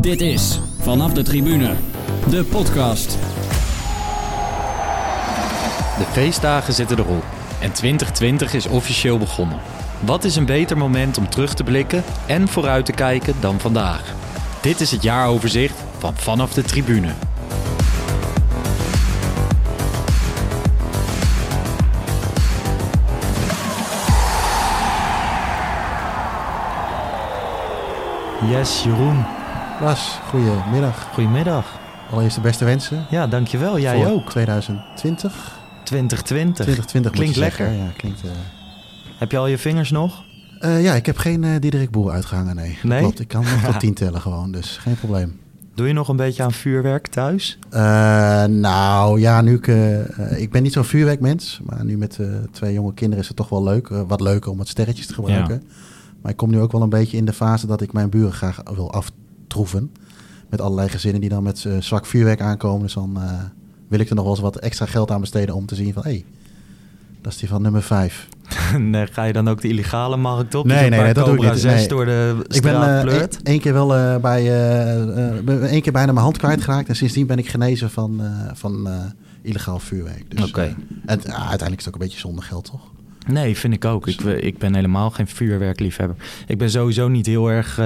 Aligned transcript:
Dit 0.00 0.20
is 0.20 0.60
Vanaf 0.78 1.12
de 1.12 1.22
Tribune, 1.22 1.74
de 2.30 2.44
podcast. 2.44 3.18
De 5.98 6.04
feestdagen 6.12 6.72
zitten 6.72 6.98
erop 6.98 7.24
en 7.60 7.72
2020 7.72 8.54
is 8.54 8.66
officieel 8.66 9.18
begonnen. 9.18 9.58
Wat 10.04 10.24
is 10.24 10.36
een 10.36 10.44
beter 10.46 10.76
moment 10.76 11.18
om 11.18 11.28
terug 11.28 11.54
te 11.54 11.64
blikken 11.64 12.02
en 12.26 12.48
vooruit 12.48 12.86
te 12.86 12.92
kijken 12.92 13.34
dan 13.40 13.60
vandaag? 13.60 14.14
Dit 14.62 14.80
is 14.80 14.90
het 14.90 15.02
jaaroverzicht 15.02 15.82
van 15.98 16.16
Vanaf 16.16 16.52
de 16.52 16.62
Tribune. 16.62 17.12
Yes, 28.48 28.82
Jeroen. 28.82 29.39
Lars, 29.80 30.18
goedemiddag. 30.28 31.08
Goedemiddag. 31.14 31.78
Allereerst 32.10 32.34
de 32.36 32.42
beste 32.42 32.64
wensen. 32.64 33.06
Ja, 33.10 33.26
dankjewel. 33.26 33.78
Jij 33.78 33.96
voor 34.02 34.12
ook. 34.12 34.30
2020. 34.30 35.58
2020. 35.84 36.54
2020 36.64 37.12
Klinkt 37.12 37.34
zeggen. 37.36 37.64
lekker. 37.66 37.84
Ja, 37.84 37.90
klinkt... 37.96 38.22
eh, 38.22 38.30
Heb 39.18 39.30
je 39.30 39.38
al 39.38 39.46
je 39.46 39.58
vingers 39.58 39.90
nog? 39.90 40.22
eh, 40.58 40.82
ja, 40.82 40.94
ik 40.94 41.06
heb 41.06 41.16
geen 41.16 41.44
eh 41.44 41.60
Diederik 41.60 41.90
Boer 41.90 42.10
uitgehangen, 42.12 42.56
nee. 42.56 42.78
Nee? 42.82 43.00
Klopt, 43.00 43.20
ik 43.20 43.28
kan 43.28 43.42
nog 43.44 43.62
tot 43.72 43.80
10 43.86 43.94
tellen 43.94 44.20
gewoon, 44.20 44.52
dus 44.52 44.76
geen 44.76 44.94
probleem. 44.96 45.38
Doe 45.74 45.86
je 45.86 45.92
nog 45.92 46.08
een 46.08 46.16
beetje 46.16 46.42
aan 46.42 46.52
vuurwerk 46.52 47.06
thuis? 47.06 47.58
Nou 48.60 49.20
ja, 49.20 49.40
nu 49.40 49.54
ik... 49.54 49.66
ik 50.36 50.50
ben 50.50 50.62
niet 50.62 50.72
zo'n 50.72 50.84
vuurwerkmens, 50.84 51.60
maar 51.64 51.84
nu 51.84 51.96
met 51.98 52.18
twee 52.52 52.72
jonge 52.72 52.94
kinderen 52.94 53.22
is 53.22 53.28
het 53.28 53.36
toch 53.36 53.48
wel 53.48 53.62
leuk. 53.62 53.88
wat 53.88 54.20
leuker 54.20 54.50
om 54.50 54.58
wat 54.58 54.68
sterretjes 54.68 55.06
te 55.06 55.14
gebruiken. 55.14 55.62
Maar 56.22 56.30
ik 56.30 56.36
kom 56.36 56.50
nu 56.50 56.60
ook 56.60 56.72
wel 56.72 56.82
een 56.82 56.88
beetje 56.88 57.16
in 57.16 57.24
de 57.24 57.32
fase 57.32 57.66
dat 57.66 57.80
ik 57.80 57.92
mijn 57.92 58.10
buren 58.10 58.32
graag 58.32 58.60
wil 58.74 58.92
aftroeven. 59.50 59.92
Met 60.48 60.60
allerlei 60.60 60.88
gezinnen 60.88 61.20
die 61.20 61.30
dan 61.30 61.42
met 61.42 61.64
eh, 61.64 61.72
zwak 61.80 62.06
vuurwerk 62.06 62.40
aankomen. 62.40 62.82
Dus 62.82 62.92
dan 62.94 63.16
eh, 63.22 63.32
wil 63.88 64.00
ik 64.00 64.08
er 64.08 64.14
nog 64.14 64.24
wel 64.24 64.32
eens 64.32 64.42
wat 64.42 64.56
extra 64.56 64.86
geld 64.86 65.10
aan 65.10 65.20
besteden 65.20 65.54
om 65.54 65.66
te 65.66 65.74
zien 65.74 65.92
van... 65.92 66.02
hé, 66.02 66.10
hey, 66.10 66.24
dat 67.22 67.32
is 67.32 67.38
die 67.38 67.48
van 67.48 67.62
nummer 67.62 67.82
5. 67.82 68.28
nee, 68.78 69.06
ga 69.06 69.24
je 69.24 69.32
dan 69.32 69.48
ook 69.48 69.60
de 69.60 69.68
illegale 69.68 70.16
markt 70.16 70.54
op? 70.54 70.66
Nee, 70.66 70.90
Dus 70.90 70.98
nee, 70.98 71.14
dat 71.14 71.26
doe 71.26 71.34
ik 71.34 71.40
niet. 71.52 71.60
6 71.60 71.74
Nee. 71.74 71.88
door 71.88 72.04
de 72.04 72.44
Ik 72.48 72.62
ben 72.62 73.00
pleurt? 73.02 73.42
één- 73.42 73.60
keer 73.60 73.72
wel 73.72 74.20
bij 74.20 74.44
ben 75.44 75.68
één 75.68 75.82
keer 75.82 75.92
bijna 75.92 76.12
mijn 76.12 76.24
hand 76.24 76.38
kwijtgeraakt. 76.38 76.88
En 76.88 76.96
sindsdien 76.96 77.26
ben 77.26 77.38
ik 77.38 77.48
genezen 77.48 77.90
van, 77.90 78.20
van 78.52 78.88
illegaal 79.42 79.78
vuurwerk. 79.78 80.36
Dus, 80.36 80.48
Oké. 80.48 80.74
en 81.06 81.20
ja, 81.24 81.32
uiteindelijk 81.36 81.78
is 81.78 81.84
het 81.84 81.86
ook 81.86 82.00
een 82.00 82.06
beetje 82.06 82.18
zonder 82.18 82.44
geld, 82.44 82.64
toch? 82.64 82.90
Nee, 83.26 83.56
vind 83.56 83.74
ik 83.74 83.84
ook. 83.84 84.06
Ik, 84.06 84.20
ik 84.20 84.58
ben 84.58 84.74
helemaal 84.74 85.10
geen 85.10 85.26
vuurwerkliefhebber. 85.26 86.16
Ik 86.46 86.58
ben 86.58 86.70
sowieso 86.70 87.08
niet 87.08 87.26
heel 87.26 87.50
erg 87.50 87.80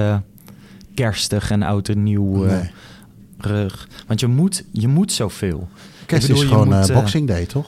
kerstig 0.95 1.51
en 1.51 1.61
oud 1.63 1.89
en 1.89 2.03
nieuw. 2.03 2.45
eh, 2.45 2.51
Nee. 2.51 2.69
rug. 3.37 3.87
Want 4.07 4.19
je 4.19 4.27
moet, 4.27 4.63
je 4.71 4.87
moet 4.87 5.11
zoveel. 5.11 5.67
Kerst 6.05 6.27
bedoel, 6.27 6.41
is 6.43 6.49
gewoon 6.49 6.65
moet, 6.67 6.75
eh, 6.75 6.89
eh, 6.89 6.95
Boxing 6.95 7.27
Day, 7.27 7.45
toch? 7.45 7.67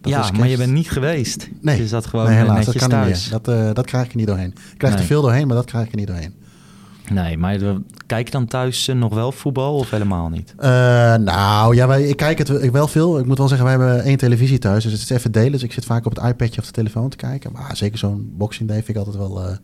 Dat 0.00 0.12
ja, 0.12 0.30
maar 0.38 0.48
je 0.48 0.56
bent 0.56 0.72
niet 0.72 0.90
geweest. 0.90 1.48
Nee. 1.60 1.78
Je 1.78 1.88
zat 1.88 2.06
gewoon 2.06 2.26
nee, 2.26 2.36
helaas, 2.36 2.64
dat 2.64 2.76
kan 2.76 2.88
thuis. 2.88 3.30
niet. 3.30 3.44
Dat, 3.44 3.74
dat 3.76 3.86
krijg 3.86 4.04
ik 4.04 4.10
er 4.10 4.16
niet 4.16 4.26
doorheen. 4.26 4.48
Ik 4.72 4.78
krijg 4.78 4.92
Nee. 4.92 5.02
er 5.02 5.08
veel 5.08 5.22
doorheen, 5.22 5.46
maar 5.46 5.56
dat 5.56 5.64
krijg 5.64 5.84
ik 5.86 5.90
er 5.92 5.98
niet 5.98 6.06
doorheen. 6.06 6.34
Nee, 7.10 7.38
maar 7.38 7.58
kijk 8.06 8.26
je 8.26 8.32
dan 8.32 8.46
thuis 8.46 8.86
nog 8.94 9.14
wel 9.14 9.32
voetbal 9.32 9.74
of 9.76 9.90
helemaal 9.90 10.28
niet? 10.28 10.54
Nou, 11.24 11.74
ja, 11.74 11.86
wij, 11.86 12.02
ik 12.08 12.16
kijk 12.16 12.38
het 12.38 12.70
wel 12.70 12.88
veel. 12.88 13.18
Ik 13.18 13.26
moet 13.26 13.38
wel 13.38 13.48
zeggen, 13.48 13.66
wij 13.66 13.76
hebben 13.76 14.02
één 14.02 14.16
televisie 14.16 14.58
thuis. 14.58 14.82
Dus 14.82 14.92
het 14.92 15.02
is 15.02 15.10
even 15.10 15.32
delen. 15.32 15.52
Dus 15.52 15.62
ik 15.62 15.72
zit 15.72 15.84
vaak 15.84 16.06
op 16.06 16.14
het 16.16 16.24
iPadje 16.24 16.60
of 16.60 16.66
de 16.66 16.72
telefoon 16.72 17.08
te 17.08 17.16
kijken. 17.16 17.52
Maar 17.52 17.76
zeker 17.76 17.98
zo'n 17.98 18.32
Boxing 18.36 18.68
Day 18.68 18.76
vind 18.82 18.88
ik 18.88 18.96
altijd 18.96 19.16
wel 19.16 19.58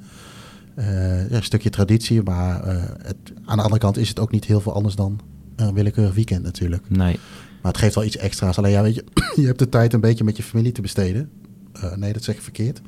ja, 0.77 1.37
een 1.37 1.43
stukje 1.43 1.71
traditie. 1.71 2.23
Maar 2.23 2.65
eh, 2.65 2.83
het, 3.03 3.17
aan 3.45 3.57
de 3.57 3.63
andere 3.63 3.81
kant 3.81 3.97
is 3.97 4.09
het 4.09 4.21
ook 4.21 4.31
niet 4.31 4.45
heel 4.45 4.61
veel 4.61 4.75
anders 4.75 4.95
dan 4.95 5.21
een 5.57 5.75
willekeurig 5.75 6.15
weekend 6.15 6.43
natuurlijk. 6.43 6.91
Nee. 6.91 7.19
Maar 7.63 7.73
het 7.73 7.81
geeft 7.81 7.95
wel 7.95 8.05
iets 8.05 8.17
extra's. 8.17 8.59
Alleen 8.59 8.71
ja, 8.71 8.83
weet 8.83 8.95
je, 8.95 9.05
je 9.41 9.47
hebt 9.47 9.59
de 9.59 9.69
tijd 9.69 9.93
een 9.93 10.01
beetje 10.01 10.25
met 10.25 10.37
je 10.37 10.43
familie 10.43 10.73
te 10.73 10.81
besteden. 10.81 11.31
Eh, 11.73 11.95
nee, 11.95 12.13
dat 12.13 12.25
zeg 12.25 12.35
ik 12.35 12.43
verkeerd. 12.43 12.81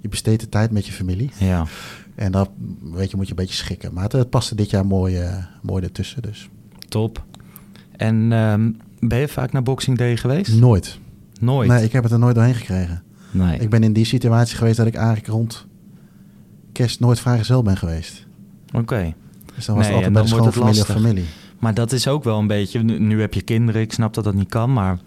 Je 0.00 0.08
besteedt 0.08 0.40
de 0.40 0.48
tijd 0.48 0.70
met 0.70 0.86
je 0.86 0.92
familie. 0.92 1.30
Ja. 1.38 1.66
En 2.14 2.32
dan 2.32 2.48
weet 2.92 3.10
je, 3.10 3.16
moet 3.16 3.24
je 3.26 3.30
een 3.30 3.36
beetje 3.38 3.54
schikken. 3.54 3.92
Maar 3.92 4.02
het, 4.02 4.12
het 4.12 4.30
paste 4.30 4.54
dit 4.54 4.70
jaar 4.70 4.86
mooi, 4.86 5.16
eh, 5.16 5.36
mooi 5.62 5.82
ertussen. 5.82 6.22
Dus 6.22 6.48
Top. 6.88 7.24
En 7.96 8.32
ehm, 8.32 8.70
ben 8.98 9.18
je 9.18 9.28
vaak 9.28 9.52
naar 9.52 9.62
Boxing 9.62 9.98
Day 9.98 10.16
geweest? 10.16 10.54
nooit. 10.54 10.98
Nooit. 11.40 11.68
Nee, 11.68 11.84
ik 11.84 11.92
heb 11.92 12.02
het 12.02 12.12
er 12.12 12.18
nooit 12.18 12.34
doorheen 12.34 12.54
gekregen. 12.54 13.02
Nee. 13.30 13.58
Ik 13.58 13.70
ben 13.70 13.82
in 13.82 13.92
die 13.92 14.04
situatie 14.04 14.56
geweest 14.56 14.76
dat 14.76 14.86
ik 14.86 14.94
eigenlijk 14.94 15.26
rond 15.26 15.66
kerst 16.72 17.00
nooit 17.00 17.20
vrijgezel 17.20 17.62
ben 17.62 17.76
geweest. 17.76 18.26
Oké. 18.74 19.14
Dus 19.54 19.66
dan 19.66 19.76
was 19.76 19.86
Nee, 19.86 19.94
het 19.96 20.04
altijd 20.06 20.30
bij 20.30 20.38
de 20.40 20.48
of 20.48 20.56
lastig. 20.56 20.86
familie. 20.86 21.24
Maar 21.58 21.74
dat 21.74 21.92
is 21.92 22.08
ook 22.08 22.24
wel 22.24 22.38
een 22.38 22.46
beetje. 22.46 22.82
Nu, 22.82 22.98
nu 22.98 23.20
heb 23.20 23.34
je 23.34 23.42
kinderen, 23.42 23.80
ik 23.80 23.92
snap 23.92 24.14
dat 24.14 24.24
dat 24.24 24.34
niet 24.34 24.48
kan, 24.48 24.72
maar, 24.72 24.98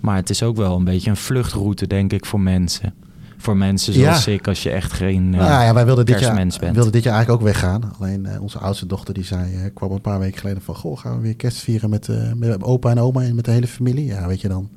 maar 0.00 0.16
het 0.16 0.30
is 0.30 0.42
ook 0.42 0.56
wel 0.56 0.76
een 0.76 0.84
beetje 0.84 1.10
een 1.10 1.16
vluchtroute, 1.16 1.86
denk 1.86 2.12
ik, 2.12 2.26
voor 2.26 2.40
mensen. 2.40 2.94
Voor 3.36 3.56
mensen 3.56 3.92
zoals 3.92 4.24
Ja. 4.24 4.32
ik, 4.32 4.48
als 4.48 4.62
je 4.62 4.70
echt 4.70 4.92
geen. 4.92 5.30
nou 5.30 5.44
ja, 5.62 5.74
wij 5.74 5.84
wilden 5.84 6.06
dit, 6.06 6.20
jaar, 6.20 6.34
bent. 6.34 6.58
wilden 6.58 6.92
dit 6.92 7.02
jaar 7.02 7.14
eigenlijk 7.14 7.42
ook 7.42 7.48
weggaan. 7.52 7.92
Alleen 7.98 8.26
eh, 8.26 8.42
onze 8.42 8.58
oudste 8.58 8.86
dochter 8.86 9.14
die 9.14 9.24
zei, 9.24 9.54
eh, 9.54 9.60
kwam 9.74 9.90
een 9.92 10.00
paar 10.00 10.18
weken 10.18 10.38
geleden 10.40 10.62
van... 10.62 10.74
Goh, 10.74 10.98
gaan 10.98 11.16
we 11.16 11.22
weer 11.22 11.36
kerst 11.36 11.58
vieren 11.58 11.90
met, 11.90 12.08
met 12.36 12.62
opa 12.62 12.90
en 12.90 12.98
oma 12.98 13.22
en 13.22 13.34
met 13.34 13.44
de 13.44 13.50
hele 13.50 13.66
familie? 13.66 14.04
Ja, 14.04 14.26
weet 14.26 14.40
je 14.40 14.48
dan... 14.48 14.68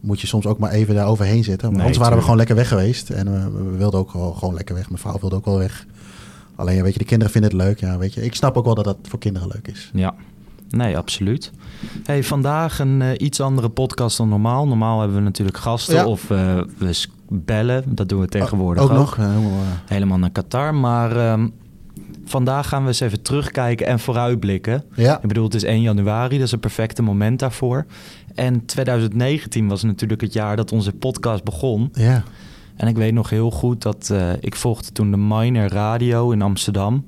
Moet 0.00 0.20
je 0.20 0.26
soms 0.26 0.46
ook 0.46 0.58
maar 0.58 0.70
even 0.70 0.94
daar 0.94 1.06
overheen 1.06 1.44
zitten. 1.44 1.66
Maar 1.66 1.76
Nee, 1.76 1.80
anders 1.80 1.98
waren 1.98 2.16
we 2.16 2.22
gewoon 2.22 2.36
lekker 2.36 2.56
weg 2.56 2.68
geweest. 2.68 3.10
En 3.10 3.32
we, 3.32 3.62
we 3.70 3.76
wilden 3.76 4.00
ook 4.00 4.10
gewoon, 4.10 4.36
gewoon 4.36 4.54
lekker 4.54 4.74
weg. 4.74 4.88
Mijn 4.88 5.00
vrouw 5.00 5.18
wilde 5.20 5.36
ook 5.36 5.44
wel 5.44 5.58
weg. 5.58 5.86
Alleen, 6.54 6.82
weet 6.82 6.92
je, 6.92 6.98
de 6.98 7.04
kinderen 7.04 7.32
vinden 7.32 7.50
het 7.50 7.60
leuk. 7.60 7.80
Ja, 7.80 7.98
weet 7.98 8.14
je, 8.14 8.24
ik 8.24 8.34
snap 8.34 8.56
ook 8.56 8.64
wel 8.64 8.74
dat 8.74 8.84
dat 8.84 8.96
voor 9.02 9.18
kinderen 9.18 9.48
leuk 9.52 9.68
is. 9.68 9.90
Ja, 9.94 10.14
nee, 10.70 10.96
absoluut. 10.98 11.50
Hey, 12.04 12.24
vandaag 12.24 12.78
een 12.78 13.02
eh, 13.02 13.08
iets 13.16 13.40
andere 13.40 13.68
podcast 13.68 14.16
dan 14.16 14.28
normaal. 14.28 14.66
Normaal 14.68 14.98
hebben 15.00 15.16
we 15.16 15.22
natuurlijk 15.22 15.56
gasten 15.58 15.94
Ja. 15.94 16.06
of 16.06 16.30
eh, 16.30 16.60
we 16.78 17.06
bellen. 17.28 17.84
Dat 17.86 18.08
doen 18.08 18.20
we 18.20 18.26
tegenwoordig 18.28 18.82
ook 18.82 18.90
ook. 18.90 18.96
nog. 18.96 19.16
eh, 19.18 19.26
helemaal, 19.28 19.50
eh, 19.60 19.66
Helemaal 19.86 20.18
naar 20.18 20.30
Qatar. 20.30 20.74
Maar 20.74 21.16
ehm, 21.16 21.48
vandaag 22.30 22.68
gaan 22.68 22.82
we 22.82 22.88
eens 22.88 23.00
even 23.00 23.22
terugkijken 23.22 23.86
en 23.86 23.98
vooruitblikken. 23.98 24.84
ja. 24.94 25.16
Ik 25.22 25.28
bedoel, 25.28 25.44
het 25.44 25.54
is 25.54 25.62
1 25.62 25.80
januari, 25.80 26.36
dat 26.36 26.46
is 26.46 26.52
een 26.52 26.60
perfecte 26.60 27.02
moment 27.02 27.38
daarvoor. 27.38 27.86
En 28.34 28.64
2019 28.64 29.68
was 29.68 29.82
natuurlijk 29.82 30.20
het 30.20 30.32
jaar 30.32 30.56
dat 30.56 30.72
onze 30.72 30.92
podcast 30.92 31.44
begon. 31.44 31.88
Ja. 31.92 32.22
En 32.76 32.88
ik 32.88 32.96
weet 32.96 33.12
nog 33.12 33.30
heel 33.30 33.50
goed 33.50 33.82
dat 33.82 34.10
eh, 34.12 34.30
ik 34.40 34.56
volgde 34.56 34.92
toen 34.92 35.10
de 35.10 35.16
Miner 35.16 35.72
Radio 35.72 36.30
in 36.30 36.42
Amsterdam. 36.42 37.06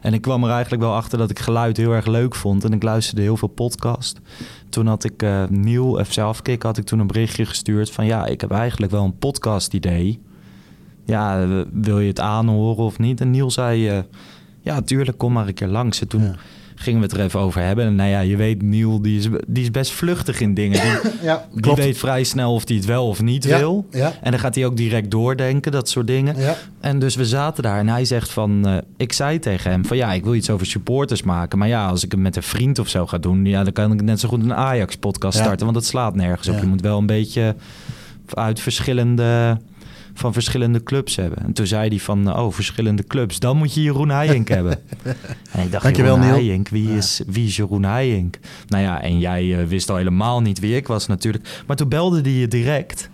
En 0.00 0.14
ik 0.14 0.20
kwam 0.20 0.44
er 0.44 0.50
eigenlijk 0.50 0.82
wel 0.82 0.94
achter 0.94 1.18
dat 1.18 1.30
ik 1.30 1.38
geluid 1.38 1.76
heel 1.76 1.92
erg 1.92 2.06
leuk 2.06 2.34
vond. 2.34 2.64
En 2.64 2.72
ik 2.72 2.82
luisterde 2.82 3.22
heel 3.22 3.36
veel 3.36 3.48
podcast. 3.48 4.20
Toen 4.68 4.86
had 4.86 5.04
ik 5.04 5.22
uh, 5.22 6.02
FC 6.04 6.18
Afkik, 6.18 6.62
had 6.62 6.78
ik 6.78 6.84
toen 6.84 6.98
een 6.98 7.06
berichtje 7.06 7.46
gestuurd 7.46 7.90
van... 7.90 8.06
ja, 8.06 8.26
ik 8.26 8.40
heb 8.40 8.50
eigenlijk 8.50 8.92
wel 8.92 9.04
een 9.04 9.18
podcast 9.18 9.74
idee. 9.74 10.20
Ja, 11.08 11.42
eh, 11.42 11.60
wil 11.72 12.00
je 12.00 12.08
het 12.08 12.20
aanhoren 12.20 12.84
of 12.84 12.98
niet? 12.98 13.20
En 13.20 13.30
Niel 13.30 13.50
zei, 13.50 13.88
eh, 13.88 13.98
ja, 14.74 14.80
tuurlijk, 14.82 15.18
kom 15.18 15.32
maar 15.32 15.46
een 15.46 15.54
keer 15.54 15.68
langs. 15.68 16.00
En 16.00 16.08
toen 16.08 16.22
Ja. 16.22 16.34
gingen 16.74 17.00
we 17.00 17.06
het 17.06 17.14
er 17.16 17.24
even 17.24 17.40
over 17.40 17.62
hebben. 17.62 17.84
En 17.86 17.94
nou 17.94 18.10
ja, 18.10 18.20
je 18.20 18.36
weet, 18.36 18.62
Niel, 18.62 19.02
die 19.02 19.18
is, 19.18 19.28
die 19.46 19.62
is 19.62 19.70
best 19.70 19.90
vluchtig 19.92 20.40
in 20.40 20.54
dingen. 20.54 20.80
Die, 20.80 21.10
ja, 21.28 21.46
die 21.54 21.74
weet 21.74 21.98
vrij 21.98 22.24
snel 22.24 22.54
of 22.54 22.68
hij 22.68 22.76
het 22.76 22.84
wel 22.84 23.08
of 23.08 23.22
niet 23.22 23.44
Ja, 23.44 23.58
wil. 23.58 23.86
En 24.22 24.30
dan 24.30 24.40
gaat 24.40 24.54
hij 24.54 24.66
ook 24.66 24.76
direct 24.76 25.10
doordenken, 25.10 25.72
dat 25.72 25.88
soort 25.88 26.06
dingen. 26.06 26.36
En 26.80 26.98
dus 26.98 27.14
we 27.16 27.24
zaten 27.26 27.62
daar 27.62 27.78
en 27.78 27.88
hij 27.88 28.04
zegt 28.04 28.30
van... 28.30 28.66
eh, 28.66 28.76
ik 28.96 29.12
zei 29.12 29.38
tegen 29.38 29.70
hem 29.70 29.84
van 29.84 29.96
ja, 29.96 30.12
ik 30.12 30.24
wil 30.24 30.34
iets 30.34 30.50
over 30.50 30.66
supporters 30.66 31.22
maken. 31.22 31.58
Maar 31.58 31.68
ja, 31.68 31.86
als 31.88 32.04
ik 32.04 32.10
het 32.10 32.20
met 32.20 32.36
een 32.36 32.42
vriend 32.42 32.78
of 32.78 32.88
zo 32.88 33.06
ga 33.06 33.18
doen... 33.18 33.44
Ja, 33.44 33.64
dan 33.64 33.72
kan 33.72 33.92
ik 33.92 34.02
net 34.02 34.20
zo 34.20 34.28
goed 34.28 34.42
een 34.42 34.54
Ajax-podcast 34.54 35.36
Ja. 35.38 35.42
starten. 35.44 35.64
Want 35.64 35.76
dat 35.78 35.86
slaat 35.86 36.14
nergens 36.14 36.48
op. 36.48 36.58
Je 36.60 36.66
moet 36.66 36.80
wel 36.80 36.98
een 36.98 37.06
beetje 37.06 37.54
uit 38.34 38.60
verschillende... 38.60 39.58
van 40.18 40.32
verschillende 40.32 40.82
clubs 40.82 41.16
hebben. 41.16 41.38
En 41.44 41.52
toen 41.52 41.66
zei 41.66 41.88
hij 41.88 41.98
van, 41.98 42.36
oh, 42.38 42.52
verschillende 42.52 43.04
clubs. 43.04 43.38
Dan 43.38 43.56
moet 43.56 43.74
je 43.74 43.82
Jeroen 43.82 44.08
Heijink 44.08 44.48
hebben. 44.48 44.78
En 45.52 45.64
ik 45.64 45.70
dacht, 45.72 45.82
Dankjewel, 45.84 46.14
Jeroen. 46.16 46.30
Heijink, 46.32 46.68
wie, 46.68 46.88
Ja. 46.88 46.96
is, 46.96 47.22
wie 47.26 47.46
is 47.46 47.56
Jeroen 47.56 47.84
Heijink? 47.84 48.38
Nou 48.68 48.82
ja, 48.82 49.02
en 49.02 49.18
jij 49.18 49.58
eh, 49.60 49.66
wist 49.66 49.90
al 49.90 49.96
helemaal 49.96 50.40
niet 50.40 50.58
wie 50.58 50.76
ik 50.76 50.86
was 50.86 51.06
natuurlijk. 51.06 51.62
Maar 51.66 51.76
toen 51.76 51.88
belde 51.88 52.20
hij 52.20 52.30
je 52.30 52.48
direct... 52.48 53.10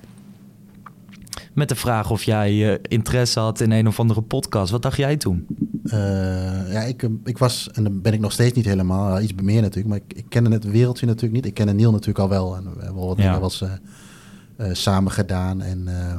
met 1.53 1.69
de 1.69 1.75
vraag 1.75 2.11
of 2.11 2.23
jij 2.23 2.73
eh, 2.73 2.79
interesse 2.89 3.41
had 3.41 3.61
in 3.61 3.71
een 3.71 3.87
of 3.87 4.01
andere 4.01 4.21
podcast. 4.23 4.71
Wat 4.71 4.83
dacht 4.83 4.97
jij 4.97 5.17
toen? 5.17 5.47
Eh, 5.85 5.99
ja, 6.73 6.81
ik, 6.81 7.03
eh, 7.03 7.11
ik 7.25 7.39
was, 7.39 7.69
en 7.73 7.83
dan 7.83 8.01
ben 8.01 8.13
ik 8.13 8.21
nog 8.21 8.33
steeds 8.33 8.57
niet 8.57 8.65
helemaal, 8.65 9.17
eh, 9.17 9.23
iets 9.25 9.33
meer 9.43 9.61
natuurlijk, 9.61 9.89
maar 9.89 10.01
ik, 10.09 10.17
ik 10.19 10.25
kende 10.29 10.51
het 10.51 10.65
wereldje 10.65 11.07
natuurlijk 11.07 11.35
niet. 11.35 11.47
Ik 11.47 11.55
kende 11.55 11.73
Neil 11.73 11.91
natuurlijk 11.91 12.19
al 12.19 12.29
wel 12.29 12.57
en 12.57 12.63
we 12.63 12.69
hebben 12.85 12.95
wel 12.95 13.07
wat 13.07 13.17
Ja. 13.17 13.23
dingen 13.23 13.41
wel 13.41 13.51
eens 13.51 13.81
eh, 14.57 14.69
samen 14.73 15.13
gedaan. 15.13 15.63
En, 15.63 15.89
eh, 15.89 16.13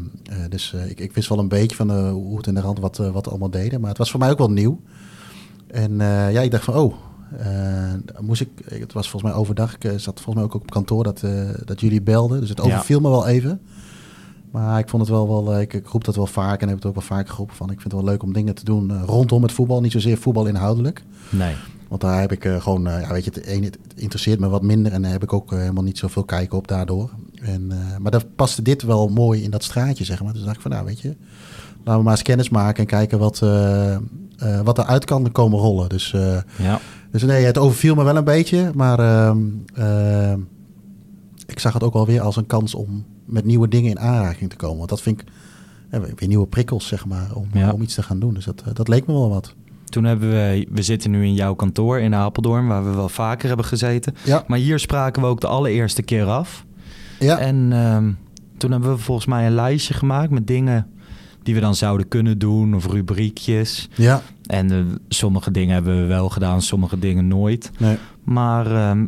eh, 0.44 0.50
dus 0.50 0.74
ik, 0.74 1.00
ik 1.00 1.14
wist 1.14 1.30
wel 1.30 1.40
een 1.40 1.48
beetje 1.48 1.76
van 1.76 2.10
hoe 2.10 2.38
het 2.38 2.48
in 2.48 2.54
de 2.54 2.62
rand 2.62 2.80
wat, 2.80 2.98
wat 2.98 3.30
allemaal 3.30 3.50
deden, 3.50 3.80
maar 3.80 3.90
het 3.90 3.98
was 3.98 4.12
voor 4.12 4.20
mij 4.20 4.32
ook 4.32 4.38
wel 4.38 4.52
nieuw. 4.52 4.80
En 5.68 5.98
ja, 6.32 6.42
ik 6.42 6.52
dacht 6.52 6.64
van, 6.64 6.74
oh, 6.74 6.94
moest 8.20 8.42
ik, 8.42 8.50
het 8.66 8.94
was 8.94 9.10
volgens 9.10 9.32
mij 9.32 9.42
overdag, 9.42 9.74
ik 9.76 9.82
zat 9.82 10.22
volgens 10.22 10.36
mij 10.36 10.44
ook 10.44 10.54
op 10.54 10.72
kantoor 10.72 11.04
dat, 11.04 11.24
dat 11.66 11.82
jullie 11.82 12.02
belden, 12.02 12.40
dus 12.40 12.50
het 12.50 12.58
Ja. 12.58 12.64
overviel 12.64 13.00
me 13.00 13.10
wel 13.10 13.28
even. 13.28 13.62
Maar 14.52 14.80
ik 14.80 14.90
vond 14.90 15.02
het 15.02 15.12
wel, 15.12 15.28
wel 15.28 15.60
ik, 15.60 15.74
ik 15.74 15.88
roep 15.88 16.04
dat 16.04 16.16
wel 16.16 16.28
vaak 16.28 16.62
en 16.62 16.68
heb 16.68 16.78
het 16.78 16.86
ook 16.86 16.94
wel 16.94 17.04
vaak 17.04 17.30
geroepen 17.30 17.56
van, 17.56 17.72
ik 17.72 17.82
vind 17.82 17.94
het 17.94 18.02
wel 18.02 18.12
leuk 18.12 18.24
om 18.24 18.34
dingen 18.34 18.56
te 18.56 18.66
doen 18.66 19.06
rondom 19.06 19.42
het 19.42 19.52
voetbal, 19.52 19.82
niet 19.82 19.92
zozeer 19.92 20.18
voetbal 20.18 20.46
inhoudelijk. 20.46 21.04
Nee. 21.30 21.56
Want 21.88 22.02
daar 22.02 22.20
heb 22.20 22.32
ik 22.32 22.44
gewoon, 22.60 22.84
ja, 22.84 23.12
weet 23.12 23.24
je, 23.24 23.32
het 23.34 23.46
ene 23.46 23.66
het 23.66 23.78
interesseert 23.96 24.40
me 24.40 24.50
wat 24.50 24.62
minder 24.62 24.92
en 24.92 25.02
daar 25.02 25.12
heb 25.12 25.24
ik 25.24 25.34
ook 25.34 25.52
helemaal 25.52 25.84
niet 25.84 25.98
zoveel 25.98 26.24
kijken 26.24 26.58
op 26.58 26.68
daardoor. 26.68 27.10
En, 27.46 27.72
eh, 27.72 27.98
maar 27.98 28.12
daar 28.12 28.26
paste 28.36 28.62
dit 28.62 28.82
wel 28.84 29.08
mooi 29.08 29.44
in 29.44 29.50
dat 29.52 29.64
straatje, 29.64 30.04
zeg 30.04 30.24
maar. 30.24 30.34
Dus 30.34 30.44
dacht 30.44 30.56
ik 30.56 30.62
van, 30.62 30.72
nou, 30.72 30.86
weet 30.86 31.00
je, 31.00 31.16
laten 31.78 31.98
we 31.98 32.04
maar 32.04 32.12
eens 32.14 32.22
kennis 32.22 32.50
maken 32.50 32.80
en 32.80 32.86
kijken 32.86 33.20
wat, 33.20 33.42
eh, 33.42 33.94
eh, 33.96 34.00
wat 34.64 34.78
er 34.78 34.86
uit 34.86 35.06
kan 35.06 35.32
komen 35.32 35.60
rollen. 35.60 35.90
Dus, 35.90 36.12
Ja. 36.58 36.80
dus 37.12 37.24
nee, 37.24 37.46
het 37.46 37.58
overviel 37.58 37.96
me 37.96 38.04
wel 38.04 38.16
een 38.18 38.24
beetje, 38.24 38.72
maar 38.76 39.00
ehm, 39.00 39.40
ehm, 39.74 40.40
ik 41.46 41.60
zag 41.60 41.74
het 41.74 41.84
ook 41.84 41.94
wel 41.94 42.06
weer 42.06 42.22
als 42.22 42.36
een 42.36 42.48
kans 42.48 42.76
om 42.76 43.06
met 43.26 43.46
nieuwe 43.46 43.68
dingen 43.68 43.90
in 43.90 44.00
aanraking 44.00 44.50
te 44.50 44.56
komen. 44.56 44.78
Want 44.78 44.90
dat 44.90 45.02
vind 45.02 45.22
ik 45.22 45.28
weer 46.16 46.28
nieuwe 46.28 46.48
prikkels, 46.48 46.88
zeg 46.88 47.06
maar, 47.06 47.28
om, 47.34 47.48
Ja. 47.54 47.72
om 47.72 47.82
iets 47.82 47.96
te 47.96 48.04
gaan 48.04 48.20
doen. 48.20 48.34
Dus 48.34 48.46
dat, 48.46 48.64
dat 48.74 48.88
leek 48.88 49.08
me 49.08 49.14
wel 49.14 49.30
wat. 49.30 49.54
Toen 49.86 50.04
hebben 50.04 50.30
we, 50.30 50.68
we 50.72 50.82
zitten 50.82 51.12
nu 51.12 51.26
in 51.26 51.34
jouw 51.34 51.54
kantoor 51.54 52.00
in 52.00 52.16
Apeldoorn, 52.16 52.68
waar 52.68 52.84
we 52.90 52.96
wel 52.96 53.10
vaker 53.10 53.48
hebben 53.48 53.66
gezeten. 53.66 54.16
Ja, 54.24 54.44
Maar 54.48 54.58
hier 54.58 54.80
spraken 54.80 55.22
we 55.22 55.28
ook 55.28 55.42
de 55.42 55.48
allereerste 55.48 56.02
keer 56.02 56.26
af. 56.26 56.66
Ja. 57.26 57.38
En 57.38 57.68
ehm, 57.74 58.12
toen 58.58 58.72
hebben 58.72 58.90
we 58.92 58.98
volgens 58.98 59.28
mij 59.28 59.46
een 59.46 59.54
lijstje 59.56 59.94
gemaakt 59.94 60.30
met 60.30 60.48
dingen 60.48 60.88
die 61.44 61.54
we 61.54 61.60
dan 61.60 61.76
zouden 61.76 62.08
kunnen 62.08 62.38
doen 62.38 62.76
of 62.76 62.88
rubriekjes. 62.88 63.90
ja. 63.96 64.22
En 64.46 64.72
eh, 64.72 64.78
sommige 65.08 65.52
dingen 65.52 65.74
hebben 65.74 66.02
we 66.02 66.06
wel 66.06 66.30
gedaan, 66.30 66.62
sommige 66.62 67.00
dingen 67.00 67.28
nooit. 67.28 67.72
Nee. 67.78 67.98
Maar 68.24 68.72
ehm, 68.72 69.06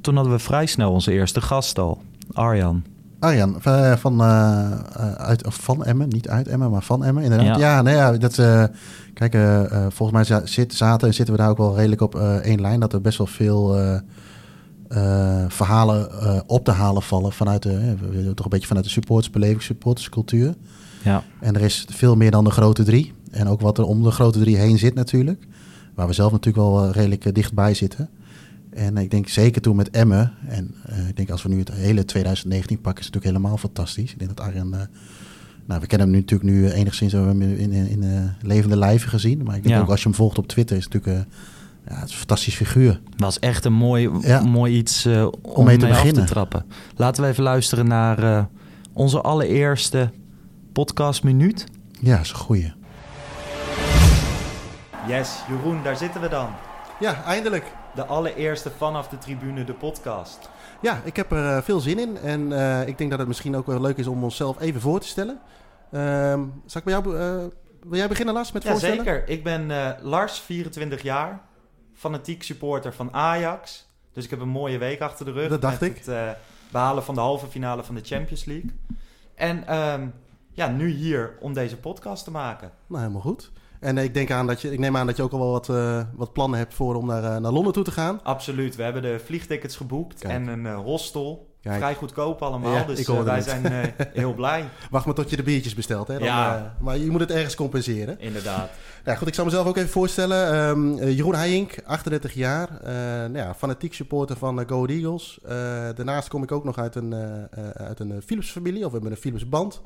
toen 0.00 0.14
hadden 0.14 0.32
we 0.32 0.38
vrij 0.38 0.66
snel 0.66 0.92
onze 0.92 1.12
eerste 1.12 1.40
gast 1.40 1.78
al, 1.78 2.02
Arjan. 2.32 2.82
Arjan, 3.18 3.56
van, 3.58 3.98
van, 3.98 4.20
eh, 4.20 4.72
eh, 4.96 5.12
uit, 5.12 5.42
van 5.46 5.84
Emmen, 5.84 6.08
niet 6.08 6.28
uit 6.28 6.48
Emmen, 6.48 6.70
maar 6.70 6.82
van 6.82 7.04
Emmen, 7.04 7.22
inderdaad. 7.22 7.58
Ja. 7.58 7.74
Ja, 7.74 7.82
nee, 7.82 7.94
ja 7.94 8.12
dat, 8.12 8.38
eh, 8.38 8.64
kijk, 9.14 9.34
eh, 9.34 9.64
eh, 9.64 9.86
volgens 9.90 10.28
mij 10.28 10.40
zit, 10.44 10.74
zaten 10.74 11.08
en 11.08 11.14
zitten 11.14 11.34
we 11.34 11.40
daar 11.40 11.50
ook 11.50 11.56
wel 11.56 11.76
redelijk 11.76 12.00
op 12.00 12.14
eh, 12.14 12.34
één 12.34 12.60
lijn. 12.60 12.80
Dat 12.80 12.92
er 12.92 13.00
best 13.00 13.18
wel 13.18 13.26
veel 13.26 13.76
eh, 14.88 15.44
verhalen 15.48 16.10
eh, 16.20 16.40
op 16.46 16.64
te 16.64 16.70
halen 16.70 17.02
vallen 17.02 17.32
vanuit 17.32 17.62
de, 17.62 17.70
eh, 17.72 17.78
we 18.00 18.08
willen 18.10 18.34
toch 18.34 18.44
een 18.44 18.50
beetje 18.50 18.66
vanuit 18.66 18.84
de 18.86 18.92
supportersbeleving, 18.92 19.62
supporterscultuur. 19.62 20.54
Ja, 21.04 21.22
En 21.40 21.54
er 21.54 21.60
is 21.60 21.86
veel 21.90 22.16
meer 22.16 22.30
dan 22.30 22.44
de 22.44 22.50
grote 22.50 22.82
drie. 22.82 23.12
En 23.30 23.48
ook 23.48 23.60
wat 23.60 23.78
er 23.78 23.84
om 23.84 24.02
de 24.02 24.10
grote 24.10 24.38
drie 24.38 24.56
heen 24.56 24.78
zit 24.78 24.94
natuurlijk. 24.94 25.46
Waar 25.94 26.06
we 26.06 26.12
zelf 26.12 26.32
natuurlijk 26.32 26.64
wel 26.68 26.90
redelijk 26.90 27.34
dichtbij 27.34 27.74
zitten. 27.74 28.08
En 28.70 28.96
ik 28.96 29.10
denk 29.10 29.28
zeker 29.28 29.62
toen 29.62 29.76
met 29.76 29.90
Emmen. 29.90 30.32
En 30.48 30.74
ik 31.08 31.16
denk 31.16 31.30
als 31.30 31.42
we 31.42 31.48
nu 31.48 31.58
het 31.58 31.70
hele 31.72 32.04
2019 32.04 32.80
pakken, 32.80 33.00
is 33.00 33.06
het 33.06 33.14
natuurlijk 33.14 33.42
helemaal 33.42 33.58
fantastisch. 33.58 34.12
Ik 34.12 34.18
denk 34.18 34.36
dat 34.36 34.46
Arjen... 34.46 34.68
nou, 35.66 35.80
we 35.80 35.86
kennen 35.86 36.06
hem 36.06 36.16
nu 36.16 36.22
natuurlijk 36.22 36.50
nu 36.50 36.70
enigszins 36.70 37.12
hebben 37.12 37.38
we 37.38 37.44
hem 37.44 37.56
in, 37.58 37.72
in, 37.72 37.88
in 38.02 38.30
levende 38.42 38.76
lijven 38.76 39.08
gezien. 39.08 39.42
Maar 39.44 39.56
ik 39.56 39.62
denk 39.62 39.74
Ja. 39.74 39.80
ook 39.80 39.90
als 39.90 40.02
je 40.02 40.08
hem 40.08 40.16
volgt 40.16 40.38
op 40.38 40.46
Twitter, 40.46 40.76
is 40.76 40.84
het 40.84 40.92
natuurlijk... 40.92 41.26
ja, 41.88 41.94
het 41.94 42.04
is 42.04 42.10
een 42.12 42.18
fantastisch 42.18 42.54
figuur. 42.54 43.00
was 43.16 43.38
echt 43.38 43.64
een 43.64 43.72
mooi, 43.72 44.10
Ja. 44.20 44.40
mooi 44.40 44.76
iets 44.76 45.04
eh, 45.04 45.26
om, 45.42 45.64
mee 45.64 45.76
te 45.76 45.86
beginnen. 45.86 46.26
te 46.26 46.32
trappen. 46.32 46.66
Laten 46.96 47.22
we 47.22 47.28
even 47.28 47.42
luisteren 47.42 47.86
naar 47.88 48.18
eh, 48.22 48.44
onze 48.92 49.20
allereerste 49.20 50.10
podcastminuut. 50.72 51.66
Ja, 52.00 52.18
is 52.20 52.30
een 52.30 52.36
goeie. 52.36 52.72
Yes, 55.08 55.38
Jeroen, 55.48 55.82
daar 55.82 55.96
zitten 55.96 56.20
we 56.20 56.28
dan. 56.28 56.48
Ja, 57.00 57.22
eindelijk. 57.24 57.64
De 57.94 58.04
allereerste 58.06 58.70
vanaf 58.76 59.08
de 59.08 59.18
tribune, 59.18 59.64
de 59.64 59.72
podcast. 59.72 60.50
Ja, 60.82 61.00
ik 61.04 61.16
heb 61.16 61.32
er 61.32 61.56
eh, 61.56 61.62
veel 61.62 61.80
zin 61.80 61.98
in. 61.98 62.18
En 62.18 62.52
eh, 62.52 62.88
ik 62.88 62.98
denk 62.98 63.10
dat 63.10 63.18
het 63.18 63.28
misschien 63.28 63.56
ook 63.56 63.66
wel 63.66 63.80
leuk 63.80 63.96
is 63.96 64.06
om 64.06 64.24
onszelf 64.24 64.60
even 64.60 64.80
voor 64.80 65.00
te 65.00 65.06
stellen. 65.06 65.38
Ehm 65.92 66.40
zal 66.66 66.80
ik 66.80 66.84
bij 66.84 66.92
jou... 66.92 67.16
eh, 67.18 67.44
wil 67.82 67.98
jij 67.98 68.08
beginnen, 68.08 68.34
Lars, 68.34 68.52
met 68.52 68.62
Ja, 68.62 68.70
voorstellen? 68.70 68.96
zeker. 68.96 69.28
Ik 69.28 69.44
ben 69.44 69.70
eh, 69.70 69.90
Lars, 70.02 70.38
24 70.40 71.02
jaar, 71.02 71.40
fanatiek 71.96 72.42
supporter 72.42 72.94
van 72.94 73.12
Ajax. 73.12 73.86
Dus 74.12 74.24
ik 74.24 74.30
heb 74.30 74.40
een 74.40 74.48
mooie 74.48 74.78
week 74.78 75.00
achter 75.00 75.24
de 75.24 75.32
rug. 75.32 75.48
Dat 75.48 75.62
dacht 75.62 75.80
met 75.80 75.90
ik. 75.90 75.96
Het 75.96 76.08
eh, 76.08 76.30
behalen 76.70 77.04
van 77.04 77.14
de 77.14 77.20
halve 77.20 77.46
finale 77.46 77.84
van 77.84 77.94
de 77.94 78.00
Champions 78.04 78.44
League. 78.44 78.70
En 79.34 79.66
ehm, 79.66 80.06
ja, 80.52 80.68
nu 80.68 80.88
hier 80.88 81.36
om 81.40 81.52
deze 81.52 81.76
podcast 81.76 82.24
te 82.24 82.30
maken. 82.30 82.70
Nou, 82.86 83.00
helemaal 83.00 83.22
goed. 83.22 83.50
En 83.80 83.98
ik, 83.98 84.14
denk 84.14 84.30
aan 84.30 84.46
dat 84.46 84.60
je, 84.60 84.72
ik 84.72 84.78
neem 84.78 84.96
aan 84.96 85.06
dat 85.06 85.16
je 85.16 85.22
ook 85.22 85.32
al 85.32 85.38
wel 85.38 85.50
wat, 85.50 85.68
eh, 85.68 86.02
wat 86.14 86.32
plannen 86.32 86.58
hebt 86.58 86.74
voor 86.74 86.94
om 86.94 87.06
naar, 87.06 87.24
eh, 87.24 87.36
naar 87.36 87.52
Londen 87.52 87.72
toe 87.72 87.84
te 87.84 87.90
gaan. 87.90 88.20
Absoluut. 88.22 88.76
We 88.76 88.82
hebben 88.82 89.02
de 89.02 89.20
vliegtickets 89.24 89.76
geboekt 89.76 90.18
Kijk. 90.18 90.34
en 90.34 90.46
een 90.46 90.74
hostel. 90.74 91.45
Kijk. 91.66 91.78
Vrij 91.78 91.94
goedkoop 91.94 92.42
allemaal. 92.42 92.72
Ja, 92.74 92.84
dus 92.84 93.04
eh, 93.04 93.22
wij 93.22 93.40
zijn 93.40 93.66
eh, 93.66 94.06
heel 94.22 94.32
blij. 94.34 94.68
Wacht 94.90 95.06
maar 95.06 95.14
tot 95.14 95.30
je 95.30 95.36
de 95.36 95.42
biertjes 95.42 95.74
bestelt. 95.74 96.08
Hè? 96.08 96.14
Dan, 96.18 96.26
Ja. 96.26 96.56
eh, 96.56 96.82
maar 96.84 96.98
je 96.98 97.10
moet 97.10 97.20
het 97.20 97.30
ergens 97.30 97.54
compenseren. 97.54 98.20
Inderdaad. 98.20 98.70
Nou, 99.04 99.18
goed, 99.18 99.28
ik 99.28 99.34
zal 99.34 99.44
mezelf 99.44 99.66
ook 99.66 99.76
even 99.76 99.88
voorstellen. 99.88 100.52
Ehm, 100.52 100.98
eh, 100.98 101.16
Jeroen 101.16 101.34
Heijink, 101.34 101.74
38 101.84 102.34
jaar. 102.34 102.68
nou 103.30 103.36
ja, 103.36 103.54
fanatiek 103.54 103.94
supporter 103.94 104.36
van 104.36 104.58
Go 104.68 104.74
Ahead 104.84 104.90
Eagles. 104.90 105.38
Eh, 105.44 105.50
daarnaast 105.94 106.28
kom 106.28 106.42
ik 106.42 106.52
ook 106.52 106.64
nog 106.64 106.78
uit 106.78 106.94
een, 106.94 107.14
uit 107.74 108.00
een 108.00 108.22
Philips-familie. 108.26 108.80
Of 108.84 108.86
we 108.86 108.92
hebben 108.92 109.10
een 109.10 109.16
Philips-band. 109.16 109.80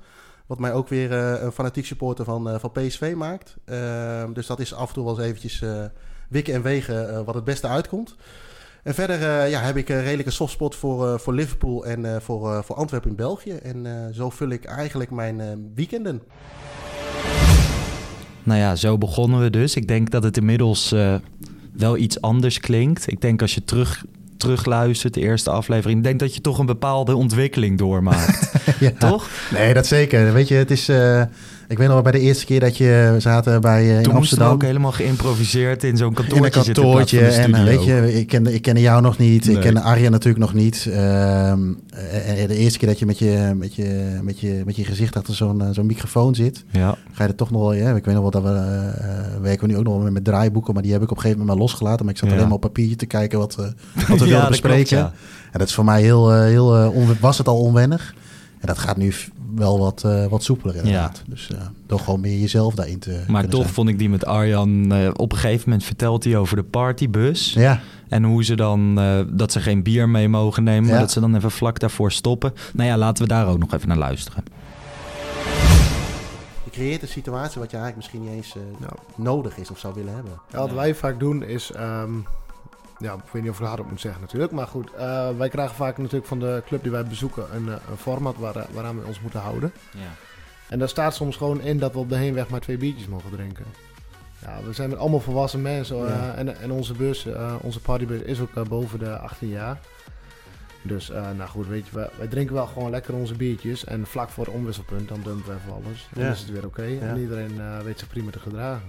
Wat 0.47 0.59
mij 0.59 0.73
ook 0.73 0.89
weer 0.89 1.13
een 1.13 1.53
fanatiek 1.53 1.87
supporter 1.87 2.25
van, 2.25 2.61
van 2.61 2.73
PSV 2.73 3.13
maakt. 3.17 3.57
Ehm, 3.65 4.33
dus 4.33 4.47
dat 4.47 4.61
is 4.61 4.75
af 4.75 4.89
en 4.89 4.95
toe 4.95 5.05
wel 5.05 5.17
eens 5.19 5.25
eventjes 5.27 5.63
wikken 6.29 6.55
en 6.55 6.63
wegen 6.63 7.25
wat 7.25 7.35
het 7.35 7.45
beste 7.45 7.67
uitkomt. 7.67 8.15
En 8.83 8.95
verder 8.95 9.23
eh, 9.23 9.51
ja, 9.51 9.61
heb 9.61 9.77
ik 9.77 9.89
een 9.89 10.03
redelijke 10.03 10.31
softspot 10.31 10.75
voor, 10.75 11.09
eh, 11.09 11.19
voor 11.19 11.35
Liverpool 11.35 11.87
en 11.87 12.15
eh, 12.15 12.21
voor, 12.21 12.65
voor 12.65 12.77
Antwerpen 12.77 13.11
in 13.11 13.17
België. 13.17 13.53
En 13.53 14.11
zo 14.15 14.31
vul 14.31 14.49
ik 14.49 14.65
eigenlijk 14.65 15.11
mijn 15.11 15.71
weekenden. 15.75 16.23
Nou 18.43 18.61
ja, 18.61 18.77
zo 18.77 18.99
begonnen 18.99 19.41
we 19.41 19.51
dus. 19.51 19.77
Ik 19.77 19.89
denk 19.89 20.11
dat 20.11 20.23
het 20.23 20.37
inmiddels 20.37 20.95
wel 21.73 21.97
iets 21.97 22.21
anders 22.21 22.61
klinkt. 22.61 23.11
Ik 23.11 23.21
denk 23.21 23.43
als 23.43 23.55
je 23.55 23.65
terug, 23.65 24.05
terugluistert, 24.37 25.15
de 25.15 25.21
eerste 25.21 25.51
aflevering... 25.51 25.99
ik 25.99 26.05
denk 26.05 26.21
dat 26.21 26.35
je 26.35 26.41
toch 26.41 26.59
een 26.59 26.67
bepaalde 26.67 27.17
ontwikkeling 27.17 27.79
doormaakt. 27.79 28.53
ja. 28.81 28.91
Toch? 28.99 29.31
Nee, 29.51 29.75
dat 29.75 29.87
zeker. 29.87 30.33
Weet 30.33 30.49
je, 30.49 30.55
het 30.55 30.71
is. 30.71 30.91
Eh, 31.71 31.77
ik 31.77 31.79
weet 31.79 31.87
nog 31.87 31.95
wel 31.95 32.03
bij 32.03 32.13
de 32.13 32.21
eerste 32.21 32.45
keer 32.47 32.61
dat 32.61 32.77
je 32.77 33.11
we 33.13 33.21
zaten 33.21 33.61
bij 33.61 33.83
eh, 33.91 33.97
in 33.97 34.03
Toen 34.03 34.15
Amsterdam. 34.15 34.53
ook 34.53 34.63
helemaal 34.63 34.93
geïmproviseerd 34.93 35.85
in 35.85 35.97
zo'n 35.97 36.15
kantoortje 36.15 36.37
in 36.61 36.61
een 36.63 36.67
in 36.67 36.73
kantoortje. 36.75 37.21
En 37.21 37.55
eh, 37.55 37.65
weet 37.65 37.85
je, 37.85 38.13
ik 38.19 38.27
kende, 38.27 38.55
ik 38.55 38.63
kende 38.63 38.81
jou 38.81 39.03
nog 39.03 39.19
niet. 39.19 39.45
Nee. 39.47 39.55
Ik 39.55 39.61
kende 39.61 39.81
Arjen 39.81 40.11
natuurlijk 40.11 40.39
nog 40.45 40.55
niet. 40.55 40.87
Ehm, 40.91 40.99
eh, 41.91 42.43
en 42.43 42.49
de 42.49 42.57
eerste 42.57 42.79
keer 42.79 42.89
dat 42.89 42.99
je 42.99 43.07
met 43.07 43.19
je, 43.19 43.53
met 43.57 43.75
je, 43.75 44.19
met 44.23 44.41
je, 44.41 44.63
met 44.65 44.77
je 44.77 44.85
gezicht 44.85 45.17
achter 45.17 45.35
zo'n 45.35 45.63
eh, 45.63 45.69
zo'n 45.73 45.87
microfoon 45.87 46.35
zit, 46.35 46.65
Ja, 46.71 46.97
ga 47.13 47.23
je 47.23 47.29
er 47.29 47.35
toch 47.37 47.51
nog 47.51 47.61
wel. 47.61 47.73
Ja, 47.73 47.95
ik 47.95 48.05
weet 48.05 48.15
nog 48.15 48.23
wel 48.33 48.43
dat 48.43 48.43
we. 48.43 48.49
eh, 48.59 48.89
eh, 48.89 49.41
werken 49.43 49.67
we 49.67 49.73
nu 49.73 49.79
ook 49.79 49.85
nog 49.85 49.95
wel 49.95 50.03
met, 50.03 50.13
met 50.13 50.25
draaiboeken, 50.25 50.75
maar 50.75 50.83
die 50.83 50.93
heb 50.93 51.03
ik 51.03 51.11
op 51.11 51.17
een 51.17 51.23
gegeven 51.23 51.41
moment 51.41 51.59
maar 51.59 51.67
losgelaten. 51.69 52.05
Maar 52.05 52.15
ik 52.15 52.21
zat 52.21 52.29
Ja. 52.29 52.35
alleen 52.35 52.47
maar 52.47 52.57
op 52.57 52.61
papiertje 52.63 52.97
te 52.97 53.07
kijken 53.07 53.39
wat, 53.39 53.57
eh, 53.59 53.65
wat 54.09 54.19
we 54.19 54.27
wilden 54.27 54.49
bespreken. 54.49 54.99
klopt. 54.99 55.13
En 55.53 55.59
dat 55.59 55.69
is 55.69 55.75
voor 55.75 55.85
mij 55.85 56.03
heel, 56.03 56.33
eh, 56.33 56.41
heel 56.41 56.77
eh, 56.77 57.11
was 57.21 57.39
het 57.39 57.49
al 57.49 57.59
onwennig. 57.61 58.15
En 58.61 58.67
dat 58.67 58.79
gaat 58.79 58.97
nu 58.97 59.13
wel 59.55 59.79
wat, 59.79 60.05
eh, 60.05 60.27
wat 60.27 60.43
soepeler 60.43 60.75
inderdaad. 60.77 61.23
Dus 61.27 61.51
eh, 61.51 61.61
door 61.87 61.99
gewoon 61.99 62.21
meer 62.21 62.39
jezelf 62.39 62.75
daarin 62.75 62.99
te 62.99 63.25
Maar 63.29 63.49
toch 63.49 63.61
zijn. 63.63 63.75
vond 63.75 63.89
ik 63.89 63.99
die 63.99 64.09
met 64.09 64.25
Arjan... 64.27 64.93
eh, 64.93 65.11
op 65.17 65.33
een 65.33 65.39
gegeven 65.39 65.63
moment 65.69 65.85
vertelt 65.87 66.25
hij 66.25 66.37
over 66.37 66.57
de 66.57 66.63
partybus... 66.63 67.53
Ja, 67.53 67.81
En 68.09 68.25
hoe 68.25 68.45
ze 68.45 68.55
dan, 68.57 68.99
eh, 68.99 69.21
dat 69.29 69.53
ze 69.53 69.61
geen 69.61 69.83
bier 69.83 70.09
mee 70.09 70.29
mogen 70.29 70.63
nemen, 70.65 70.85
maar 70.85 70.95
Ja. 70.95 71.01
dat 71.01 71.11
ze 71.11 71.21
dan 71.21 71.35
even 71.37 71.51
vlak 71.51 71.79
daarvoor 71.79 72.13
stoppen. 72.13 72.53
Nou 72.73 72.89
ja, 72.89 72.97
laten 72.97 73.23
we 73.23 73.29
daar 73.29 73.47
ook 73.47 73.59
nog 73.59 73.75
even 73.75 73.89
naar 73.89 73.99
luisteren. 73.99 74.45
je 76.65 76.71
creëert 76.71 77.03
een 77.03 77.09
situatie 77.09 77.61
wat 77.61 77.71
je 77.71 77.77
eigenlijk 77.77 77.97
misschien 77.97 78.21
niet 78.23 78.31
eens 78.45 78.55
eh, 78.57 78.63
Ja. 78.81 78.93
nodig 79.17 79.57
is 79.59 79.71
of 79.71 79.79
zou 79.79 79.95
willen 79.95 80.15
hebben. 80.15 80.33
Ja, 80.53 80.59
wat 80.59 80.73
wij 80.73 80.95
vaak 80.95 81.21
doen 81.21 81.43
is, 81.45 81.71
ehm, 81.73 82.11
ja, 83.01 83.13
ik 83.15 83.21
weet 83.33 83.43
niet 83.43 83.51
of 83.51 83.57
ik 83.57 83.61
het 83.61 83.69
hardop 83.69 83.91
moet 83.91 84.01
zeggen 84.01 84.21
natuurlijk, 84.21 84.53
maar 84.53 84.67
goed, 84.67 84.93
eh, 84.95 85.29
wij 85.37 85.49
krijgen 85.49 85.75
vaak 85.77 85.99
natuurlijk 85.99 86.27
van 86.27 86.39
de 86.39 86.63
club 86.67 86.83
die 86.83 86.91
wij 86.93 87.05
bezoeken 87.05 87.45
een, 87.55 87.69
eh, 87.69 87.75
een 87.91 87.97
format 87.97 88.37
waar, 88.37 88.57
eh, 88.57 88.63
waaraan 88.73 89.01
we 89.01 89.07
ons 89.07 89.21
moeten 89.21 89.41
houden. 89.41 89.73
Ja. 89.93 90.01
En 90.69 90.79
daar 90.79 90.89
staat 90.89 91.15
soms 91.15 91.37
gewoon 91.37 91.61
in 91.61 91.79
dat 91.79 91.93
we 91.93 91.99
op 91.99 92.09
de 92.09 92.17
heenweg 92.17 92.49
maar 92.49 92.61
twee 92.61 92.77
biertjes 92.77 93.07
mogen 93.07 93.31
drinken. 93.31 93.65
Ja, 94.43 94.59
we 94.67 94.73
zijn 94.73 94.97
allemaal 94.99 95.21
volwassen 95.21 95.63
mensen 95.63 95.97
Ja. 95.97 96.35
en, 96.35 96.57
en 96.61 96.71
onze 96.71 96.95
bus, 96.95 97.27
onze 97.61 97.81
partybus 97.81 98.21
is 98.21 98.41
ook 98.41 98.69
boven 98.69 98.99
de 98.99 99.19
18 99.19 99.49
jaar. 99.49 99.79
Dus, 100.83 101.09
nou 101.09 101.49
goed, 101.49 101.67
weet 101.67 101.87
je, 101.87 101.95
wij, 101.95 102.09
wij 102.19 102.27
drinken 102.27 102.55
wel 102.55 102.67
gewoon 102.67 102.91
lekker 102.91 103.15
onze 103.15 103.35
biertjes. 103.35 103.85
En 103.85 104.07
vlak 104.07 104.29
voor 104.29 104.45
het 104.45 104.55
omwisselpunt, 104.55 105.09
dan 105.09 105.21
dumpen 105.23 105.53
we 105.53 105.59
even 105.61 105.73
alles. 105.85 106.09
Dan 106.15 106.25
Ja. 106.25 106.31
is 106.31 106.41
het 106.41 106.51
weer 106.51 106.67
oké. 106.67 106.99
En 107.01 107.19
iedereen 107.19 107.61
weet 107.85 107.99
zich 107.99 108.09
prima 108.09 108.31
te 108.31 108.39
gedragen. 108.39 108.83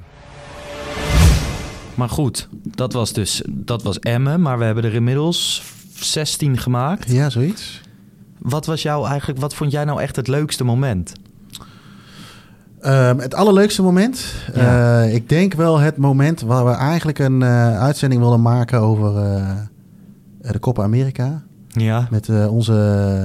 Maar 1.95 2.09
goed, 2.09 2.47
dat 2.63 2.93
was 2.93 3.13
dus 3.13 3.41
dat 3.49 3.83
was 3.83 3.99
Emmen, 3.99 4.41
maar 4.41 4.57
we 4.57 4.63
hebben 4.63 4.83
er 4.83 4.93
inmiddels 4.93 5.63
16 5.93 6.57
gemaakt. 6.57 7.11
Ja, 7.11 7.29
zoiets. 7.29 7.81
Wat 8.37 8.65
was 8.65 8.81
jou 8.81 9.07
eigenlijk, 9.07 9.39
wat 9.39 9.53
vond 9.53 9.71
jij 9.71 9.83
nou 9.85 10.01
echt 10.01 10.15
het 10.15 10.27
leukste 10.27 10.63
moment? 10.63 11.13
Ehm, 12.81 13.17
het 13.17 13.33
allerleukste 13.33 13.81
moment. 13.81 14.33
Ja. 14.53 15.01
eh, 15.03 15.13
ik 15.13 15.29
denk 15.29 15.53
wel 15.53 15.79
het 15.79 15.97
moment 15.97 16.41
waar 16.41 16.65
we 16.65 16.71
eigenlijk 16.71 17.19
een 17.19 17.41
eh, 17.41 17.79
uitzending 17.81 18.21
wilden 18.21 18.41
maken 18.41 18.79
over 18.79 19.17
eh, 19.17 19.57
de 20.51 20.59
Copa 20.59 20.83
America. 20.83 21.43
Ja, 21.73 22.07
Met 22.09 22.29
eh, 22.29 22.53
onze, 22.53 22.71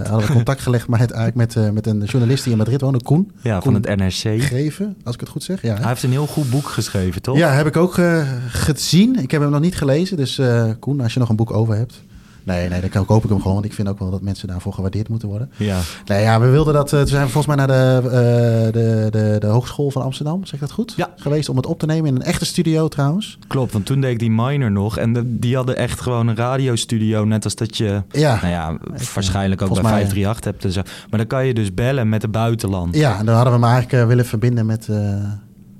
hadden 0.09 0.27
we 0.27 0.35
contact 0.41 0.61
gelegd 0.61 0.89
met, 0.89 0.99
eigenlijk 0.99 1.35
met, 1.35 1.57
eh, 1.57 1.71
met 1.71 1.87
een 1.87 2.05
journalist 2.05 2.43
die 2.43 2.53
in 2.53 2.59
Madrid 2.59 2.81
woonde, 2.81 3.03
Koen 3.03 3.31
ja 3.41 3.59
Koen 3.59 3.73
van 3.73 3.83
het 3.83 3.97
NRC. 3.97 4.43
Geven, 4.43 4.97
als 5.05 5.15
ik 5.15 5.21
het 5.21 5.29
goed 5.29 5.43
zeg. 5.43 5.63
Ja, 5.63 5.75
hè? 5.75 5.79
Hij 5.79 5.89
heeft 5.89 6.03
een 6.03 6.11
heel 6.11 6.27
goed 6.27 6.51
boek 6.51 6.69
geschreven, 6.69 7.23
toch? 7.23 7.37
ja 7.37 7.51
heb 7.51 7.67
ik 7.67 7.77
ook 7.77 7.99
eh, 7.99 8.29
gezien. 8.49 9.23
Ik 9.23 9.31
heb 9.31 9.41
hem 9.41 9.51
nog 9.51 9.61
niet 9.61 9.77
gelezen. 9.77 10.17
Dus 10.17 10.39
eh, 10.39 10.71
Koen, 10.79 11.01
als 11.01 11.15
je 11.15 11.21
nog 11.21 11.29
een 11.29 11.37
boek 11.37 11.51
over 11.51 11.75
hebt. 11.77 12.03
Nee, 12.47 12.69
nee, 12.69 12.81
dan 12.91 13.05
koop 13.05 13.23
ik 13.25 13.29
hem 13.31 13.39
gewoon. 13.39 13.55
Want 13.55 13.65
ik 13.67 13.73
vind 13.73 13.89
ook 13.89 13.99
wel 13.99 14.11
dat 14.11 14.21
mensen 14.23 14.49
daarvoor 14.49 14.73
gewaardeerd 14.73 15.09
moeten 15.09 15.29
worden. 15.29 15.51
Ja. 15.57 15.79
Nee, 16.07 16.23
ja, 16.23 16.41
we 16.41 16.47
wilden 16.49 16.75
dat. 16.75 16.93
eh, 16.93 16.99
toen 16.99 17.09
zijn 17.09 17.25
we 17.25 17.31
volgens 17.31 17.57
mij 17.57 17.67
naar 17.67 17.77
de, 18.03 18.09
eh, 18.09 18.73
de, 18.73 19.07
de, 19.11 19.37
de 19.39 19.47
Hogeschool 19.47 19.91
van 19.91 20.03
Amsterdam, 20.03 20.45
zeg 20.45 20.53
ik 20.55 20.61
dat 20.61 20.71
goed? 20.71 20.93
Ja. 20.97 21.13
Geweest 21.17 21.49
om 21.49 21.57
het 21.57 21.67
op 21.67 21.79
te 21.79 21.87
nemen 21.87 22.07
in 22.09 22.15
een 22.17 22.23
echte 22.23 22.45
studio 22.45 22.89
trouwens. 22.89 23.39
Klopt, 23.47 23.73
want 23.73 23.87
toen 23.87 24.01
deed 24.01 24.11
ik 24.11 24.19
die 24.19 24.31
minor 24.31 24.71
nog. 24.73 24.99
En 24.99 25.13
de- 25.13 25.39
die 25.39 25.57
hadden 25.57 25.77
echt 25.77 26.01
gewoon 26.01 26.27
een 26.27 26.37
radiostudio. 26.37 27.25
Net 27.25 27.45
als 27.45 27.55
dat 27.55 27.77
je, 27.77 28.03
Ja. 28.11 28.35
nou 28.41 28.49
ja, 28.53 28.79
waarschijnlijk 29.15 29.63
ook 29.63 29.73
bij 29.73 29.83
mij- 29.83 29.93
538 29.93 30.45
hebt 30.45 30.65
en 30.65 30.73
zo. 30.73 30.83
Maar 31.11 31.19
dan 31.19 31.29
kan 31.29 31.47
je 31.47 31.55
dus 31.55 31.75
bellen 31.75 32.09
met 32.09 32.23
het 32.23 32.31
buitenland. 32.31 32.95
Ja, 32.97 33.19
en 33.19 33.27
dan 33.27 33.35
hadden 33.35 33.53
we 33.53 33.59
hem 33.61 33.69
eigenlijk 33.69 34.03
eh, 34.03 34.09
willen 34.09 34.27
verbinden 34.27 34.67
met 34.67 34.89
eh, 34.89 35.25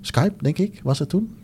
Skype, 0.01 0.35
denk 0.41 0.59
ik, 0.59 0.81
was 0.83 0.99
het 0.99 1.09
toen? 1.09 1.35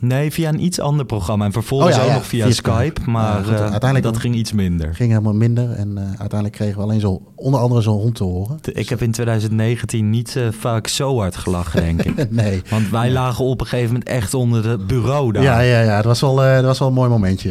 Nee, 0.00 0.30
via 0.32 0.48
een 0.48 0.64
iets 0.64 0.80
ander 0.80 1.06
programma. 1.06 1.44
En 1.44 1.52
vervolgens 1.52 1.90
Oh 1.90 1.96
ja, 1.96 2.02
ook 2.02 2.08
ja, 2.10 2.14
nog 2.16 2.26
via, 2.26 2.44
via 2.44 2.52
Skype. 2.54 2.76
Skype. 2.76 3.10
Maar 3.10 3.36
Ja, 3.36 3.42
goed, 3.42 3.52
eh, 3.54 3.60
uiteindelijk- 3.60 4.02
dat 4.04 4.16
ging 4.16 4.34
iets 4.34 4.52
minder. 4.52 4.94
Ging 4.94 5.10
helemaal 5.10 5.34
minder 5.34 5.70
en 5.72 5.98
eh, 5.98 6.04
uiteindelijk 6.04 6.52
kregen 6.52 6.76
we 6.76 6.82
alleen 6.82 7.00
zo, 7.00 7.22
onder 7.36 7.60
andere 7.60 7.80
zo'n 7.80 8.00
hond 8.00 8.14
te 8.14 8.24
horen. 8.24 8.58
Ik 8.72 8.88
heb 8.88 9.02
in 9.02 9.10
2019 9.12 10.10
niet 10.10 10.36
eh, 10.36 10.42
vaak 10.58 10.86
zo 10.86 11.18
hard 11.18 11.36
gelachen, 11.36 11.80
denk 11.82 12.02
ik. 12.02 12.30
nee. 12.42 12.62
Want 12.70 12.90
wij 12.90 13.10
lagen 13.10 13.44
op 13.44 13.60
een 13.60 13.66
gegeven 13.66 13.92
moment 13.92 14.08
echt 14.10 14.34
onder 14.34 14.68
het 14.68 14.86
bureau 14.86 15.32
daar. 15.32 15.42
Ja, 15.42 15.60
ja, 15.60 15.80
ja, 15.80 15.96
het 15.96 16.04
was 16.04 16.20
wel, 16.20 16.42
eh, 16.44 16.54
het 16.54 16.64
was 16.64 16.78
wel 16.78 16.88
een 16.88 16.94
mooi 16.94 17.08
momentje. 17.10 17.50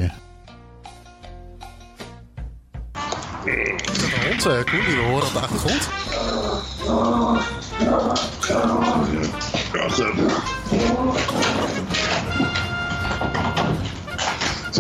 Dat 3.43 4.53
hond, 4.53 4.63
Koen, 4.65 4.79
die 4.87 4.95
we 4.95 5.03
horen 5.09 5.27
op 5.27 5.33
de 5.33 5.39
achtergrond? 5.39 5.89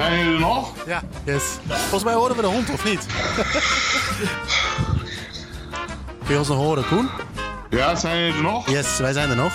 Zijn 0.01 0.17
jullie 0.17 0.33
er 0.33 0.39
nog? 0.39 0.73
Ja, 0.87 1.01
yes. 1.25 1.43
Volgens 1.67 2.03
mij 2.03 2.13
horen 2.13 2.35
we 2.35 2.41
de 2.41 2.47
hond, 2.47 2.69
of 2.69 2.85
niet? 2.85 3.05
Kun 6.25 6.33
je 6.33 6.37
ons 6.37 6.47
nog 6.47 6.57
horen, 6.57 6.87
Koen? 6.87 7.07
Ja, 7.69 7.95
zijn 7.95 8.17
jullie 8.19 8.33
er 8.35 8.41
nog? 8.41 8.69
Yes, 8.69 8.97
wij 8.97 9.13
zijn 9.13 9.29
er 9.29 9.35
nog. 9.35 9.53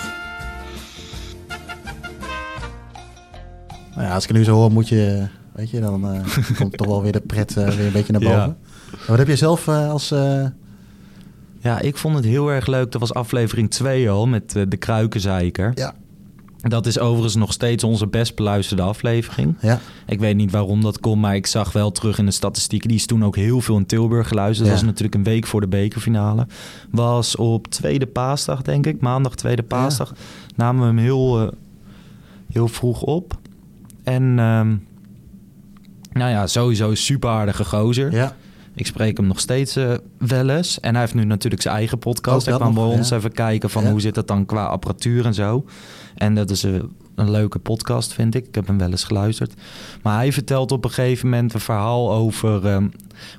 Nou 3.95 4.07
ja, 4.07 4.13
als 4.13 4.23
ik 4.23 4.29
het 4.29 4.37
nu 4.37 4.43
zo 4.43 4.53
hoor, 4.55 4.71
moet 4.71 4.87
je, 4.89 5.27
weet 5.53 5.69
je, 5.69 5.79
dan 5.79 6.13
eh, 6.13 6.21
komt 6.59 6.77
toch 6.77 6.87
wel 6.87 7.01
weer 7.01 7.11
de 7.11 7.21
pret 7.21 7.57
eh, 7.57 7.67
weer 7.69 7.85
een 7.85 7.91
beetje 7.91 8.13
naar 8.13 8.21
Ja. 8.21 8.29
boven. 8.37 8.57
Wat 9.07 9.17
heb 9.17 9.27
je 9.27 9.35
zelf 9.35 9.67
eh, 9.67 9.89
als... 9.89 10.11
eh, 10.11 10.45
Ja, 11.59 11.79
ik 11.79 11.97
vond 11.97 12.15
het 12.15 12.25
heel 12.25 12.49
erg 12.51 12.67
leuk. 12.67 12.91
Dat 12.91 13.01
was 13.01 13.13
aflevering 13.13 13.69
2 13.71 14.09
al 14.09 14.27
met 14.27 14.55
eh, 14.55 14.63
de 14.67 14.77
kruikenzeiker. 14.77 15.71
ja, 15.75 15.93
Dat 16.61 16.85
is 16.85 16.99
overigens 16.99 17.35
nog 17.35 17.53
steeds 17.53 17.83
onze 17.83 18.07
best 18.07 18.35
beluisterde 18.35 18.81
aflevering. 18.81 19.55
ja, 19.61 19.79
Ik 20.05 20.19
weet 20.19 20.35
niet 20.35 20.51
waarom 20.51 20.81
dat 20.81 20.99
komt, 20.99 21.21
maar 21.21 21.35
ik 21.35 21.45
zag 21.45 21.71
wel 21.71 21.91
terug 21.91 22.17
in 22.17 22.25
de 22.25 22.31
statistieken. 22.31 22.87
Die 22.87 22.97
is 22.97 23.05
toen 23.05 23.23
ook 23.25 23.35
heel 23.35 23.61
veel 23.61 23.77
in 23.77 23.85
Tilburg 23.85 24.27
geluisterd. 24.27 24.67
Dat 24.69 24.77
was 24.77 24.85
natuurlijk 24.85 25.15
een 25.15 25.23
week 25.23 25.47
voor 25.47 25.61
de 25.61 25.67
bekerfinale. 25.67 26.47
Was 26.91 27.35
op 27.35 27.67
tweede 27.67 28.05
paasdag, 28.05 28.61
denk 28.61 28.85
ik. 28.85 29.01
Maandag 29.01 29.35
tweede 29.35 29.63
paasdag. 29.63 30.13
Namen 30.55 30.81
we 30.81 30.87
hem 30.87 30.97
heel, 30.97 31.41
eh, 31.41 31.47
heel 32.51 32.67
vroeg 32.67 33.01
op. 33.01 33.37
En 34.03 34.23
ehm, 34.23 34.75
nou 36.11 36.31
ja, 36.31 36.47
sowieso 36.47 36.95
super 36.95 37.29
aardige 37.29 37.65
gozer. 37.65 38.11
ja. 38.11 38.35
Ik 38.77 38.85
spreek 38.85 39.17
hem 39.17 39.27
nog 39.27 39.39
steeds 39.39 39.75
eh, 39.75 39.93
wel 40.17 40.49
eens. 40.49 40.79
En 40.79 40.91
hij 40.91 41.01
heeft 41.01 41.13
nu 41.13 41.23
natuurlijk 41.23 41.61
zijn 41.61 41.75
eigen 41.75 41.99
podcast. 41.99 42.45
Hij 42.45 42.57
dat 42.57 42.61
kwam 42.61 42.73
bij 42.73 42.97
ons 42.97 43.09
ja. 43.09 43.15
even 43.15 43.31
kijken 43.31 43.69
van 43.69 43.83
Ja. 43.83 43.89
hoe 43.91 44.01
zit 44.01 44.15
dat 44.15 44.27
dan 44.27 44.45
qua 44.45 44.65
apparatuur 44.65 45.25
en 45.25 45.33
zo. 45.33 45.65
En 46.15 46.35
dat 46.35 46.49
is 46.49 46.63
een, 46.63 46.95
een 47.15 47.31
leuke 47.31 47.59
podcast, 47.59 48.13
vind 48.13 48.35
ik. 48.35 48.47
Ik 48.47 48.55
heb 48.55 48.67
hem 48.67 48.77
wel 48.77 48.89
eens 48.89 49.03
geluisterd. 49.03 49.53
Maar 50.03 50.15
hij 50.15 50.31
vertelt 50.31 50.71
op 50.71 50.83
een 50.83 50.91
gegeven 50.91 51.29
moment 51.29 51.53
een 51.53 51.59
verhaal 51.59 52.11
over 52.13 52.65
ehm, 52.67 52.87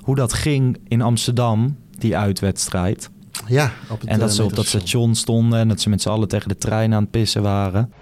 hoe 0.01 0.15
dat 0.15 0.33
ging 0.33 0.77
in 0.87 1.01
Amsterdam, 1.01 1.77
die 1.97 2.17
uitwedstrijd. 2.17 3.09
ja 3.47 3.71
op 3.89 3.99
het, 3.99 4.09
En 4.09 4.19
dat 4.19 4.29
eh, 4.29 4.35
ze 4.35 4.43
op 4.43 4.55
dat 4.55 4.65
station 4.65 5.15
stonden 5.15 5.59
en 5.59 5.67
dat 5.67 5.81
ze 5.81 5.89
met 5.89 6.01
z'n 6.01 6.09
allen 6.09 6.27
tegen 6.27 6.47
de 6.49 6.57
trein 6.57 6.93
aan 6.93 7.01
het 7.01 7.11
pissen 7.11 7.41
waren. 7.41 7.93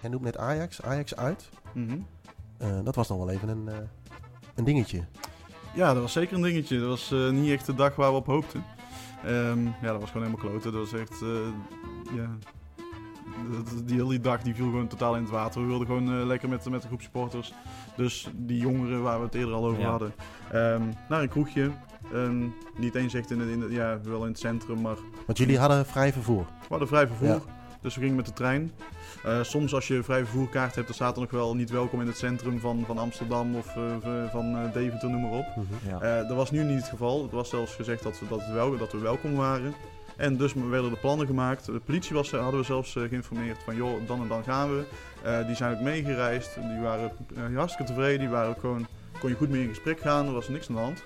Hij 0.00 0.10
noemt 0.10 0.24
net 0.24 0.36
Ajax, 0.38 0.82
Ajax 0.82 1.16
uit. 1.16 1.48
Mhm. 1.72 1.96
Eh, 2.58 2.68
dat 2.84 2.94
was 2.94 3.08
nog 3.08 3.18
wel 3.18 3.30
even 3.30 3.48
een, 3.48 3.68
eh, 3.68 3.74
een 4.60 4.66
dingetje. 4.66 5.00
Ja, 5.74 5.92
dat 5.92 6.02
was 6.02 6.12
zeker 6.12 6.36
een 6.36 6.42
dingetje. 6.42 6.78
Dat 6.80 6.88
was 6.88 7.12
eh, 7.12 7.30
niet 7.30 7.50
echt 7.50 7.66
de 7.66 7.74
dag 7.74 7.96
waar 7.96 8.10
we 8.10 8.16
op 8.16 8.26
hoopten. 8.26 8.64
Ehm, 9.24 9.64
ja, 9.64 9.90
dat 9.92 10.00
was 10.00 10.10
gewoon 10.10 10.26
helemaal 10.26 10.50
kloten. 10.50 10.72
Dat 10.72 10.90
was 10.90 11.00
echt, 11.00 11.22
eh, 11.22 11.28
ja... 12.16 12.30
dat- 13.50 13.88
Die 13.88 13.96
hele 13.96 14.20
dag 14.20 14.42
die 14.42 14.54
viel 14.54 14.64
gewoon 14.64 14.86
totaal 14.86 15.14
in 15.16 15.22
het 15.22 15.30
water. 15.30 15.60
We 15.60 15.66
wilden 15.66 15.86
gewoon 15.86 16.20
eh, 16.20 16.26
lekker 16.26 16.48
met, 16.48 16.64
met 16.70 16.82
een 16.82 16.88
groep 16.88 17.02
supporters. 17.02 17.52
Dus 17.96 18.28
die 18.36 18.58
jongeren 18.60 19.02
waar 19.02 19.18
we 19.18 19.24
het 19.24 19.34
eerder 19.34 19.54
al 19.54 19.66
over 19.66 19.80
Ja. 19.80 19.90
hadden. 19.90 20.12
ehm, 20.50 20.82
naar 21.08 21.22
een 21.22 21.28
kroegje. 21.28 21.70
Ehm, 22.12 22.44
niet 22.76 22.94
eens 22.94 23.14
echt 23.14 23.30
in 23.30 23.40
het, 23.40 23.48
in 23.48 23.60
het- 23.60 23.72
ja, 23.72 24.00
wel 24.02 24.22
in 24.22 24.28
het 24.30 24.38
centrum, 24.38 24.80
maar 24.80 24.96
Want 25.26 25.38
jullie 25.38 25.58
hadden 25.58 25.86
vrij 25.86 26.12
vervoer. 26.12 26.44
we 26.60 26.66
hadden 26.68 26.88
vrij 26.88 27.06
vervoer. 27.06 27.28
Ja. 27.28 27.40
Dus 27.80 27.94
we 27.94 28.00
gingen 28.00 28.16
met 28.16 28.26
de 28.26 28.32
trein. 28.32 28.72
Eh, 29.24 29.42
soms 29.42 29.74
als 29.74 29.88
je 29.88 30.02
vrij 30.02 30.24
vervoerkaart 30.24 30.74
hebt, 30.74 30.86
dan 30.86 30.94
staat 30.94 31.14
er 31.14 31.20
nog 31.20 31.30
wel 31.30 31.56
niet 31.56 31.70
welkom 31.70 32.00
in 32.00 32.06
het 32.06 32.16
centrum 32.16 32.60
van, 32.60 32.84
van 32.86 32.98
Amsterdam 32.98 33.56
of 33.56 33.76
eh, 33.76 33.82
van 34.30 34.56
eh, 34.56 34.72
Deventer, 34.72 35.10
noem 35.10 35.22
maar 35.22 35.38
op. 35.38 35.46
Ja. 35.86 36.00
Eh, 36.00 36.28
dat 36.28 36.36
was 36.36 36.50
nu 36.50 36.62
niet 36.62 36.78
het 36.78 36.88
geval. 36.88 37.22
Het 37.22 37.32
was 37.32 37.48
zelfs 37.48 37.74
gezegd 37.74 38.02
dat 38.02 38.18
we, 38.18 38.26
dat, 38.28 38.46
wel, 38.46 38.76
dat 38.76 38.92
we 38.92 38.98
welkom 38.98 39.34
waren. 39.34 39.74
En 40.16 40.36
dus 40.36 40.52
werden 40.54 40.90
de 40.90 40.96
plannen 40.96 41.26
gemaakt. 41.26 41.66
De 41.66 41.80
politie 41.84 42.14
was, 42.14 42.30
hadden 42.30 42.60
we 42.60 42.66
zelfs 42.66 42.92
geïnformeerd 42.92 43.62
van 43.62 43.76
joh, 43.76 44.06
dan 44.06 44.20
en 44.20 44.28
dan 44.28 44.44
gaan 44.44 44.76
we. 44.76 44.84
Eh, 45.22 45.46
die 45.46 45.56
zijn 45.56 45.74
ook 45.74 45.80
meegereisd. 45.80 46.54
Die 46.54 46.80
waren 46.80 47.10
hartstikke 47.54 47.92
tevreden. 47.92 48.18
Die 48.18 48.28
waren 48.28 48.48
ook 48.48 48.60
gewoon, 48.60 48.86
kon 49.20 49.30
je 49.30 49.36
goed 49.36 49.50
mee 49.50 49.62
in 49.62 49.68
gesprek 49.68 50.00
gaan. 50.00 50.26
Er 50.26 50.32
was 50.32 50.48
niks 50.48 50.68
aan 50.68 50.74
de 50.74 50.80
hand. 50.80 51.04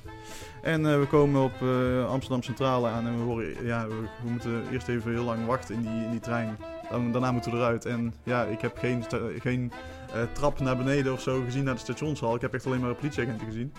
En 0.63 0.87
eh, 0.87 0.99
we 0.99 1.07
komen 1.07 1.43
op 1.43 1.63
eh, 1.63 2.11
Amsterdam 2.11 2.43
Centrale 2.43 2.89
aan 2.89 3.07
en 3.07 3.19
we 3.19 3.23
horen, 3.23 3.65
ja, 3.65 3.87
we, 3.87 3.95
we 4.23 4.31
moeten 4.31 4.63
eerst 4.73 4.89
even 4.89 5.13
heel 5.13 5.25
lang 5.25 5.47
wachten 5.47 5.75
in 5.75 5.83
die, 5.83 6.05
in 6.05 6.11
die 6.11 6.21
trein. 6.21 6.57
Dan, 6.91 7.13
daarna 7.13 7.33
moeten 7.33 7.51
we 7.51 7.57
eruit. 7.57 7.85
En 7.85 8.15
ja, 8.23 8.45
ik 8.45 8.61
heb 8.61 8.79
geen, 8.79 9.05
geen 9.39 9.73
eh, 10.13 10.23
trap 10.33 10.61
naar 10.61 10.77
beneden 10.77 11.13
of 11.13 11.21
zo 11.21 11.43
gezien 11.45 11.65
naar 11.65 11.75
de 11.75 11.81
stationshal. 11.81 12.35
Ik 12.35 12.41
heb 12.41 12.55
echt 12.55 12.67
alleen 12.67 12.81
maar 12.81 12.95
politieagenten 12.95 13.47
gezien. 13.47 13.73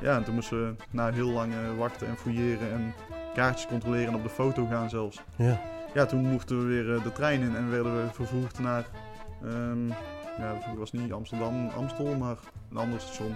Ja, 0.00 0.16
en 0.16 0.24
toen 0.24 0.34
moesten 0.34 0.66
we 0.66 0.74
na 0.90 1.12
heel 1.12 1.28
lang 1.28 1.52
wachten 1.78 2.06
en 2.06 2.16
fouilleren 2.16 2.72
en 2.72 2.94
kaartjes 3.34 3.66
controleren 3.66 4.08
en 4.08 4.14
op 4.14 4.22
de 4.22 4.28
foto 4.28 4.66
gaan 4.66 4.90
zelfs. 4.90 5.20
Ja. 5.36 5.60
Ja, 5.94 6.06
toen 6.06 6.30
mochten 6.30 6.58
we 6.58 6.64
weer 6.64 7.02
de 7.02 7.12
trein 7.12 7.40
in 7.40 7.56
en 7.56 7.70
werden 7.70 7.96
we 7.96 8.12
vervoerd 8.12 8.58
naar, 8.58 8.84
ehm, 9.42 9.88
ja, 10.38 10.54
het 10.60 10.78
was 10.78 10.92
niet 10.92 11.12
Amsterdam, 11.12 11.68
Amstel, 11.76 12.14
maar 12.14 12.36
een 12.70 12.76
ander 12.76 13.00
station. 13.00 13.34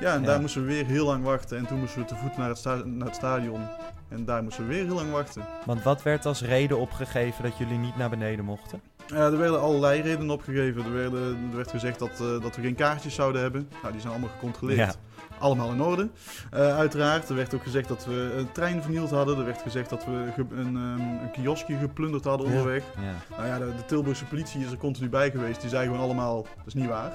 Ja, 0.00 0.14
en 0.14 0.20
Ja. 0.20 0.26
daar 0.26 0.40
moesten 0.40 0.60
we 0.62 0.66
weer 0.68 0.86
heel 0.86 1.06
lang 1.06 1.24
wachten 1.24 1.58
en 1.58 1.66
toen 1.66 1.78
moesten 1.78 2.00
we 2.00 2.06
te 2.06 2.16
voet 2.16 2.36
naar 2.36 2.48
het, 2.48 2.58
sta- 2.58 2.82
naar 2.84 3.06
het 3.06 3.16
stadion. 3.16 3.60
En 4.08 4.24
daar 4.24 4.42
moesten 4.42 4.66
we 4.68 4.74
weer 4.74 4.84
heel 4.84 4.94
lang 4.94 5.10
wachten. 5.10 5.42
Want 5.64 5.82
wat 5.82 6.02
werd 6.02 6.26
als 6.26 6.42
reden 6.42 6.78
opgegeven 6.78 7.42
dat 7.42 7.56
jullie 7.58 7.78
niet 7.78 7.96
naar 7.96 8.10
beneden 8.10 8.44
mochten? 8.44 8.80
Eh, 9.12 9.18
er 9.24 9.38
werden 9.38 9.60
allerlei 9.60 10.00
redenen 10.00 10.30
opgegeven. 10.30 10.84
Er, 10.84 10.92
werden, 10.92 11.48
er 11.50 11.56
werd 11.56 11.70
gezegd 11.70 11.98
dat, 11.98 12.10
eh, 12.10 12.42
dat 12.42 12.56
we 12.56 12.62
geen 12.62 12.74
kaartjes 12.74 13.14
zouden 13.14 13.42
hebben. 13.42 13.68
Nou, 13.80 13.92
die 13.92 14.00
zijn 14.00 14.12
allemaal 14.12 14.30
gecontroleerd. 14.30 14.98
Allemaal 15.38 15.72
in 15.72 15.80
orde. 15.82 16.08
Eh, 16.50 16.76
uiteraard, 16.76 17.28
er 17.28 17.34
werd 17.34 17.54
ook 17.54 17.62
gezegd 17.62 17.88
dat 17.88 18.06
we 18.06 18.34
een 18.38 18.52
trein 18.52 18.82
vernield 18.82 19.10
hadden. 19.10 19.38
Er 19.38 19.44
werd 19.44 19.62
gezegd 19.62 19.90
dat 19.90 20.04
we 20.04 20.28
ge- 20.34 20.54
een, 20.56 20.76
ehm, 20.76 21.00
een 21.00 21.30
kioskje 21.32 21.76
geplunderd 21.76 22.24
hadden 22.24 22.46
onderweg. 22.46 22.82
Ja. 23.00 23.36
Nou 23.36 23.46
ja, 23.48 23.58
de, 23.58 23.74
de 23.76 23.84
Tilburgse 23.84 24.24
politie 24.24 24.64
is 24.64 24.70
er 24.70 24.76
continu 24.78 25.08
bij 25.08 25.30
geweest. 25.30 25.60
Die 25.60 25.70
zei 25.70 25.84
gewoon 25.86 26.00
allemaal, 26.00 26.42
dat 26.42 26.66
is 26.66 26.74
niet 26.74 26.86
waar. 26.88 27.12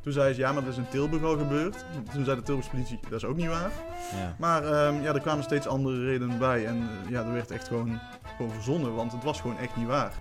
Toen 0.00 0.12
zei 0.12 0.32
ze, 0.34 0.40
ja, 0.40 0.52
maar 0.52 0.62
dat 0.62 0.72
is 0.72 0.78
in 0.78 0.88
Tilburg 0.88 1.22
al 1.22 1.38
gebeurd. 1.38 1.84
Toen 2.12 2.24
zei 2.24 2.36
de 2.36 2.42
Tilburgse 2.42 2.70
politie, 2.70 2.98
dat 3.02 3.12
is 3.22 3.24
ook 3.24 3.36
niet 3.36 3.46
waar. 3.48 3.70
Ja. 4.16 4.34
Maar 4.38 4.64
ehm, 4.64 5.02
ja, 5.02 5.14
er 5.14 5.20
kwamen 5.20 5.44
steeds 5.44 5.66
andere 5.66 6.04
redenen 6.04 6.38
bij. 6.38 6.66
En 6.66 6.76
eh, 6.76 7.10
ja, 7.10 7.22
er 7.24 7.32
werd 7.32 7.50
echt 7.50 7.68
gewoon, 7.68 7.98
gewoon 8.36 8.52
verzonnen, 8.52 8.94
want 8.94 9.12
het 9.12 9.24
was 9.24 9.40
gewoon 9.40 9.58
echt 9.58 9.76
niet 9.76 9.86
waar. 9.86 10.12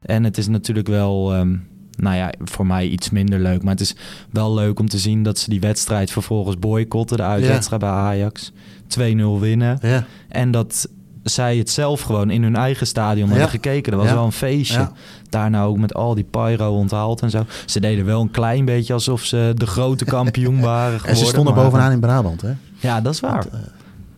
En 0.00 0.24
het 0.24 0.38
is 0.38 0.48
natuurlijk 0.48 0.88
wel, 0.88 1.32
ehm, 1.32 1.56
nou 1.96 2.16
ja, 2.16 2.32
voor 2.44 2.66
mij 2.66 2.88
iets 2.88 3.10
minder 3.10 3.38
leuk. 3.40 3.62
Maar 3.62 3.72
het 3.72 3.80
is 3.80 3.96
wel 4.30 4.54
leuk 4.54 4.78
om 4.78 4.88
te 4.88 4.98
zien 4.98 5.22
dat 5.22 5.38
ze 5.38 5.50
die 5.50 5.60
wedstrijd 5.60 6.10
vervolgens 6.10 6.58
boycotten. 6.58 7.16
De 7.16 7.22
uitwedstrijd 7.22 7.80
bij 7.80 7.90
Ajax. 7.90 8.52
2-0 8.98 9.02
winnen. 9.40 9.78
Ja, 9.82 10.04
En 10.28 10.50
dat 10.50 10.88
zij 11.22 11.56
het 11.56 11.70
zelf 11.70 12.00
gewoon 12.00 12.30
in 12.30 12.42
hun 12.42 12.56
eigen 12.56 12.86
stadion 12.86 13.28
hebben 13.28 13.48
gekeken. 13.48 13.92
Dat 13.92 14.00
was 14.00 14.10
wel 14.12 14.24
een 14.24 14.32
feestje. 14.32 14.90
Daarna 15.28 15.62
ook 15.64 15.78
met 15.78 15.94
al 15.94 16.14
die 16.14 16.24
pyro 16.24 16.76
onthaald 16.76 17.20
en 17.22 17.30
zo. 17.30 17.44
Ze 17.64 17.80
deden 17.80 18.04
wel 18.04 18.20
een 18.20 18.30
klein 18.30 18.64
beetje 18.64 18.92
alsof 18.92 19.24
ze 19.24 19.52
de 19.56 19.66
grote 19.66 20.04
kampioen 20.04 20.60
waren 20.72 20.90
geworden. 21.00 21.08
en 21.10 21.16
ze 21.16 21.24
stonden 21.24 21.54
maar- 21.54 21.64
bovenaan 21.64 21.92
in 21.92 22.00
Brabant, 22.00 22.40
hè? 22.40 22.52
Ja, 22.78 23.00
dat 23.00 23.12
is 23.12 23.20
waar. 23.20 23.32
Want, 23.50 23.50
eh, 23.52 23.58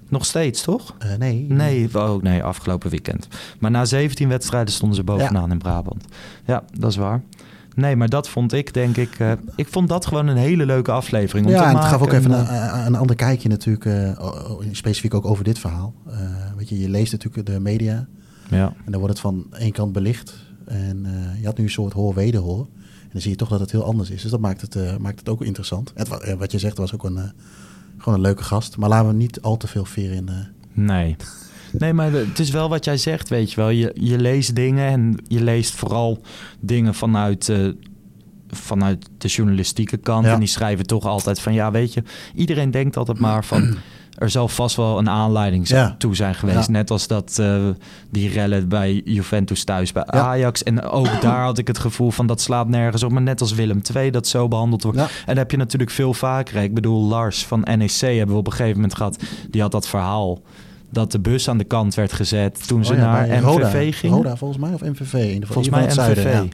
Nog 0.09 0.25
steeds, 0.25 0.63
toch? 0.63 0.95
eh, 0.99 1.15
nee. 1.19 1.47
Nee, 1.49 1.89
oh, 1.95 2.23
nee, 2.23 2.43
afgelopen 2.43 2.91
weekend. 2.91 3.29
Maar 3.59 3.71
na 3.71 3.85
17 3.85 4.29
wedstrijden 4.29 4.75
stonden 4.75 4.97
ze 4.97 5.05
bovenaan 5.05 5.51
in 5.51 5.59
Brabant. 5.59 6.05
Ja, 6.45 6.63
dat 6.79 6.91
is 6.91 6.97
waar. 6.97 7.23
Nee, 7.79 7.97
maar 7.97 8.09
dat 8.09 8.29
vond 8.29 8.53
ik 8.53 8.75
denk 8.75 8.97
ik... 8.97 9.19
eh, 9.19 9.33
ik 9.57 9.69
vond 9.69 9.89
dat 9.89 10.07
gewoon 10.07 10.27
een 10.27 10.37
hele 10.37 10.67
leuke 10.67 10.91
aflevering 10.93 11.47
om 11.47 11.53
te 11.53 11.59
Ja, 11.59 11.63
en 11.65 11.69
het 11.69 11.77
maken. 11.83 11.91
gaf 11.99 12.03
ook 12.03 12.13
even 12.13 12.33
En, 12.33 12.39
een, 12.41 12.47
eh, 12.47 12.83
een 12.87 12.95
ander 12.95 13.17
kijkje 13.17 13.49
natuurlijk, 13.49 13.85
eh, 13.85 14.27
specifiek 14.73 15.15
ook 15.15 15.25
over 15.25 15.45
dit 15.45 15.59
verhaal. 15.59 15.95
Eh, 16.07 16.17
weet 16.57 16.69
je, 16.69 16.79
je 16.79 16.89
leest 16.89 17.13
natuurlijk 17.13 17.47
de 17.47 17.61
media 17.61 18.07
ja. 18.51 18.67
en 18.85 18.91
dan 18.93 19.01
wordt 19.01 19.09
het 19.15 19.21
van 19.23 19.47
één 19.59 19.73
kant 19.73 19.93
belicht. 19.93 20.35
En 20.65 21.07
eh, 21.07 21.41
je 21.41 21.47
had 21.47 21.57
nu 21.59 21.65
een 21.65 21.71
soort 21.71 21.93
hoor-wederhoor. 21.93 22.67
En 23.03 23.09
dan 23.13 23.21
zie 23.21 23.31
je 23.31 23.37
toch 23.37 23.49
dat 23.49 23.61
het 23.61 23.71
heel 23.73 23.85
anders 23.85 24.11
is. 24.11 24.23
Dus 24.23 24.31
dat 24.31 24.41
maakt 24.41 24.61
het, 24.61 24.77
eh, 24.77 24.97
maakt 24.97 25.19
het 25.19 25.29
ook 25.29 25.43
interessant. 25.43 25.93
Het, 25.95 26.09
wa- 26.09 26.19
eh, 26.19 26.35
wat 26.35 26.53
je 26.53 26.59
zegt 26.59 26.79
was 26.79 26.95
ook 26.95 27.05
een, 27.05 27.17
eh, 27.17 27.25
gewoon 27.99 28.15
een 28.15 28.21
leuke 28.25 28.43
gast. 28.43 28.77
Maar 28.77 28.89
laten 28.89 29.09
we 29.09 29.15
niet 29.15 29.41
al 29.41 29.57
te 29.57 29.67
veel 29.67 29.85
veer 29.85 30.13
in... 30.13 30.29
eh, 30.29 30.35
Nee. 30.73 31.17
Nee, 31.73 31.93
maar 31.93 32.13
het 32.13 32.39
is 32.39 32.51
wel 32.51 32.69
wat 32.69 32.85
jij 32.85 32.97
zegt, 32.97 33.29
weet 33.29 33.51
je 33.51 33.57
wel. 33.57 33.69
Je, 33.69 33.91
je 34.01 34.19
leest 34.19 34.55
dingen 34.55 34.89
en 34.89 35.17
je 35.27 35.43
leest 35.43 35.75
vooral 35.75 36.21
dingen 36.61 36.95
vanuit, 36.95 37.49
eh, 37.49 37.67
vanuit 38.51 39.09
de 39.19 39.29
journalistieke 39.29 39.97
kant. 39.97 40.25
Ja. 40.27 40.33
En 40.33 40.39
die 40.39 40.49
schrijven 40.49 40.87
toch 40.87 41.05
altijd 41.05 41.41
van, 41.41 41.53
ja, 41.55 41.71
weet 41.71 41.93
je... 41.95 42.03
Iedereen 42.35 42.71
denkt 42.71 42.97
altijd 42.97 43.19
maar 43.19 43.45
van... 43.45 43.75
Er 44.19 44.31
zal 44.31 44.49
vast 44.49 44.77
wel 44.77 44.99
een 44.99 45.09
aanleiding 45.09 45.69
Ja. 45.69 45.95
toe 45.99 46.17
zijn 46.17 46.35
geweest. 46.35 46.67
Ja. 46.67 46.73
Net 46.73 46.91
als 46.91 47.07
dat 47.07 47.39
eh, 47.39 47.61
die 48.11 48.29
rellen 48.29 48.69
bij 48.69 49.01
Juventus 49.05 49.65
thuis 49.65 49.93
bij 49.93 50.03
Ja. 50.11 50.21
Ajax. 50.21 50.63
En 50.63 50.83
ook 50.83 51.21
daar 51.23 51.43
had 51.43 51.59
ik 51.59 51.67
het 51.67 51.79
gevoel 51.79 52.11
van 52.11 52.27
dat 52.27 52.41
slaat 52.41 52.69
nergens 52.69 53.03
op. 53.03 53.11
Maar 53.13 53.23
net 53.23 53.41
als 53.41 53.53
Willem 53.55 53.81
II 53.95 54.11
dat 54.11 54.27
zo 54.27 54.49
behandeld 54.49 54.83
wordt. 54.83 54.99
En 54.99 55.07
dat 55.27 55.37
heb 55.37 55.51
je 55.51 55.57
natuurlijk 55.57 55.91
veel 55.91 56.15
vaker. 56.15 56.63
Ik 56.63 56.75
bedoel, 56.75 57.03
Lars 57.05 57.47
van 57.47 57.61
NEC 57.61 57.91
hebben 58.01 58.35
we 58.35 58.41
op 58.41 58.47
een 58.47 58.53
gegeven 58.53 58.75
moment 58.75 58.95
gehad. 58.97 59.23
Die 59.51 59.61
had 59.61 59.73
dat 59.73 59.89
verhaal 59.89 60.41
dat 60.91 61.13
de 61.13 61.21
bus 61.21 61.49
aan 61.49 61.59
de 61.59 61.65
kant 61.65 61.95
werd 61.95 62.13
gezet 62.13 62.67
toen 62.67 62.85
ze 62.85 62.93
oh 62.93 62.99
ja, 62.99 63.05
naar 63.05 63.27
MVV 63.29 63.43
Roda, 63.43 63.71
gingen. 63.93 64.17
Roda 64.17 64.37
volgens 64.37 64.61
mij, 64.61 64.73
of 64.75 64.81
MVV? 64.83 65.13
In 65.15 65.41
geval, 65.41 65.47
Volgens 65.47 65.69
mij 65.69 65.85
MVV. 65.85 65.93
zuiden, 65.95 66.33
ja. 66.33 66.45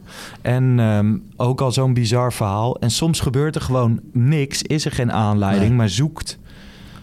En 0.43 0.79
ehm, 0.81 1.17
ook 1.37 1.61
al 1.61 1.73
zo'n 1.73 1.95
bizar 1.95 2.33
verhaal. 2.33 2.77
En 2.81 2.91
soms 2.91 3.21
gebeurt 3.21 3.55
er 3.55 3.61
gewoon 3.61 4.01
niks. 4.13 4.63
Is 4.63 4.85
er 4.85 4.93
geen 4.93 5.13
aanleiding, 5.13 5.69
Nee. 5.69 5.77
maar 5.77 5.89
zoekt, 5.89 6.39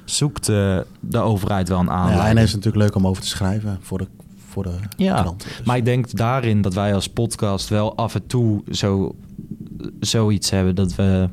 zoekt 0.06 0.50
eh, 0.50 0.78
de 1.00 1.18
overheid 1.20 1.70
wel 1.70 1.80
een 1.80 1.86
Ja, 1.86 1.92
aanleiding. 1.92 2.30
en 2.30 2.38
het 2.38 2.48
is 2.48 2.54
natuurlijk 2.56 2.84
leuk 2.84 2.96
om 2.96 3.08
over 3.08 3.22
te 3.22 3.28
schrijven 3.28 3.78
voor 3.82 3.98
de, 3.98 4.08
voor 4.50 4.64
de 4.64 4.74
Ja. 4.98 5.24
Dus- 5.24 5.62
Maar 5.66 5.78
ik 5.78 5.86
denk 5.86 6.12
daarin 6.16 6.62
dat 6.62 6.74
wij 6.74 6.94
als 6.94 7.08
podcast 7.10 7.70
wel 7.70 7.96
af 7.96 8.16
en 8.16 8.28
toe 8.28 8.64
zo, 8.72 9.16
zoiets 10.00 10.50
hebben 10.50 10.76
dat 10.76 10.96
we, 10.96 11.30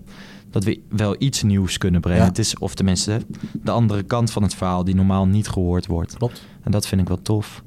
dat 0.50 0.64
we 0.64 0.80
wel 0.88 1.16
iets 1.18 1.42
nieuws 1.42 1.78
kunnen 1.78 2.00
brengen. 2.00 2.22
Ja. 2.22 2.28
Het 2.28 2.38
is, 2.38 2.58
of 2.58 2.74
tenminste, 2.74 3.20
de 3.52 3.70
andere 3.70 4.02
kant 4.02 4.30
van 4.30 4.42
het 4.42 4.54
verhaal 4.54 4.84
die 4.84 4.94
normaal 4.94 5.26
niet 5.26 5.48
gehoord 5.48 5.86
wordt. 5.86 6.16
Klopt. 6.16 6.46
En 6.62 6.70
dat 6.70 6.86
vind 6.86 7.00
ik 7.00 7.08
wel 7.08 7.22
tof. 7.22 7.62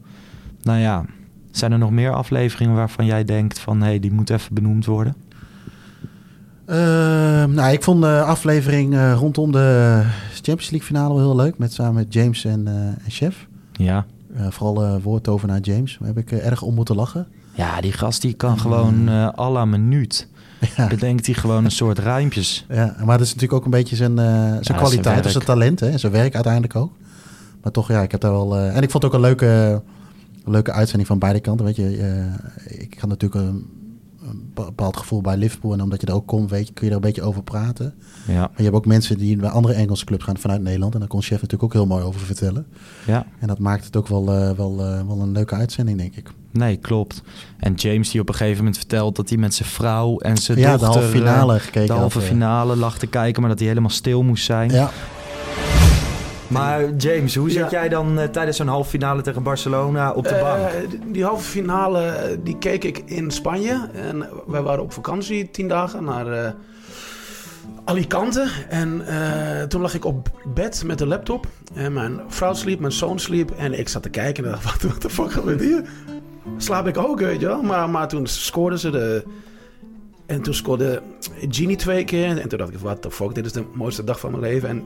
Nou 0.61 0.79
ja, 0.79 1.05
zijn 1.51 1.71
er 1.71 1.77
nog 1.77 1.91
meer 1.91 2.13
afleveringen 2.13 2.75
waarvan 2.75 3.05
jij 3.05 3.23
denkt 3.23 3.59
van 3.59 3.81
hé, 3.81 3.87
hey, 3.87 3.99
die 3.99 4.11
moet 4.11 4.29
even 4.29 4.53
benoemd 4.53 4.85
worden? 4.85 5.15
Ehm, 6.65 7.51
nou, 7.53 7.71
ik 7.71 7.83
vond 7.83 8.01
de 8.01 8.21
aflevering 8.21 8.93
eh, 8.93 9.13
rondom 9.13 9.51
de 9.51 10.01
Champions 10.33 10.69
League 10.69 10.87
finale 10.87 11.13
wel 11.13 11.23
heel 11.23 11.35
leuk. 11.35 11.57
Met 11.57 11.73
samen 11.73 11.93
met 11.93 12.13
James 12.13 12.45
en, 12.45 12.67
eh, 12.67 12.73
en 12.73 13.01
Chef. 13.07 13.47
Ja. 13.71 14.05
Eh, 14.35 14.47
vooral 14.49 14.83
eh 14.83 14.95
woordtovenaar 15.03 15.59
James. 15.59 15.97
Daar 15.99 16.07
heb 16.07 16.17
ik 16.17 16.31
erg 16.31 16.61
om 16.61 16.73
moeten 16.73 16.95
lachen. 16.95 17.27
Ja, 17.53 17.81
die 17.81 17.91
gast 17.91 18.21
die 18.21 18.33
kan 18.33 18.59
gewoon 18.59 19.09
eh 19.09 19.27
à 19.39 19.49
la 19.49 19.65
minuut. 19.65 20.27
Ja. 20.77 20.87
Bedenkt 20.87 21.25
hij 21.25 21.35
gewoon 21.35 21.65
een 21.65 21.71
soort 21.71 21.99
rijmpjes. 21.99 22.65
Ja, 22.69 22.95
maar 23.05 23.17
dat 23.17 23.27
is 23.27 23.33
natuurlijk 23.33 23.53
ook 23.59 23.65
een 23.65 23.71
beetje 23.71 23.95
zijn, 23.95 24.19
eh, 24.19 24.25
zijn 24.25 24.63
zijn 24.63 24.77
kwaliteit. 24.77 25.15
of 25.17 25.21
werk. 25.21 25.31
zijn 25.31 25.43
talent. 25.45 25.79
Hè? 25.79 25.89
en 25.89 25.99
Zijn 25.99 26.11
werk 26.11 26.33
uiteindelijk 26.33 26.75
ook. 26.75 26.91
Maar 27.63 27.71
toch, 27.71 27.87
ja, 27.87 28.01
ik 28.01 28.11
heb 28.11 28.21
daar 28.21 28.31
wel... 28.31 28.57
eh, 28.57 28.75
en 28.75 28.81
ik 28.83 28.91
vond 28.91 29.03
het 29.03 29.11
ook 29.11 29.13
een 29.13 29.25
leuke, 29.25 29.81
leuke 30.45 30.71
uitzending 30.71 31.07
van 31.07 31.19
beide 31.19 31.39
kanten. 31.39 31.65
Weet 31.65 31.75
je, 31.75 31.97
eh, 31.97 32.81
ik 32.81 32.97
had 32.99 33.09
natuurlijk 33.09 33.41
een, 33.41 33.65
een 34.29 34.51
bepaald 34.53 34.97
gevoel 34.97 35.21
bij 35.21 35.37
Liverpool. 35.37 35.73
En 35.73 35.81
omdat 35.81 36.01
je 36.01 36.07
er 36.07 36.13
ook 36.13 36.27
komt, 36.27 36.49
weet 36.49 36.67
je, 36.67 36.73
kun 36.73 36.83
je 36.85 36.89
er 36.89 36.95
een 36.95 37.01
beetje 37.01 37.21
over 37.21 37.43
praten. 37.43 37.93
Ja, 38.27 38.39
Maar 38.39 38.51
je 38.57 38.63
hebt 38.63 38.75
ook 38.75 38.85
mensen 38.85 39.17
die 39.17 39.37
bij 39.37 39.49
andere 39.49 39.73
Engelse 39.73 40.05
clubs 40.05 40.23
gaan 40.23 40.37
vanuit 40.37 40.61
Nederland. 40.61 40.93
En 40.93 40.99
daar 40.99 41.07
kon 41.09 41.21
Chef 41.21 41.31
natuurlijk 41.41 41.63
ook 41.63 41.73
heel 41.73 41.85
mooi 41.87 42.03
over 42.03 42.21
vertellen. 42.21 42.65
ja. 43.05 43.25
En 43.39 43.47
dat 43.47 43.59
maakt 43.59 43.85
het 43.85 43.95
ook 43.95 44.07
wel, 44.07 44.25
wel, 44.55 44.77
wel 45.07 45.19
een 45.21 45.31
leuke 45.31 45.55
uitzending, 45.55 45.97
denk 45.97 46.15
ik. 46.15 46.29
Nee, 46.51 46.77
klopt. 46.77 47.21
En 47.59 47.73
James 47.73 48.11
die 48.11 48.21
op 48.21 48.29
een 48.29 48.35
gegeven 48.35 48.57
moment 48.57 48.77
vertelt 48.77 49.15
dat 49.15 49.29
hij 49.29 49.37
met 49.37 49.53
zijn 49.53 49.69
vrouw 49.69 50.17
en 50.17 50.37
zijn 50.37 50.57
ja, 50.57 50.77
de 50.77 50.85
halve 50.85 51.01
finale 51.07 51.55
eh, 51.55 51.61
gekeken. 51.61 51.87
de 51.87 51.93
halve 52.01 52.19
eh. 52.19 52.25
finale 52.25 52.75
lag 52.75 52.97
te 52.97 53.07
kijken, 53.07 53.41
maar 53.41 53.49
dat 53.49 53.59
hij 53.59 53.67
helemaal 53.67 53.89
stil 53.89 54.23
moest 54.23 54.45
zijn. 54.45 54.69
Ja, 54.71 54.89
Maar 56.47 56.95
James, 56.95 57.35
hoe 57.35 57.51
Ja. 57.51 57.61
zit 57.61 57.71
jij 57.71 57.89
dan 57.89 58.19
eh, 58.19 58.27
tijdens 58.27 58.57
zo'n 58.57 58.67
halve 58.67 58.89
finale 58.89 59.21
tegen 59.21 59.43
Barcelona 59.43 60.11
op 60.11 60.23
de 60.23 60.29
Eh, 60.35 60.41
bank? 60.41 60.89
die- 60.89 61.11
die 61.11 61.23
halve 61.23 61.43
finale 61.43 62.05
eh, 62.05 62.37
die 62.43 62.57
keek 62.57 62.83
ik 62.83 63.01
in 63.05 63.31
Spanje. 63.31 63.89
En 63.93 64.27
wij 64.47 64.61
waren 64.61 64.83
op 64.83 64.93
vakantie 64.93 65.51
tien 65.51 65.67
dagen 65.67 66.03
naar 66.03 66.27
eh, 66.27 66.51
Alicante. 67.85 68.47
En 68.69 69.07
eh, 69.07 69.63
toen 69.63 69.81
lag 69.81 69.93
ik 69.93 70.05
op 70.05 70.29
bed 70.53 70.83
met 70.85 70.97
de 70.97 71.05
laptop. 71.07 71.47
En 71.73 71.93
mijn 71.93 72.19
vrouw 72.27 72.53
sliep, 72.53 72.79
mijn 72.79 72.91
zoon 72.91 73.19
sliep. 73.19 73.51
En 73.51 73.79
ik 73.79 73.89
zat 73.89 74.03
te 74.03 74.09
kijken 74.09 74.45
en 74.45 74.51
dacht, 74.51 74.83
wat 74.83 75.01
the 75.01 75.09
fuck 75.09 75.31
gebeurt 75.31 75.59
hier? 75.61 75.83
Slaap 76.57 76.87
ik 76.87 76.97
ook, 76.97 77.19
weet 77.19 77.39
je 77.39 77.47
wel. 77.47 77.61
Maar, 77.61 77.89
maar 77.89 78.07
toen 78.07 78.27
scoorden 78.27 78.79
ze 78.79 78.89
de... 78.89 79.23
En 80.25 80.41
toen 80.41 80.53
scoorde 80.53 81.01
Genie 81.49 81.75
twee 81.75 82.03
keer. 82.03 82.37
En 82.37 82.49
toen 82.49 82.57
dacht 82.57 82.73
ik, 82.73 82.79
what 82.79 83.01
the 83.01 83.11
fuck, 83.11 83.35
dit 83.35 83.45
is 83.45 83.51
de 83.51 83.63
mooiste 83.73 84.03
dag 84.03 84.19
van 84.19 84.31
mijn 84.31 84.43
leven. 84.43 84.69
En 84.69 84.83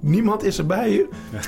niemand 0.00 0.44
is 0.44 0.58
erbij. 0.58 1.06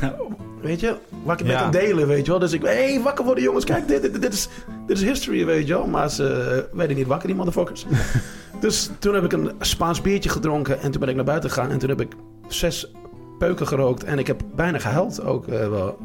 Weet 0.62 0.80
je, 0.80 0.96
waar 1.24 1.40
ik 1.40 1.46
het 1.46 1.48
Ja. 1.48 1.64
met 1.64 1.72
kan 1.72 1.80
delen, 1.80 2.06
weet 2.06 2.24
je 2.24 2.30
wel. 2.30 2.40
Dus 2.40 2.52
ik, 2.52 2.62
hé, 2.62 2.68
hey, 2.68 3.00
wakker 3.02 3.24
worden 3.24 3.44
jongens, 3.44 3.64
kijk, 3.64 3.88
dit, 3.88 4.02
dit, 4.02 4.22
dit, 4.22 4.32
is, 4.32 4.48
dit 4.86 4.96
is 4.96 5.02
history, 5.04 5.44
weet 5.46 5.66
je 5.66 5.72
wel. 5.74 5.86
Maar 5.86 6.10
ze 6.10 6.68
werden 6.72 6.96
niet 6.96 7.06
wakker, 7.06 7.26
die 7.26 7.36
motherfuckers. 7.36 7.86
dus 8.60 8.90
toen 8.98 9.14
heb 9.14 9.24
ik 9.24 9.32
een 9.32 9.50
Spaans 9.60 10.00
biertje 10.00 10.30
gedronken 10.30 10.80
en 10.80 10.90
toen 10.90 11.00
ben 11.00 11.08
ik 11.08 11.16
naar 11.16 11.24
buiten 11.24 11.50
gegaan. 11.50 11.70
En 11.70 11.78
toen 11.78 11.88
heb 11.88 12.00
ik 12.00 12.12
zes 12.48 12.92
peuken 13.38 13.66
gerookt 13.66 14.04
en 14.04 14.18
ik 14.18 14.26
heb 14.26 14.42
bijna 14.54 14.78
gehuild 14.78 15.22
ook 15.22 15.46
eh, 15.48 15.68
wel. 15.68 15.98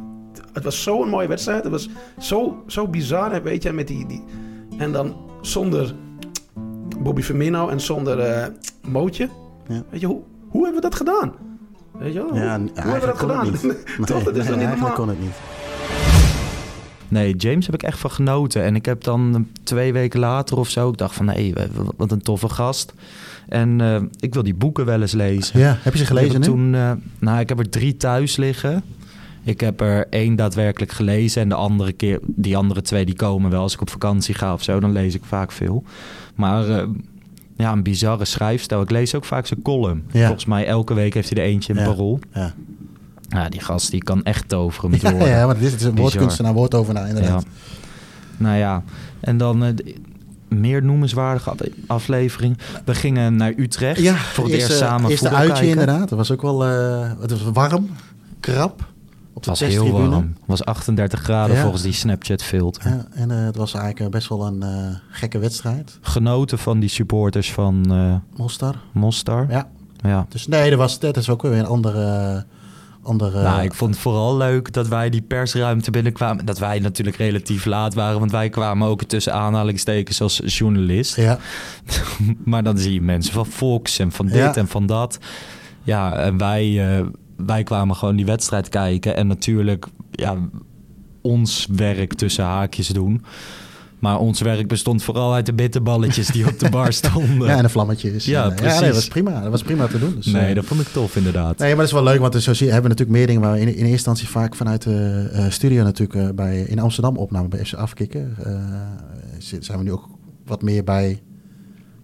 Het 0.53 0.63
was 0.63 0.83
zo'n 0.83 1.09
mooie 1.09 1.27
wedstrijd. 1.27 1.63
Het 1.63 1.71
was 1.71 1.89
zo, 2.19 2.63
zo 2.67 2.87
bizar, 2.87 3.43
weet 3.43 3.63
je, 3.63 3.71
met 3.71 3.87
die, 3.87 4.05
die... 4.07 4.23
En 4.77 4.91
dan 4.91 5.15
zonder 5.41 5.95
Bobby 6.99 7.21
Firmino 7.21 7.69
en 7.69 7.79
zonder 7.79 8.19
eh 8.19 8.47
Mootje. 8.87 9.29
Ja. 9.67 9.83
Weet 9.89 9.99
je, 9.99 10.07
hoe, 10.07 10.21
hoe 10.49 10.63
hebben 10.63 10.81
we 10.81 10.89
dat 10.89 10.95
gedaan? 10.97 11.33
Weet 11.99 12.13
je 12.13 12.19
wel? 12.19 12.35
ja, 12.35 12.41
hoe, 12.41 12.49
en 12.49 12.61
hoe 12.61 12.91
hebben 12.91 12.93
we 12.93 12.99
dat 12.99 13.07
het 13.09 13.17
gedaan? 13.17 13.51
niet. 13.51 13.61
Toch, 14.07 14.23
Nee, 14.23 14.33
dat 14.33 14.35
is 14.35 14.43
nee, 14.47 14.55
niet 14.55 14.65
eigenlijk 14.65 14.95
kon 14.95 15.07
het 15.09 15.19
niet. 15.19 15.33
Nee, 17.07 17.35
James 17.35 17.65
heb 17.65 17.75
ik 17.75 17.83
echt 17.83 17.99
van 17.99 18.11
genoten. 18.11 18.63
En 18.63 18.75
ik 18.75 18.85
heb 18.85 19.03
dan 19.03 19.47
twee 19.63 19.93
weken 19.93 20.19
later 20.19 20.57
of 20.57 20.69
zo... 20.69 20.89
Ik 20.89 20.97
dacht 20.97 21.15
van, 21.15 21.29
hé, 21.29 21.53
wat 21.97 22.11
een 22.11 22.21
toffe 22.21 22.49
gast. 22.49 22.93
En 23.49 23.81
eh, 23.81 24.01
ik 24.19 24.33
wil 24.33 24.43
die 24.43 24.53
boeken 24.55 24.85
wel 24.85 25.01
eens 25.01 25.11
lezen. 25.11 25.59
Ja, 25.59 25.77
heb 25.81 25.93
je 25.93 25.97
ze 25.97 26.03
Ik 26.03 26.09
gelezen 26.09 26.31
heb 26.31 26.41
nu? 26.41 26.47
toen, 26.47 26.75
eh, 26.75 26.91
nou, 27.19 27.39
ik 27.39 27.49
heb 27.49 27.59
er 27.59 27.69
drie 27.69 27.97
thuis 27.97 28.35
liggen. 28.35 28.83
Ik 29.43 29.59
heb 29.59 29.81
er 29.81 30.07
één 30.09 30.35
daadwerkelijk 30.35 30.91
gelezen. 30.91 31.41
En 31.41 31.49
de 31.49 31.55
andere 31.55 31.91
keer, 31.91 32.19
die 32.21 32.57
andere 32.57 32.81
twee 32.81 33.05
die 33.05 33.15
komen 33.15 33.51
wel. 33.51 33.61
Als 33.61 33.73
ik 33.73 33.81
op 33.81 33.89
vakantie 33.89 34.33
ga 34.35 34.53
of 34.53 34.63
zo, 34.63 34.79
dan 34.79 34.91
lees 34.91 35.15
ik 35.15 35.21
vaak 35.25 35.51
veel. 35.51 35.83
Maar 36.35 36.69
eh, 36.69 36.87
ja, 37.57 37.71
een 37.71 37.83
bizarre 37.83 38.25
schrijfstijl. 38.25 38.81
Ik 38.81 38.89
lees 38.91 39.15
ook 39.15 39.25
vaak 39.25 39.47
zijn 39.47 39.61
column. 39.61 40.03
Ja. 40.11 40.21
Volgens 40.25 40.45
mij 40.45 40.65
elke 40.67 40.93
week 40.93 41.13
heeft 41.13 41.29
hij 41.29 41.37
er 41.43 41.49
eentje 41.49 41.73
in 41.73 41.79
Ja. 41.79 41.85
parool. 41.85 42.19
Ja. 42.33 42.53
Ja, 43.29 43.49
die 43.49 43.59
gast 43.61 43.91
die 43.91 44.03
kan 44.03 44.23
echt 44.23 44.49
toveren 44.49 44.89
met 44.89 45.01
Ja, 45.01 45.09
woorden. 45.11 45.29
ja, 45.29 45.45
maar 45.45 45.57
dit 45.57 45.63
is 45.63 45.71
een 45.71 45.77
Bizar. 45.77 45.95
woordkunstenaar, 45.95 46.53
woordovenaar, 46.53 47.07
inderdaad. 47.07 47.45
Nou 48.37 48.57
ja, 48.57 48.83
en 49.19 49.37
dan 49.37 49.63
eh, 49.63 49.69
meer 50.47 50.83
noemenswaardige 50.83 51.49
af- 51.49 51.57
aflevering. 51.87 52.57
We 52.85 52.95
gingen 52.95 53.35
naar 53.35 53.53
Utrecht 53.57 53.99
Ja, 54.01 54.15
voor 54.15 54.43
het 54.43 54.53
eerst 54.53 54.67
eerste- 54.69 54.85
samen 54.85 55.09
eerste 55.09 55.25
voetbal 55.27 55.47
uitje 55.47 55.63
kijken. 55.65 55.79
inderdaad. 55.81 56.09
Het 56.09 56.17
was 56.17 56.31
ook 56.31 56.41
wel 56.41 56.65
eh, 56.65 57.11
het 57.19 57.31
was 57.31 57.41
warm, 57.53 57.89
krap. 58.39 58.91
Op 59.35 59.45
Het 59.45 59.57
de 59.59 59.65
was 59.65 59.73
heel 59.73 59.91
warm. 59.91 60.13
Het 60.13 60.45
was 60.45 60.65
38 60.65 61.19
graden 61.19 61.55
Ja. 61.55 61.61
volgens 61.61 61.81
die 61.81 61.93
Snapchat 61.93 62.43
filter. 62.43 62.89
Ja, 62.89 63.05
en 63.11 63.31
eh, 63.31 63.45
het 63.45 63.55
was 63.55 63.73
eigenlijk 63.73 64.11
best 64.11 64.29
wel 64.29 64.45
een 64.47 64.63
eh, 64.63 64.95
gekke 65.09 65.37
wedstrijd. 65.39 65.97
Genoten 66.01 66.57
van 66.59 66.79
die 66.79 66.89
supporters 66.89 67.51
van 67.51 67.85
eh 67.91 68.37
Mostar. 68.39 68.75
Mostar. 68.91 69.45
Ja. 69.49 69.67
Ja. 70.01 70.25
Dus 70.29 70.47
nee, 70.47 70.69
dat, 70.69 70.79
was, 70.79 70.99
dat 70.99 71.17
is 71.17 71.29
ook 71.29 71.41
weer 71.41 71.51
een 71.53 71.65
andere... 71.65 72.45
andere 73.03 73.43
nou, 73.43 73.61
ik 73.63 73.73
vond 73.73 73.91
het 73.93 73.99
vooral 73.99 74.37
leuk 74.37 74.73
dat 74.73 74.87
wij 74.87 75.09
die 75.09 75.21
persruimte 75.21 75.91
binnenkwamen. 75.91 76.45
Dat 76.45 76.59
wij 76.59 76.79
natuurlijk 76.79 77.15
relatief 77.17 77.65
laat 77.65 77.93
waren, 77.93 78.19
want 78.19 78.31
wij 78.31 78.49
kwamen 78.49 78.87
ook 78.87 79.03
tussen 79.03 79.33
aanhalingstekens 79.33 80.21
als 80.21 80.41
journalist. 80.45 81.15
Ja, 81.15 81.37
maar 82.45 82.63
dan 82.63 82.77
zie 82.77 82.93
je 82.93 83.01
mensen 83.01 83.33
van 83.33 83.45
Fox 83.45 83.99
en 83.99 84.11
van 84.11 84.25
dit 84.25 84.35
Ja. 84.35 84.55
en 84.55 84.67
van 84.67 84.85
dat. 84.85 85.17
Ja, 85.83 86.13
en 86.15 86.37
wij, 86.37 86.79
wij 87.37 87.63
kwamen 87.63 87.95
gewoon 87.95 88.15
die 88.15 88.25
wedstrijd 88.25 88.69
kijken. 88.69 89.15
En 89.15 89.27
natuurlijk, 89.27 89.85
ja, 90.11 90.37
ons 91.21 91.67
werk 91.75 92.13
tussen 92.13 92.43
haakjes 92.43 92.87
doen. 92.87 93.23
Maar 93.99 94.19
ons 94.19 94.41
werk 94.41 94.67
bestond 94.67 95.03
vooral 95.03 95.33
uit 95.33 95.45
de 95.45 95.53
bitterballetjes 95.53 96.27
die 96.27 96.47
op 96.47 96.59
de 96.59 96.69
bar 96.69 96.93
stonden. 97.03 97.47
ja, 97.47 97.55
en 97.57 97.63
de 97.63 97.69
vlammetjes. 97.69 98.25
Ja, 98.25 98.43
En, 98.43 98.49
eh, 98.49 98.55
precies. 98.55 98.79
nee, 98.79 98.85
dat 98.87 98.95
was 98.95 99.07
prima. 99.07 99.41
Dat 99.41 99.51
was 99.51 99.61
prima 99.63 99.87
te 99.87 99.99
doen. 99.99 100.13
Dus, 100.15 100.25
nee, 100.25 100.45
eh, 100.45 100.55
dat 100.55 100.65
vond 100.65 100.81
ik 100.81 100.87
tof 100.87 101.15
inderdaad. 101.15 101.57
Nee, 101.57 101.67
maar 101.67 101.77
dat 101.77 101.85
is 101.85 101.91
wel 101.91 102.03
leuk, 102.03 102.19
want 102.19 102.35
zo 102.43 102.53
zie, 102.53 102.65
hebben 102.71 102.83
we 102.83 102.89
natuurlijk 102.89 103.17
meer 103.17 103.27
dingen 103.27 103.41
waar 103.41 103.51
we 103.53 103.59
in, 103.59 103.67
in 103.67 103.73
eerste 103.73 103.89
instantie 103.91 104.27
vaak 104.27 104.55
vanuit 104.55 104.81
de 104.81 105.29
eh, 105.33 105.49
studio 105.49 105.83
natuurlijk 105.83 106.19
eh, 106.27 106.29
bij, 106.35 106.59
in 106.61 106.79
Amsterdam 106.79 107.17
opnamen 107.17 107.49
bij 107.49 107.65
FC 107.65 107.73
Afkikken. 107.73 108.35
Eh, 108.43 108.55
zi- 109.37 109.57
zijn 109.59 109.77
we 109.77 109.83
nu 109.83 109.91
ook 109.91 110.07
wat 110.45 110.61
meer 110.61 110.83
bij 110.83 111.21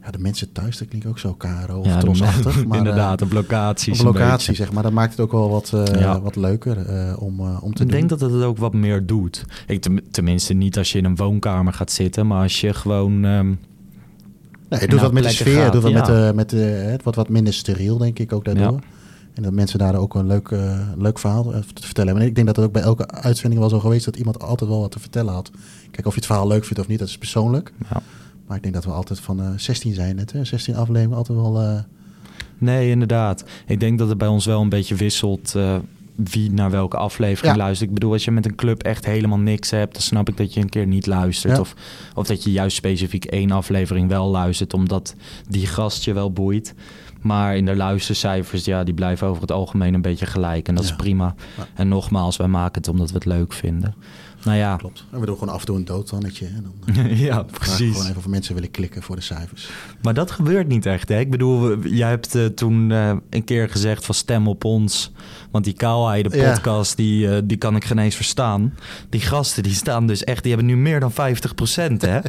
Ja, 0.04 0.12
de 0.12 0.20
mensen 0.20 0.52
thuis, 0.52 0.78
dat 0.78 0.88
klinkt 0.88 1.08
ook 1.08 1.20
zo 1.20 1.34
KRO 1.34 1.80
of 1.80 1.86
Ja, 1.86 1.98
trosachtig. 2.00 2.56
maar, 2.66 2.72
eh, 2.72 2.78
inderdaad, 2.78 3.22
op 3.22 3.32
locaties. 3.32 4.00
op 4.00 4.06
een 4.06 4.12
locatie, 4.14 4.56
zeg 4.56 4.72
maar. 4.72 4.84
Dat 4.84 4.92
maakt 4.92 5.12
het 5.12 5.20
ook 5.20 5.32
wel 5.32 5.50
wat, 5.50 5.72
eh, 5.74 6.00
Ja. 6.02 6.22
wat 6.22 6.36
leuker 6.36 6.86
eh, 6.86 7.22
om, 7.22 7.40
om 7.40 7.60
te 7.60 7.68
Ik 7.68 7.78
doen. 7.78 7.88
denk 7.88 8.10
dat 8.10 8.20
het 8.20 8.32
het 8.32 8.44
ook 8.44 8.58
wat 8.58 8.74
meer 8.74 9.06
doet. 9.06 9.46
Ik, 9.68 9.82
ten- 9.82 10.04
tenminste, 10.12 10.54
niet 10.54 10.78
als 10.78 10.92
je 10.92 10.98
in 10.98 11.06
een 11.06 11.16
woonkamer 11.16 11.74
gaat 11.74 11.92
zitten, 11.92 12.28
maar 12.28 12.42
als 12.42 12.62
je 12.62 12.74
gewoon. 12.74 13.20
Nee, 13.20 14.80
het 14.80 14.90
doet 14.90 15.02
wat 15.02 15.14
met 15.14 15.24
de 15.24 15.30
sfeer, 15.30 15.62
gaat, 15.62 15.74
doet 15.74 15.82
wat 15.82 15.92
ja. 15.92 16.32
met, 16.34 16.36
met 16.36 16.52
het 16.92 17.04
wordt 17.04 17.18
wat 17.18 17.30
minder 17.30 17.54
steriel, 17.54 17.98
denk 17.98 18.20
ik 18.20 18.34
ook 18.34 18.46
daardoor. 18.46 18.80
En 19.34 19.44
dat 19.44 19.54
mensen 19.54 19.80
daar 19.80 19.96
ook 19.96 20.16
een 20.16 20.28
leuk, 20.28 20.50
leuk 20.98 21.20
verhaal 21.20 21.44
te 21.44 21.64
vertellen 21.86 22.06
hebben. 22.10 22.22
En 22.24 22.28
ik 22.30 22.36
denk 22.36 22.48
dat 22.48 22.56
het 22.56 22.66
ook 22.66 22.72
bij 22.72 22.82
elke 22.82 23.08
uitzending 23.08 23.60
wel 23.62 23.70
zo 23.70 23.80
geweest 23.80 24.06
dat 24.06 24.16
iemand 24.16 24.42
altijd 24.44 24.70
wel 24.70 24.80
wat 24.80 24.92
te 24.92 25.00
vertellen 25.00 25.34
had. 25.34 25.52
Kijk, 25.92 26.06
of 26.08 26.14
je 26.14 26.20
het 26.20 26.26
verhaal 26.30 26.48
leuk 26.48 26.64
vindt 26.66 26.80
of 26.80 26.88
niet, 26.88 27.00
dat 27.00 27.08
is 27.08 27.18
persoonlijk. 27.18 27.74
ja. 27.90 28.02
Maar 28.50 28.58
ik 28.58 28.64
denk 28.64 28.76
dat 28.76 28.86
we 28.86 28.92
altijd 28.92 29.20
van 29.20 29.42
eh 29.42 29.50
16 29.58 29.94
zijn 29.94 30.16
net, 30.16 30.32
hè? 30.32 30.44
16 30.46 30.76
afleveringen 30.76 31.18
altijd 31.18 31.38
wel... 31.38 31.62
eh, 31.62 31.80
Nee, 32.58 32.90
inderdaad. 32.90 33.44
Ik 33.68 33.80
denk 33.80 34.00
dat 34.00 34.10
het 34.10 34.18
bij 34.18 34.28
ons 34.28 34.46
wel 34.46 34.62
een 34.62 34.70
beetje 34.70 34.96
wisselt. 34.96 35.56
eh, 35.56 35.76
wie 36.16 36.52
naar 36.52 36.72
welke 36.72 36.98
aflevering 36.98 37.56
Ja. 37.56 37.62
luistert. 37.64 37.88
Ik 37.90 37.94
bedoel, 37.96 38.12
als 38.12 38.26
je 38.26 38.32
met 38.32 38.46
een 38.46 38.56
club 38.56 38.84
echt 38.84 39.06
helemaal 39.06 39.38
niks 39.38 39.70
hebt, 39.70 39.94
dan 39.94 40.02
snap 40.02 40.30
ik 40.30 40.38
dat 40.38 40.54
je 40.54 40.60
een 40.62 40.70
keer 40.70 40.88
niet 40.88 41.06
luistert. 41.06 41.54
Ja. 41.54 41.60
Of, 41.60 41.74
of 42.16 42.28
dat 42.28 42.44
je 42.44 42.52
juist 42.52 42.76
specifiek 42.76 43.26
één 43.26 43.52
aflevering 43.52 44.10
wel 44.10 44.30
luistert, 44.30 44.74
omdat 44.74 45.16
die 45.50 45.68
gast 45.68 46.04
je 46.04 46.14
wel 46.14 46.32
boeit. 46.32 46.74
Maar 47.22 47.56
in 47.58 47.66
de 47.66 47.76
luistercijfers, 47.76 48.66
ja, 48.66 48.84
die 48.84 48.94
blijven 48.94 49.28
over 49.28 49.42
het 49.42 49.52
algemeen 49.52 49.94
een 49.94 50.02
beetje 50.02 50.26
gelijk. 50.26 50.68
En 50.68 50.76
dat 50.76 50.84
is 50.84 50.96
prima. 50.96 51.36
En 51.74 51.88
nogmaals, 51.88 52.38
wij 52.38 52.48
maken 52.48 52.82
het 52.82 52.90
omdat 52.90 53.10
we 53.10 53.16
het 53.16 53.26
leuk 53.26 53.54
vinden. 53.54 53.96
Nou 54.44 54.58
ja, 54.58 54.76
klopt. 54.76 55.04
En 55.12 55.20
we 55.20 55.26
doen 55.26 55.38
gewoon 55.38 55.54
af 55.54 55.60
en 55.60 55.66
toe 55.66 55.76
een 55.76 55.86
doodtannetje. 55.86 56.46
En 56.46 56.66
dan 56.86 56.96
eh, 57.06 57.22
ja, 57.28 57.44
precies. 57.44 57.92
gewoon 57.92 58.06
even 58.08 58.18
of 58.18 58.28
mensen 58.28 58.54
willen 58.54 58.72
klikken 58.72 59.02
voor 59.02 59.16
de 59.16 59.22
cijfers. 59.22 59.70
Maar 60.02 60.14
dat 60.14 60.32
gebeurt 60.32 60.68
niet 60.68 60.86
echt, 60.86 61.10
hè? 61.10 61.20
Ik 61.20 61.30
bedoel, 61.32 61.78
jij 61.80 62.10
hebt 62.10 62.36
eh, 62.36 62.46
toen 62.46 62.92
eh, 62.92 63.12
een 63.30 63.44
keer 63.44 63.70
gezegd 63.70 64.06
van 64.06 64.16
stem 64.16 64.48
op 64.48 64.64
ons. 64.64 65.12
Want 65.52 65.64
die 65.66 65.74
Kaalheide 65.74 66.38
Ja. 66.38 66.52
podcast, 66.52 66.98
die, 66.98 67.46
die 67.46 67.58
kan 67.58 67.76
ik 67.76 67.86
geen 67.86 67.98
eens 68.00 68.16
verstaan. 68.16 68.74
Die 69.10 69.22
gasten, 69.22 69.64
die 69.64 69.74
staan 69.74 70.08
dus 70.08 70.24
echt... 70.24 70.44
Die 70.44 70.52
hebben 70.56 70.70
nu 70.76 70.78
meer 70.82 71.00
dan 71.00 71.12
50% 71.12 71.16
hè? 71.98 72.20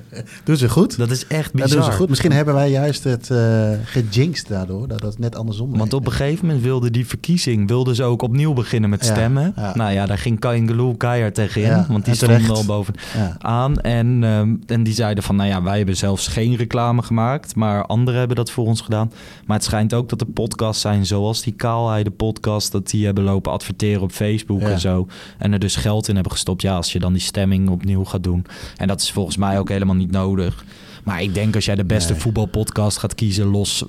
Doen 0.44 0.56
ze 0.56 0.68
goed? 0.68 0.96
Dat 0.96 1.10
is 1.10 1.26
echt 1.26 1.52
bizar. 1.52 1.70
doen 1.70 1.82
ze 1.82 1.92
goed. 1.92 2.08
Misschien 2.08 2.32
hebben 2.32 2.54
wij 2.54 2.70
juist 2.70 3.04
het 3.04 3.30
eh 3.30 3.70
gejinxed 3.84 4.48
daardoor. 4.48 4.88
Dat 4.88 5.00
dat 5.00 5.18
net 5.18 5.36
andersom 5.36 5.76
Want 5.76 5.92
op 5.92 6.06
een 6.06 6.12
gegeven 6.12 6.46
moment 6.46 6.64
wilde 6.64 6.90
die 6.90 7.06
verkiezing... 7.06 7.68
wilden 7.68 7.94
ze 7.94 8.02
ook 8.02 8.22
opnieuw 8.22 8.52
beginnen 8.52 8.90
met 8.90 9.04
stemmen. 9.04 9.52
ja. 9.56 9.76
Nou 9.76 9.92
ja, 9.92 10.06
daar 10.06 10.18
ging 10.18 10.38
Kain 10.40 10.66
Geloel 10.66 10.96
keihard 10.96 11.34
Ja, 11.66 11.86
want 11.88 12.04
die 12.04 12.14
stonden 12.14 12.50
al 12.50 12.64
boven 12.64 12.94
Ja. 13.16 13.36
aan. 13.38 13.80
En, 13.80 14.24
ehm, 14.24 14.54
en 14.66 14.82
die 14.82 14.94
zeiden 14.94 15.24
van, 15.24 15.36
nou 15.36 15.48
ja, 15.48 15.62
wij 15.62 15.76
hebben 15.76 15.96
zelfs 15.96 16.26
geen 16.26 16.56
reclame 16.56 17.02
gemaakt, 17.02 17.54
maar 17.54 17.86
anderen 17.86 18.18
hebben 18.18 18.36
dat 18.36 18.50
voor 18.50 18.66
ons 18.66 18.80
gedaan. 18.80 19.12
Maar 19.46 19.56
het 19.56 19.66
schijnt 19.66 19.94
ook 19.94 20.08
dat 20.08 20.20
er 20.20 20.26
podcasts 20.26 20.80
zijn, 20.82 21.06
zoals 21.06 21.42
die 21.42 21.52
Kaalheide 21.52 22.10
podcast, 22.10 22.72
dat 22.72 22.90
die 22.90 23.04
hebben 23.04 23.24
lopen 23.24 23.52
adverteren 23.52 24.02
op 24.02 24.12
Facebook 24.12 24.60
en 24.60 24.80
zo. 24.80 25.06
En 25.38 25.52
er 25.52 25.58
dus 25.58 25.76
geld 25.76 26.08
in 26.08 26.14
hebben 26.14 26.32
gestopt. 26.32 26.62
Ja, 26.62 26.76
als 26.76 26.92
je 26.92 26.98
dan 26.98 27.12
die 27.12 27.22
stemming 27.22 27.68
opnieuw 27.68 28.04
gaat 28.04 28.22
doen. 28.24 28.44
En 28.76 28.88
dat 28.88 29.00
is 29.00 29.10
volgens 29.12 29.36
mij 29.36 29.58
ook 29.58 29.68
helemaal 29.68 29.94
niet 29.94 30.10
nodig. 30.10 30.64
Maar 31.04 31.22
ik 31.22 31.34
denk 31.34 31.54
als 31.54 31.64
jij 31.64 31.74
de 31.74 31.84
beste 31.84 32.12
Nee. 32.12 32.20
voetbalpodcast 32.20 32.98
gaat 32.98 33.14
kiezen, 33.14 33.46
los 33.46 33.84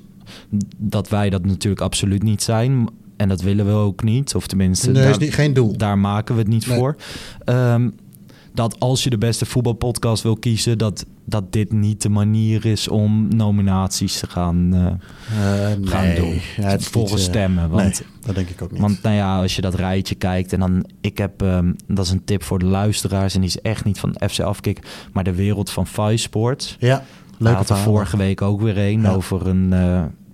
dat 0.77 1.09
wij 1.09 1.29
dat 1.29 1.45
natuurlijk 1.45 1.81
absoluut 1.81 2.23
niet 2.23 2.43
zijn. 2.43 2.87
En 3.21 3.27
dat 3.29 3.41
willen 3.41 3.65
we 3.65 3.71
ook 3.71 4.03
niet. 4.03 4.35
Of 4.35 4.47
tenminste, 4.47 4.91
Nee, 4.91 5.01
daar- 5.01 5.11
is 5.11 5.17
niet, 5.17 5.33
geen 5.33 5.53
doel. 5.53 5.77
daar 5.77 5.97
maken 5.97 6.35
we 6.35 6.41
het 6.41 6.49
niet 6.49 6.67
Nee. 6.67 6.77
voor. 6.77 6.95
Ehm, 7.45 7.89
dat 8.53 8.79
als 8.79 9.03
je 9.03 9.09
de 9.09 9.17
beste 9.17 9.45
voetbalpodcast 9.45 10.23
wil 10.23 10.35
kiezen, 10.37 10.77
dat, 10.77 11.05
dat 11.25 11.51
dit 11.53 11.71
niet 11.71 12.01
de 12.01 12.09
manier 12.09 12.65
is 12.65 12.87
om 12.87 13.35
nominaties 13.35 14.19
te 14.19 14.27
gaan, 14.27 14.69
eh, 14.73 14.85
Eh, 15.71 15.77
gaan 15.83 16.05
nee. 16.07 16.15
doen. 16.15 16.39
Ja, 16.57 16.79
volgens 16.79 17.11
niet, 17.13 17.21
eh, 17.21 17.29
stemmen. 17.29 17.69
Want, 17.69 17.83
nee, 17.83 18.09
dat 18.25 18.35
denk 18.35 18.49
ik 18.49 18.61
ook 18.61 18.71
niet. 18.71 18.81
want 18.81 19.01
nou 19.01 19.15
ja, 19.15 19.41
als 19.41 19.55
je 19.55 19.61
dat 19.61 19.73
rijtje 19.75 20.15
kijkt 20.15 20.53
en 20.53 20.59
dan, 20.59 20.85
ik 21.01 21.17
heb, 21.17 21.41
ehm, 21.41 21.71
dat 21.87 22.05
is 22.05 22.11
een 22.11 22.23
tip 22.25 22.43
voor 22.43 22.59
de 22.59 22.65
luisteraars 22.65 23.33
en 23.33 23.39
die 23.41 23.49
is 23.49 23.61
echt 23.61 23.85
niet 23.85 23.99
van 23.99 24.15
FC 24.29 24.39
Afkik, 24.39 24.79
maar 25.13 25.23
de 25.23 25.33
wereld 25.35 25.69
van 25.69 25.87
Five 25.87 26.17
Sports. 26.17 26.75
ja, 26.79 27.03
leuk 27.37 27.55
had 27.55 27.69
er 27.69 27.77
vorige 27.77 28.17
week 28.17 28.41
ook 28.41 28.61
weer 28.61 28.77
een 28.77 29.01
Ja. 29.01 29.11
over 29.11 29.47
een 29.47 29.73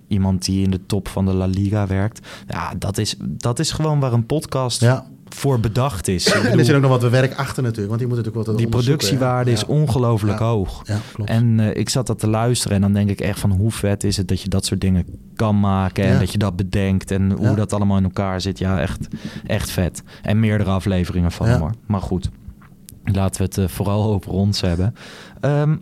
iemand 0.08 0.44
die 0.44 0.64
in 0.64 0.70
de 0.70 0.86
top 0.86 1.08
van 1.08 1.26
de 1.26 1.32
La 1.32 1.46
Liga 1.46 1.86
werkt. 1.86 2.26
Ja, 2.48 2.74
dat 2.78 2.98
is, 2.98 3.16
dat 3.20 3.58
is 3.58 3.70
gewoon 3.70 4.00
waar 4.00 4.12
een 4.12 4.26
podcast 4.26 4.80
Ja, 4.80 5.06
voor 5.28 5.60
bedacht 5.60 6.08
is. 6.08 6.26
Ik 6.26 6.32
en 6.32 6.42
er 6.42 6.50
bedoel, 6.50 6.64
zit 6.64 6.74
ook 6.74 6.80
nog 6.82 7.00
wat 7.00 7.10
werk 7.10 7.34
achter 7.34 7.62
natuurlijk. 7.62 7.88
Want 7.88 7.98
die 7.98 8.08
moeten 8.08 8.24
natuurlijk 8.24 8.46
wat 8.46 8.58
die 8.58 8.68
productiewaarde 8.68 9.50
is 9.50 9.64
ongelooflijk 9.64 10.38
hoog. 10.38 10.82
Ja, 10.84 10.98
klopt. 11.12 11.30
En 11.30 11.60
eh, 11.60 11.76
ik 11.76 11.88
zat 11.88 12.06
dat 12.06 12.18
te 12.18 12.28
luisteren 12.28 12.76
en 12.76 12.82
dan 12.82 12.92
denk 12.92 13.10
ik 13.10 13.20
echt 13.20 13.40
van 13.40 13.50
hoe 13.50 13.70
vet 13.70 14.04
is 14.04 14.16
het 14.16 14.28
dat 14.28 14.40
je 14.40 14.48
dat 14.48 14.64
soort 14.64 14.80
dingen 14.80 15.06
kan 15.36 15.60
maken 15.60 16.04
en 16.04 16.18
dat 16.18 16.32
je 16.32 16.38
dat 16.38 16.56
bedenkt 16.56 17.10
en 17.10 17.30
hoe 17.30 17.54
dat 17.54 17.72
allemaal 17.72 17.96
in 17.96 18.04
elkaar 18.04 18.40
zit. 18.40 18.58
Ja, 18.58 18.80
echt, 18.80 19.08
echt 19.46 19.70
vet. 19.70 20.02
En 20.22 20.40
meerdere 20.40 20.70
afleveringen 20.70 21.32
van 21.32 21.48
hoor. 21.48 21.72
Maar 21.86 22.02
goed, 22.02 22.30
laten 23.04 23.40
we 23.40 23.46
het 23.46 23.58
eh, 23.58 23.68
vooral 23.68 24.12
over 24.12 24.32
ons 24.32 24.60
hebben. 24.60 24.94
Ehm, 25.40 25.76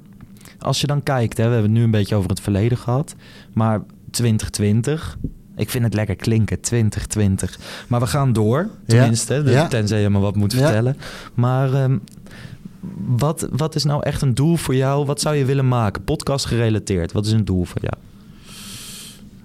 als 0.59 0.81
je 0.81 0.87
dan 0.87 1.03
kijkt, 1.03 1.37
hè, 1.37 1.47
we 1.47 1.53
hebben 1.53 1.71
het 1.71 1.79
nu 1.79 1.85
een 1.85 1.91
beetje 1.91 2.15
over 2.15 2.31
het 2.31 2.41
verleden 2.41 2.79
gehad, 2.79 3.15
maar 3.53 3.83
2020... 4.17 5.19
Ik 5.57 5.71
vind 5.71 5.85
het 5.85 5.95
lekker 5.95 6.17
klinken, 6.17 6.61
2020. 6.61 7.59
Maar 7.89 8.01
we 8.01 8.07
gaan 8.07 8.33
door, 8.33 8.69
tenminste. 8.87 9.43
Ja. 9.47 9.69
Tenzij 9.69 10.01
je 10.01 10.11
me 10.11 10.19
wat 10.19 10.37
moet 10.37 10.55
vertellen. 10.55 10.97
Maar 11.35 11.75
ehm, 11.75 11.99
wat, 13.07 13.49
wat 13.51 13.75
is 13.75 13.85
nou 13.85 14.03
echt 14.03 14.23
een 14.23 14.35
doel 14.35 14.57
voor 14.57 14.75
jou? 14.75 15.07
Wat 15.07 15.21
zou 15.21 15.37
je 15.37 15.45
willen 15.45 15.69
maken? 15.69 16.05
Podcast 16.05 16.45
gerelateerd. 16.47 17.13
Wat 17.13 17.27
is 17.27 17.33
een 17.33 17.45
doel 17.45 17.65
voor 17.65 17.81
jou? 17.81 17.95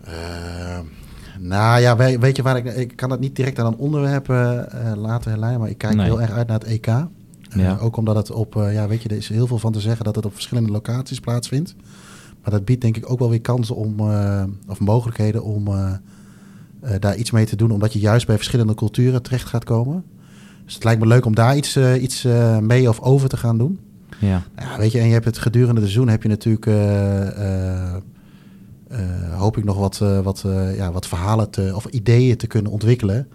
Eh, 0.03 0.79
nou 1.39 1.81
ja, 1.81 1.95
we- 1.97 2.19
weet 2.19 2.35
je 2.35 2.41
waar 2.41 2.57
ik... 2.57 2.65
Ik 2.75 2.95
kan 2.95 3.11
het 3.11 3.19
niet 3.19 3.35
direct 3.35 3.59
aan 3.59 3.65
een 3.65 3.75
onderwerp 3.77 4.29
eh, 4.29 4.57
eh, 4.91 4.97
laten 4.97 5.29
herleiden. 5.31 5.59
Maar 5.61 5.69
ik 5.69 5.77
kijk 5.77 5.95
Nee. 5.95 6.05
heel 6.05 6.21
erg 6.21 6.31
uit 6.31 6.47
naar 6.47 6.59
het 6.59 6.67
EK. 6.67 6.87
Eh, 6.87 7.05
Ja. 7.55 7.77
ook 7.81 7.97
omdat 7.97 8.15
het 8.15 8.31
op... 8.31 8.55
eh, 8.55 8.73
ja, 8.73 8.87
weet 8.87 9.01
je, 9.03 9.09
er 9.09 9.17
is 9.17 9.29
heel 9.29 9.47
veel 9.47 9.59
van 9.59 9.71
te 9.71 9.79
zeggen 9.79 10.05
dat 10.05 10.15
het 10.15 10.25
op 10.25 10.33
verschillende 10.33 10.71
locaties 10.71 11.19
plaatsvindt. 11.19 11.75
Maar 12.41 12.51
dat 12.51 12.65
biedt 12.65 12.81
denk 12.81 12.97
ik 12.97 13.11
ook 13.11 13.19
wel 13.19 13.29
weer 13.29 13.41
kansen 13.41 13.75
om... 13.75 13.99
eh, 13.99 14.43
of 14.67 14.79
mogelijkheden 14.79 15.43
om 15.43 15.67
eh, 15.67 15.93
eh, 16.79 16.99
daar 16.99 17.15
iets 17.15 17.31
mee 17.31 17.45
te 17.45 17.55
doen. 17.55 17.71
Omdat 17.71 17.93
je 17.93 17.99
juist 17.99 18.27
bij 18.27 18.35
verschillende 18.35 18.75
culturen 18.75 19.21
terecht 19.21 19.47
gaat 19.47 19.63
komen. 19.63 20.03
Dus 20.65 20.73
het 20.73 20.83
lijkt 20.83 20.99
me 20.99 21.07
leuk 21.07 21.25
om 21.25 21.35
daar 21.35 21.55
iets, 21.55 21.77
iets 21.77 22.27
mee 22.61 22.89
of 22.89 22.99
over 22.99 23.29
te 23.29 23.37
gaan 23.37 23.57
doen. 23.57 23.79
Ja, 24.19 24.43
Ja, 24.55 24.77
weet 24.77 24.91
je, 24.91 24.99
en 24.99 25.07
je 25.07 25.13
hebt 25.13 25.25
het 25.25 25.37
gedurende 25.37 25.81
het 25.81 25.89
seizoen 25.89 26.07
heb 26.07 26.23
je 26.23 26.29
natuurlijk, 26.29 26.65
hoop 29.31 29.57
ik 29.57 29.63
nog 29.63 29.77
wat, 29.77 29.97
wat, 30.23 30.45
ja, 30.75 30.91
wat 30.91 31.07
verhalen 31.07 31.49
te, 31.49 31.71
of 31.75 31.85
ideeën 31.85 32.37
te 32.37 32.47
kunnen 32.47 32.71
ontwikkelen. 32.71 33.27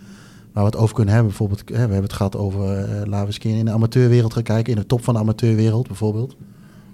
Waar 0.57 0.65
we 0.65 0.71
het 0.71 0.81
over 0.81 0.95
kunnen 0.95 1.15
hebben. 1.15 1.33
Bijvoorbeeld, 1.33 1.69
hè, 1.69 1.75
we 1.75 1.79
hebben 1.79 2.03
het 2.03 2.13
gehad 2.13 2.37
over, 2.37 2.79
eh, 2.79 3.07
laten 3.07 3.27
we 3.27 3.49
eens 3.49 3.59
in 3.59 3.65
de 3.65 3.71
amateurwereld 3.71 4.33
gaan 4.33 4.43
kijken. 4.43 4.73
In 4.73 4.79
de 4.81 4.87
top 4.87 5.05
van 5.05 5.15
de 5.15 5.21
amateurwereld 5.21 5.87
bijvoorbeeld. 5.87 6.37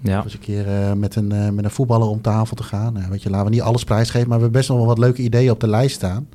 Ja. 0.03 0.23
Eens 0.23 0.33
een 0.33 0.39
keer 0.39 0.67
eh, 0.67 0.93
met, 0.93 1.15
een, 1.15 1.31
eh, 1.31 1.49
met 1.49 1.63
een 1.63 1.71
voetballer 1.71 2.07
om 2.07 2.21
tafel 2.21 2.55
te 2.55 2.63
gaan. 2.63 2.93
Nou, 2.93 3.09
weet 3.09 3.23
je, 3.23 3.29
laten 3.29 3.45
we 3.45 3.51
niet 3.51 3.61
alles 3.61 3.83
prijsgeven, 3.83 4.27
maar 4.27 4.37
we 4.37 4.43
hebben 4.43 4.59
best 4.59 4.69
nog 4.69 4.77
wel 4.77 4.87
wat 4.87 4.97
leuke 4.97 5.21
ideeën 5.21 5.51
op 5.51 5.59
de 5.59 5.67
lijst 5.67 5.95
staan. 5.95 6.27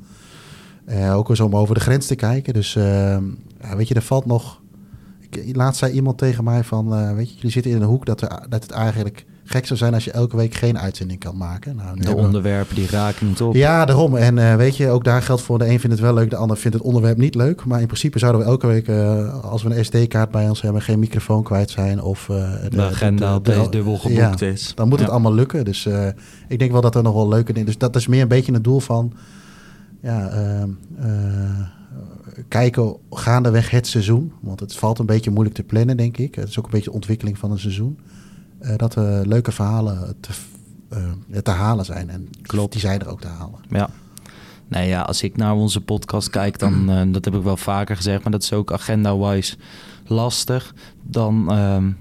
Eh, 0.89 1.15
ook 1.15 1.29
eens 1.29 1.39
om 1.39 1.55
over 1.55 1.75
de 1.75 1.81
grens 1.81 2.07
te 2.07 2.15
kijken. 2.15 2.53
Dus 2.53 2.75
eh, 2.75 3.17
ja, 3.61 3.75
weet 3.75 3.87
je, 3.87 3.93
er 3.93 4.01
valt 4.01 4.25
nog... 4.25 4.61
Laatst 5.53 5.79
zei 5.79 5.93
iemand 5.93 6.17
tegen 6.17 6.43
mij 6.43 6.63
van... 6.63 6.93
eh, 6.93 7.13
weet 7.13 7.29
je, 7.29 7.35
jullie 7.35 7.51
zitten 7.51 7.71
in 7.71 7.81
een 7.81 7.87
hoek 7.87 8.05
dat, 8.05 8.21
er, 8.21 8.45
dat 8.49 8.63
het 8.63 8.71
eigenlijk 8.71 9.25
gek 9.49 9.65
zou 9.65 9.79
zijn... 9.79 9.93
als 9.93 10.03
je 10.03 10.11
elke 10.11 10.35
week 10.35 10.53
geen 10.53 10.79
uitzending 10.79 11.19
kan 11.19 11.37
maken. 11.37 11.75
Nou, 11.75 11.99
De 11.99 12.09
we- 12.09 12.15
onderwerpen 12.15 12.75
die 12.75 12.87
raken 12.89 13.27
niet 13.27 13.41
op. 13.41 13.55
ja, 13.55 13.85
daarom. 13.85 14.15
En 14.15 14.37
eh, 14.37 14.55
weet 14.55 14.77
je, 14.77 14.89
ook 14.89 15.03
daar 15.03 15.21
geldt 15.21 15.41
voor 15.41 15.57
de 15.57 15.63
een 15.65 15.79
vindt 15.79 15.95
het 15.95 15.99
wel 16.05 16.13
leuk, 16.13 16.29
de 16.29 16.35
ander 16.35 16.57
vindt 16.57 16.77
het 16.77 16.85
onderwerp 16.85 17.17
niet 17.17 17.35
leuk. 17.35 17.65
Maar 17.65 17.79
in 17.79 17.85
principe 17.85 18.19
zouden 18.19 18.41
we 18.41 18.47
elke 18.47 18.67
week, 18.67 18.87
eh, 18.87 19.43
als 19.43 19.63
we 19.63 19.75
een 19.75 19.85
SD-kaart 19.85 20.31
bij 20.31 20.49
ons 20.49 20.61
hebben, 20.61 20.81
geen 20.81 20.99
microfoon 20.99 21.43
kwijt 21.43 21.69
zijn. 21.69 22.01
Of 22.01 22.29
eh, 22.29 22.53
de 22.69 22.81
agenda 22.81 23.33
opeens 23.33 23.69
dubbel 23.71 23.97
geboekt 23.97 24.41
is. 24.41 24.71
dan 24.75 24.87
moet 24.89 24.99
het 24.99 25.09
allemaal 25.09 25.33
lukken. 25.33 25.65
Dus 25.65 25.87
ik 26.47 26.59
denk 26.59 26.71
wel 26.71 26.81
dat 26.81 26.95
er 26.95 27.03
nog 27.03 27.13
wel 27.13 27.27
leuke 27.27 27.51
dingen... 27.53 27.67
Dus 27.67 27.77
dat 27.77 27.95
is 27.95 28.07
meer 28.07 28.21
een 28.21 28.27
beetje 28.27 28.53
het 28.53 28.63
doel 28.63 28.79
van... 28.79 29.13
Ja, 30.01 30.31
kijken 32.47 32.95
gaandeweg 33.11 33.69
het 33.69 33.87
seizoen. 33.87 34.31
Want 34.41 34.59
het 34.59 34.75
valt 34.75 34.99
een 34.99 35.05
beetje 35.05 35.31
moeilijk 35.31 35.55
te 35.55 35.63
plannen, 35.63 35.97
denk 35.97 36.17
ik. 36.17 36.35
Het 36.35 36.47
is 36.49 36.59
ook 36.59 36.65
een 36.65 36.71
beetje 36.71 36.89
de 36.89 36.95
ontwikkeling 36.95 37.37
van 37.37 37.51
een 37.51 37.59
seizoen. 37.59 37.99
Eh, 38.59 38.73
dat 38.77 38.95
er 38.95 39.27
leuke 39.27 39.51
verhalen 39.51 40.15
te, 40.19 40.29
eh, 40.89 41.37
te 41.41 41.51
halen 41.51 41.85
zijn. 41.85 42.09
En 42.09 42.29
Klopt. 42.41 42.71
die 42.71 42.81
zijn 42.81 42.99
er 42.99 43.07
ook 43.07 43.21
te 43.21 43.27
halen. 43.27 43.59
Ja. 43.69 43.89
Nee, 44.67 44.87
ja, 44.87 45.01
als 45.01 45.23
ik 45.23 45.37
naar 45.37 45.53
onze 45.53 45.81
podcast 45.81 46.29
kijk, 46.29 46.59
dan, 46.59 46.89
eh, 46.89 47.01
dat 47.11 47.25
heb 47.25 47.35
ik 47.35 47.43
wel 47.43 47.57
vaker 47.57 47.95
gezegd, 47.95 48.23
maar 48.23 48.31
dat 48.31 48.43
is 48.43 48.53
ook 48.53 48.71
agenda-wise 48.73 49.55
lastig. 50.05 50.73
Dan 51.03 51.57
um, 51.57 51.97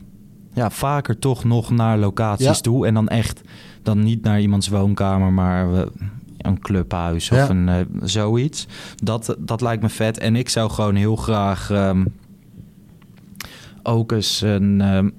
ja, 0.52 0.70
vaker 0.70 1.18
toch 1.18 1.44
nog 1.44 1.70
naar 1.70 1.98
locaties 1.98 2.46
Ja. 2.46 2.52
toe. 2.52 2.86
En 2.86 2.94
dan 2.94 3.08
echt, 3.08 3.40
dan 3.82 4.02
niet 4.02 4.22
naar 4.22 4.40
iemands 4.40 4.68
woonkamer, 4.68 5.32
maar 5.32 5.86
een 6.38 6.60
clubhuis 6.60 7.30
of 7.30 7.36
ja. 7.36 7.48
een, 7.48 7.68
uh, 7.68 7.76
zoiets. 8.02 8.66
Dat, 8.96 9.36
dat 9.38 9.60
lijkt 9.60 9.82
me 9.82 9.88
vet. 9.88 10.18
En 10.18 10.36
ik 10.36 10.48
zou 10.48 10.70
gewoon 10.70 10.94
heel 10.94 11.16
graag 11.16 11.70
um, 11.70 12.14
ook 13.82 14.12
eens 14.12 14.40
een... 14.40 14.80
Um, 14.80 15.12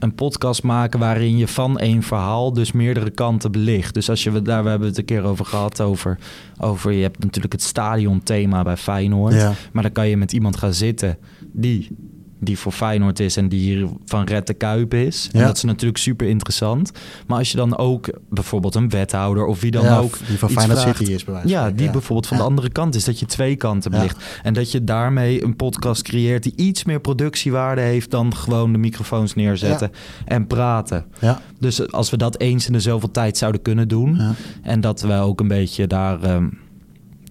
een 0.00 0.14
podcast 0.14 0.62
maken 0.62 0.98
waarin 1.00 1.36
je 1.36 1.48
van 1.48 1.78
één 1.78 2.02
verhaal 2.02 2.52
dus 2.52 2.72
meerdere 2.72 3.10
kanten 3.10 3.52
belicht. 3.52 3.94
Dus 3.94 4.10
als 4.10 4.22
je 4.22 4.30
we 4.30 4.42
daar 4.42 4.62
we 4.64 4.68
hebben 4.70 4.88
het 4.88 4.98
een 4.98 5.04
keer 5.04 5.22
over 5.22 5.44
gehad 5.44 5.80
over, 5.80 6.18
over 6.60 6.92
je 6.92 7.02
hebt 7.02 7.18
natuurlijk 7.24 7.52
het 7.52 7.62
stadionthema 7.62 8.62
bij 8.62 8.76
Feyenoord, 8.76 9.34
Ja. 9.34 9.52
maar 9.72 9.82
dan 9.82 9.92
kan 9.92 10.08
je 10.08 10.16
met 10.16 10.32
iemand 10.32 10.56
gaan 10.56 10.74
zitten 10.74 11.18
die 11.52 11.96
die 12.40 12.58
voor 12.58 12.72
Feyenoord 12.72 13.20
is 13.20 13.36
en 13.36 13.48
die 13.48 13.60
hier 13.60 13.88
van 14.04 14.24
Red 14.24 14.46
de 14.46 14.54
Kuip 14.54 14.94
is. 14.94 15.28
En 15.32 15.44
dat 15.44 15.56
is 15.56 15.62
natuurlijk 15.62 15.98
super 15.98 16.26
interessant. 16.28 16.90
Maar 17.26 17.38
als 17.38 17.50
je 17.50 17.56
dan 17.56 17.76
ook 17.76 18.08
bijvoorbeeld 18.28 18.74
een 18.74 18.88
wethouder 18.88 19.44
of 19.46 19.60
wie 19.60 19.70
dan 19.70 19.84
Ja, 19.84 19.98
ook 19.98 20.18
die 20.26 20.38
van 20.38 20.50
Feyenoord 20.50 20.80
vraagt- 20.80 20.96
City 20.98 21.12
is 21.12 21.24
bij 21.24 21.34
wijze 21.34 21.48
van 21.48 21.58
Ja, 21.58 21.70
die 21.70 21.86
ja. 21.86 21.92
bijvoorbeeld 21.92 22.26
van 22.26 22.36
de 22.36 22.42
andere 22.42 22.70
kant 22.70 22.94
is 22.94 23.04
dat 23.04 23.18
je 23.18 23.26
twee 23.26 23.56
kanten 23.56 23.90
belicht. 23.90 24.24
En 24.42 24.54
dat 24.54 24.72
je 24.72 24.84
daarmee 24.84 25.44
een 25.44 25.56
podcast 25.56 26.02
creëert 26.02 26.42
die 26.42 26.52
iets 26.56 26.84
meer 26.84 27.00
productiewaarde 27.00 27.80
heeft 27.80 28.10
dan 28.10 28.34
gewoon 28.36 28.72
de 28.72 28.78
microfoons 28.78 29.34
neerzetten 29.34 29.90
en 30.24 30.46
praten. 30.46 31.04
Ja. 31.20 31.40
Dus 31.58 31.92
als 31.92 32.10
we 32.10 32.16
dat 32.16 32.38
eens 32.40 32.66
in 32.66 32.72
de 32.72 32.80
zoveel 32.80 33.10
tijd 33.10 33.36
zouden 33.36 33.62
kunnen 33.62 33.88
doen 33.88 34.20
en 34.62 34.80
dat 34.80 35.00
we 35.00 35.12
ook 35.14 35.40
een 35.40 35.48
beetje 35.48 35.86
daar 35.86 36.22
ehm, 36.22 36.48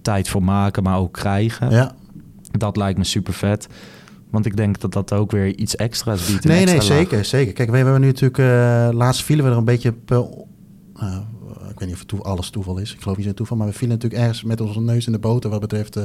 tijd 0.02 0.28
voor 0.28 0.42
maken, 0.42 0.82
maar 0.82 0.98
ook 0.98 1.12
krijgen, 1.12 1.70
Ja. 1.70 1.94
dat 2.50 2.76
lijkt 2.76 2.98
me 2.98 3.04
super 3.04 3.32
vet. 3.32 3.68
Want 4.30 4.46
ik 4.46 4.56
denk 4.56 4.80
dat 4.80 4.92
dat 4.92 5.12
ook 5.12 5.30
weer 5.30 5.56
iets 5.56 5.76
extra's 5.76 6.26
biedt. 6.26 6.44
Nee, 6.44 6.64
nee, 6.64 6.74
laag. 6.74 6.84
zeker, 6.84 7.24
zeker. 7.24 7.52
Kijk, 7.52 7.70
we 7.70 7.76
hebben 7.76 8.00
nu 8.00 8.06
natuurlijk... 8.06 8.38
eh, 8.38 8.88
laatst 8.92 9.22
vielen 9.24 9.44
we 9.44 9.50
er 9.50 9.56
een 9.56 9.64
beetje... 9.64 9.94
op, 10.16 10.46
eh, 10.96 11.16
ik 11.70 11.78
weet 11.78 11.88
niet 11.88 11.92
of 11.92 11.98
het 11.98 12.08
toe- 12.08 12.22
alles 12.22 12.50
toeval 12.50 12.78
is. 12.78 12.94
Ik 12.94 13.00
geloof 13.00 13.16
niet 13.16 13.26
zo 13.26 13.32
toeval. 13.32 13.56
Maar 13.56 13.66
we 13.66 13.72
vielen 13.72 13.96
natuurlijk 13.96 14.22
ergens 14.22 14.42
met 14.42 14.60
onze 14.60 14.80
neus 14.80 15.06
in 15.06 15.12
de 15.12 15.18
boter... 15.18 15.50
wat 15.50 15.60
betreft 15.60 15.96
eh, 15.96 16.04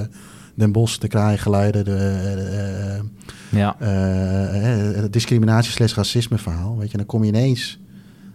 Den 0.55 0.71
Bosch, 0.71 0.97
de 0.97 1.07
kraaiengeluiden... 1.07 1.85
de 1.85 2.99
Ja, 3.49 3.75
discriminatie 5.11 5.71
slash 5.71 5.93
racisme 5.95 6.37
verhaal. 6.37 6.77
Weet 6.77 6.91
je, 6.91 6.97
dan 6.97 7.05
kom 7.05 7.23
je 7.23 7.27
ineens... 7.29 7.79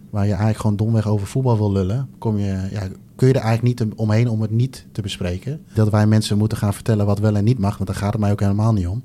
waar 0.09 0.23
je 0.23 0.29
eigenlijk 0.29 0.59
gewoon 0.59 0.75
domweg 0.75 1.07
over 1.07 1.27
voetbal 1.27 1.57
wil 1.57 1.71
lullen... 1.71 2.09
Kom 2.17 2.37
je, 2.37 2.67
ja, 2.71 2.81
kun 3.15 3.27
je 3.27 3.33
er 3.33 3.41
eigenlijk 3.45 3.79
niet 3.79 3.93
omheen 3.95 4.27
om 4.27 4.41
het 4.41 4.51
niet 4.51 4.85
te 4.91 5.01
bespreken. 5.01 5.61
Dat 5.73 5.89
wij 5.89 6.07
mensen 6.07 6.37
moeten 6.37 6.57
gaan 6.57 6.73
vertellen 6.73 7.05
wat 7.05 7.19
wel 7.19 7.35
en 7.35 7.43
niet 7.43 7.59
mag... 7.59 7.77
want 7.77 7.89
daar 7.89 7.99
gaat 7.99 8.11
het 8.11 8.21
mij 8.21 8.31
ook 8.31 8.39
helemaal 8.39 8.73
niet 8.73 8.87
om. 8.87 9.03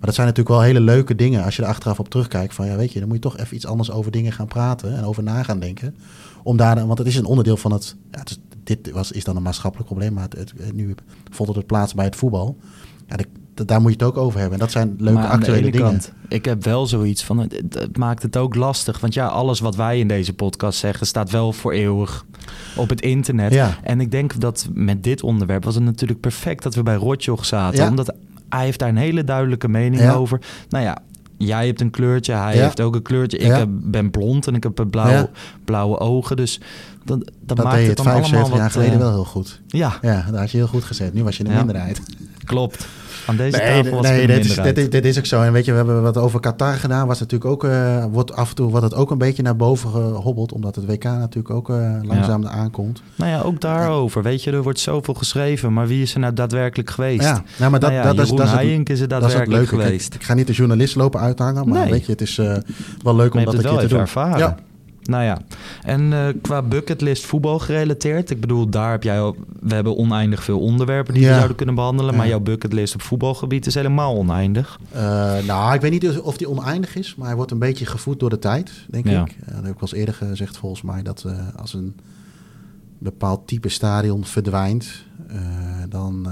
Maar 0.00 0.08
dat 0.08 0.14
zijn 0.14 0.26
natuurlijk 0.26 0.56
wel 0.56 0.64
hele 0.66 0.80
leuke 0.80 1.14
dingen 1.14 1.44
als 1.44 1.56
je 1.56 1.62
er 1.62 1.68
achteraf 1.68 1.98
op 1.98 2.08
terugkijkt. 2.08 2.54
Van 2.54 2.66
ja, 2.66 2.76
weet 2.76 2.92
je, 2.92 2.98
dan 2.98 3.08
moet 3.08 3.16
je 3.16 3.22
toch 3.22 3.38
even 3.38 3.56
iets 3.56 3.66
anders 3.66 3.90
over 3.90 4.10
dingen 4.10 4.32
gaan 4.32 4.46
praten 4.46 4.96
en 4.96 5.04
over 5.04 5.22
na 5.22 5.42
gaan 5.42 5.58
denken. 5.60 5.96
Om 6.42 6.56
daar, 6.56 6.86
want 6.86 6.98
het 6.98 7.06
is 7.06 7.16
een 7.16 7.24
onderdeel 7.24 7.56
van 7.56 7.72
het. 7.72 7.96
Ja, 8.10 8.18
het 8.18 8.30
is, 8.30 8.38
dit 8.64 8.90
was, 8.90 9.12
is 9.12 9.24
dan 9.24 9.36
een 9.36 9.42
maatschappelijk 9.42 9.88
probleem, 9.88 10.12
maar 10.12 10.22
het, 10.22 10.38
het- 10.38 10.74
nu 10.74 10.94
vond 11.30 11.48
het 11.48 11.56
het 11.58 11.66
plaats 11.66 11.94
bij 11.94 12.04
het 12.04 12.16
voetbal. 12.16 12.56
Ja, 13.06 13.16
de- 13.16 13.64
daar 13.64 13.80
moet 13.80 13.90
je 13.92 13.96
het 13.96 14.06
ook 14.06 14.16
over 14.16 14.40
hebben. 14.40 14.58
En 14.58 14.64
dat 14.64 14.72
zijn 14.72 14.94
leuke 14.98 15.26
actuele 15.26 15.70
dingen. 15.70 15.88
kant, 15.88 16.12
ik 16.28 16.44
heb 16.44 16.64
wel 16.64 16.86
zoiets 16.86 17.24
van, 17.24 17.38
het, 17.38 17.52
het- 17.52 17.74
het 17.74 17.96
maakt 17.96 18.22
het 18.22 18.36
ook 18.36 18.54
lastig. 18.54 19.00
Want 19.00 19.14
ja, 19.14 19.26
alles 19.26 19.60
wat 19.60 19.76
wij 19.76 19.98
in 19.98 20.08
deze 20.08 20.32
podcast 20.32 20.78
zeggen 20.78 21.06
staat 21.06 21.30
wel 21.30 21.52
voor 21.52 21.72
eeuwig 21.72 22.24
op 22.76 22.88
het 22.88 23.00
internet. 23.00 23.52
Ja. 23.52 23.78
En 23.82 24.00
ik 24.00 24.10
denk 24.10 24.40
dat 24.40 24.68
met 24.72 25.02
dit 25.04 25.22
onderwerp 25.22 25.64
was 25.64 25.74
het 25.74 25.84
natuurlijk 25.84 26.20
perfect 26.20 26.62
dat 26.62 26.74
we 26.74 26.82
bij 26.82 26.94
Rotjoch 26.94 27.44
zaten. 27.44 27.78
Ja. 27.84 27.88
Omdat 27.88 28.14
hij 28.50 28.64
heeft 28.64 28.78
daar 28.78 28.88
een 28.88 28.96
hele 28.96 29.24
duidelijke 29.24 29.68
mening 29.68 30.02
Ja. 30.02 30.12
over. 30.12 30.40
Nou 30.68 30.84
ja, 30.84 30.96
jij 31.36 31.66
hebt 31.66 31.80
een 31.80 31.90
kleurtje, 31.90 32.32
hij 32.32 32.56
Ja. 32.56 32.62
heeft 32.62 32.80
ook 32.80 32.94
een 32.94 33.02
kleurtje. 33.02 33.38
Ik 33.38 33.46
Ja. 33.46 33.58
heb, 33.58 33.68
ben 33.70 34.10
blond 34.10 34.46
en 34.46 34.54
ik 34.54 34.62
heb 34.62 34.86
blauwe, 34.90 35.12
Ja. 35.12 35.28
blauwe 35.64 35.98
ogen. 35.98 36.36
Dus 36.36 36.60
dat, 37.04 37.18
dat, 37.18 37.56
Dat 37.56 37.56
maakt 37.66 37.78
het 37.78 37.86
het 37.86 37.96
dan 37.96 38.04
75 38.04 38.40
allemaal 38.40 38.58
jaar 38.58 38.70
geleden 38.70 38.92
eh, 38.94 38.98
wel 38.98 39.10
heel 39.10 39.24
goed. 39.24 39.60
Ja, 39.66 39.98
Ja, 40.02 40.26
daar 40.30 40.40
had 40.40 40.50
je 40.50 40.56
heel 40.56 40.66
goed 40.66 40.84
gezet. 40.84 41.14
Nu 41.14 41.22
was 41.24 41.36
je 41.36 41.42
in 41.42 41.48
de 41.48 41.54
Ja. 41.56 41.64
minderheid. 41.64 42.00
Klopt. 42.50 42.86
Aan 43.26 43.36
deze 43.36 43.56
Nee, 43.56 43.82
tafel 43.82 43.96
was 43.96 44.06
nee 44.08 44.26
dit, 44.26 44.44
is, 44.44 44.54
dit, 44.54 44.78
is, 44.78 44.90
dit 44.90 45.04
is 45.04 45.18
ook 45.18 45.26
zo. 45.26 45.42
En 45.42 45.52
weet 45.52 45.64
je, 45.64 45.70
we 45.70 45.76
hebben 45.76 46.02
wat 46.02 46.16
over 46.16 46.40
Qatar 46.40 46.74
gedaan. 46.74 47.06
Was 47.06 47.20
natuurlijk 47.20 47.50
ook, 47.50 47.64
eh, 47.64 48.04
wordt 48.10 48.32
af 48.34 48.48
en 48.48 48.54
toe 48.54 48.70
wordt 48.70 48.84
het 48.84 48.94
ook 48.94 49.10
een 49.10 49.18
beetje 49.18 49.42
naar 49.42 49.56
boven 49.56 49.90
gehobbeld. 49.90 50.52
Omdat 50.52 50.74
het 50.74 50.86
WK 50.86 51.04
natuurlijk 51.04 51.50
ook 51.50 51.70
eh, 51.70 51.94
langzaam 52.02 52.46
aankomt. 52.46 53.02
Nou 53.16 53.30
ja, 53.30 53.40
ook 53.40 53.60
daarover. 53.60 54.22
Weet 54.22 54.42
je, 54.44 54.50
er 54.50 54.62
wordt 54.62 54.78
zoveel 54.80 55.14
geschreven, 55.14 55.72
maar 55.72 55.86
wie 55.86 56.02
is 56.02 56.14
er 56.14 56.20
nou 56.20 56.32
daadwerkelijk 56.32 56.90
geweest? 56.90 57.22
Ja, 57.22 57.42
nou, 57.58 57.70
maar 57.70 57.80
dat, 57.80 57.90
Nou 57.90 58.02
ja, 58.02 58.08
dat, 58.08 58.16
dat 58.16 58.24
is 58.26 58.30
het, 58.30 58.38
is 58.40 58.40
er 58.40 58.48
dat 58.80 58.90
is 58.90 59.00
het 59.00 59.10
daadwerkelijk 59.10 59.50
leuke. 59.50 59.68
Kijk, 59.76 59.82
geweest. 59.82 60.14
ik 60.14 60.22
ga 60.22 60.34
niet 60.34 60.46
de 60.46 60.52
journalist 60.52 60.94
lopen 60.96 61.20
uithangen, 61.20 61.68
maar 61.68 61.80
Nee. 61.80 61.90
weet 61.90 62.06
je, 62.06 62.12
het 62.12 62.20
is 62.20 62.38
eh, 62.38 62.56
wel 63.02 63.16
leuk 63.16 63.34
om 63.34 63.36
Maar 63.42 63.54
dat 63.54 63.64
een 63.64 63.70
keer 63.70 63.78
te 63.78 63.86
doen. 63.86 63.98
ervaren. 64.00 64.38
Ja, 64.38 64.56
Nou 65.10 65.24
ja, 65.24 65.38
en 65.82 66.12
eh, 66.12 66.26
qua 66.42 66.62
bucketlist 66.62 67.26
voetbal 67.26 67.58
gerelateerd. 67.58 68.30
Ik 68.30 68.40
bedoel, 68.40 68.68
daar 68.68 68.90
heb 68.90 69.02
jij... 69.02 69.20
al- 69.20 69.36
We 69.60 69.74
hebben 69.74 69.96
oneindig 69.96 70.44
veel 70.44 70.60
onderwerpen 70.60 71.14
die 71.14 71.26
we 71.26 71.34
zouden 71.34 71.56
kunnen 71.56 71.74
behandelen. 71.74 72.14
Maar 72.16 72.28
jouw 72.28 72.40
bucketlist 72.40 72.94
op 72.94 73.02
voetbalgebied 73.02 73.66
is 73.66 73.74
helemaal 73.74 74.16
oneindig. 74.16 74.78
Eh, 74.92 75.02
nou, 75.46 75.74
ik 75.74 75.80
weet 75.80 75.90
niet 75.90 76.18
of 76.20 76.36
die 76.36 76.48
oneindig 76.50 76.96
is, 76.96 77.14
maar 77.14 77.26
hij 77.26 77.36
wordt 77.36 77.50
een 77.50 77.58
beetje 77.58 77.86
gevoed 77.86 78.20
door 78.20 78.30
de 78.30 78.38
tijd, 78.38 78.70
denk 78.90 79.08
Ja. 79.08 79.20
ik. 79.24 79.28
Eh, 79.40 79.46
dat 79.46 79.54
heb 79.54 79.72
ik 79.72 79.80
wel 79.80 79.80
eens 79.80 79.92
eerder 79.92 80.14
gezegd, 80.14 80.56
volgens 80.56 80.82
mij, 80.82 81.02
dat 81.02 81.26
als 81.56 81.74
een 81.74 81.94
bepaald 82.98 83.46
type 83.46 83.68
stadion 83.68 84.24
verdwijnt, 84.24 85.04
dan, 85.88 86.28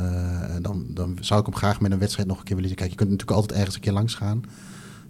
dan, 0.63 0.85
dan 0.89 1.17
zou 1.21 1.41
ik 1.41 1.47
hem 1.47 1.55
graag 1.55 1.81
met 1.81 1.93
een 1.93 1.99
wedstrijd 1.99 2.29
nog 2.29 2.39
een 2.39 2.45
keer 2.45 2.55
willen 2.55 2.71
zien. 2.71 2.79
Kijk, 2.79 2.91
je 2.91 2.97
kunt 2.97 3.11
natuurlijk 3.11 3.39
altijd 3.39 3.59
ergens 3.59 3.75
een 3.77 3.83
keer 3.83 3.93
langs 3.93 4.15
gaan. 4.15 4.43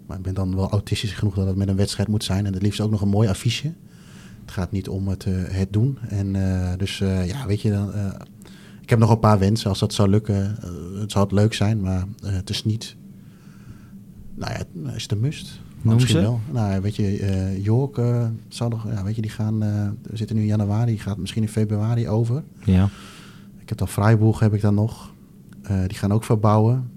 Maar 0.09 0.17
ik 0.17 0.23
ben 0.23 0.33
dan 0.33 0.55
wel 0.55 0.69
autistisch 0.69 1.11
genoeg 1.11 1.35
dat 1.35 1.47
het 1.47 1.55
met 1.55 1.67
een 1.67 1.75
wedstrijd 1.75 2.09
moet 2.09 2.23
zijn. 2.23 2.45
En 2.45 2.53
het 2.53 2.61
liefst 2.61 2.79
ook 2.79 2.91
nog 2.91 3.01
een 3.01 3.07
mooi 3.07 3.27
affiche. 3.29 3.73
Het 4.41 4.51
gaat 4.51 4.71
niet 4.71 4.87
om 4.89 5.07
het, 5.07 5.25
eh, 5.25 5.33
het 5.35 5.73
doen. 5.73 5.97
En 6.07 6.35
eh, 6.35 6.77
dus 6.77 7.01
eh, 7.01 7.27
ja, 7.27 7.45
weet 7.45 7.61
je, 7.61 7.71
dan, 7.71 7.91
ik 8.81 8.89
heb 8.89 8.99
nog 8.99 9.09
een 9.09 9.19
paar 9.19 9.39
wensen. 9.39 9.69
Als 9.69 9.79
dat 9.79 9.93
zou 9.93 10.09
lukken, 10.09 10.55
het 10.99 11.11
zou 11.11 11.23
het 11.23 11.33
leuk 11.33 11.53
zijn, 11.53 11.81
maar 11.81 12.05
het 12.23 12.49
is 12.49 12.63
niet. 12.63 12.95
Nou 14.35 14.53
ja, 14.53 14.91
is 14.95 15.09
een 15.09 15.19
must? 15.19 15.59
Maar 15.81 15.95
Noem 15.95 16.07
ze. 16.07 16.21
wel. 16.21 16.39
Nou, 16.51 16.81
weet 16.81 16.95
je, 16.95 17.59
York 17.61 17.95
zou 18.47 18.69
nog, 18.69 18.87
ja, 18.91 19.03
weet 19.03 19.15
je, 19.15 19.21
die 19.21 19.31
gaan, 19.31 19.59
we 20.01 20.17
zitten 20.17 20.35
nu 20.35 20.41
in 20.41 20.47
januari, 20.47 20.91
die 20.91 20.99
gaat 20.99 21.17
misschien 21.17 21.41
in 21.41 21.49
februari 21.49 22.09
over. 22.09 22.43
Ja. 22.63 22.89
Ik 23.59 23.69
heb 23.69 23.77
dan 23.77 23.87
Freiburg, 23.87 24.39
heb 24.39 24.53
ik 24.53 24.61
dan 24.61 24.73
nog. 24.73 25.13
Die 25.87 25.97
gaan 25.97 26.11
ook 26.11 26.23
verbouwen. 26.23 26.91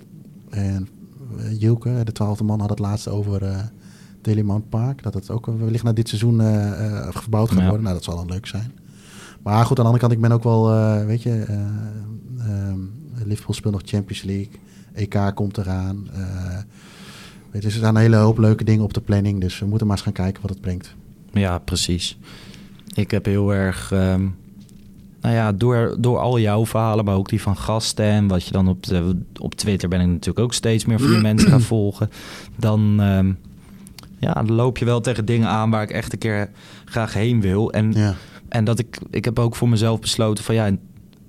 En 0.50 0.88
Jilke, 1.58 2.00
de 2.04 2.12
twaalfde 2.12 2.44
man, 2.44 2.60
had 2.60 2.70
het 2.70 2.78
laatst 2.78 3.08
over 3.08 3.42
eh 3.42 3.58
Telemann 4.20 4.64
Park. 4.68 5.02
Dat 5.02 5.14
het 5.14 5.30
ook 5.30 5.48
eh, 5.48 5.54
wellicht 5.58 5.84
na 5.84 5.92
dit 5.92 6.08
seizoen 6.08 6.40
eh, 6.40 6.86
eh, 6.86 7.08
verbouwd 7.10 7.48
gaat 7.48 7.58
Ja. 7.58 7.64
worden. 7.64 7.82
Nou, 7.82 7.94
dat 7.94 8.04
zal 8.04 8.16
dan 8.16 8.28
leuk 8.30 8.46
zijn. 8.46 8.72
Maar 9.42 9.64
goed, 9.64 9.78
aan 9.78 9.84
de 9.84 9.90
andere 9.90 9.98
kant, 9.98 10.12
ik 10.12 10.20
ben 10.20 10.32
ook 10.32 10.42
wel, 10.42 10.72
eh, 10.72 11.04
weet 11.06 11.22
je, 11.22 11.30
eh, 11.42 11.56
ehm, 12.48 12.78
Liverpool 13.24 13.54
speelt 13.54 13.72
nog 13.74 13.82
Champions 13.84 14.22
League. 14.22 14.50
EK 14.94 15.32
komt 15.34 15.58
eraan. 15.58 16.08
Eh, 16.12 16.58
weet 17.50 17.62
je, 17.62 17.68
er 17.68 17.74
staan 17.74 17.94
een 17.94 18.00
hele 18.02 18.16
hoop 18.16 18.38
leuke 18.38 18.64
dingen 18.64 18.84
op 18.84 18.94
de 18.94 19.00
planning. 19.00 19.40
Dus 19.40 19.58
we 19.58 19.66
moeten 19.66 19.86
maar 19.86 19.96
eens 19.96 20.04
gaan 20.04 20.12
kijken 20.14 20.42
wat 20.42 20.50
het 20.50 20.60
brengt. 20.60 20.94
Ja, 21.32 21.58
precies. 21.58 22.18
Ik 22.94 23.10
heb 23.10 23.24
heel 23.24 23.54
erg, 23.54 23.92
ehm, 23.92 24.26
nou 25.22 25.34
ja, 25.34 25.52
door, 25.52 25.96
door 25.98 26.18
al 26.18 26.38
jouw 26.38 26.66
verhalen, 26.66 27.04
maar 27.04 27.14
ook 27.14 27.28
die 27.28 27.42
van 27.42 27.56
gasten 27.56 28.04
en 28.04 28.28
wat 28.28 28.44
je 28.44 28.52
dan 28.52 28.68
op, 28.68 28.82
de, 28.86 29.16
op 29.40 29.54
Twitter 29.54 29.88
ben 29.88 30.00
ik 30.00 30.06
natuurlijk 30.06 30.38
ook 30.38 30.54
steeds 30.54 30.84
meer 30.84 30.98
van 31.00 31.08
die 31.10 31.20
mensen 31.20 31.48
gaan 31.50 31.60
volgen. 31.60 32.10
Dan, 32.56 32.96
ehm, 33.00 33.32
ja, 34.18 34.32
dan 34.32 34.52
loop 34.52 34.78
je 34.78 34.84
wel 34.84 35.00
tegen 35.00 35.24
dingen 35.24 35.48
aan 35.48 35.70
waar 35.70 35.82
ik 35.82 35.90
echt 35.90 36.12
een 36.12 36.18
keer 36.18 36.50
graag 36.84 37.14
heen 37.14 37.40
wil. 37.40 37.72
En, 37.72 37.92
Ja, 37.92 38.14
en 38.48 38.64
dat 38.64 38.78
ik, 38.78 38.98
ik 39.10 39.24
heb 39.24 39.38
ook 39.38 39.56
voor 39.56 39.68
mezelf 39.68 40.00
besloten 40.00 40.44
van 40.44 40.54
ja, 40.54 40.70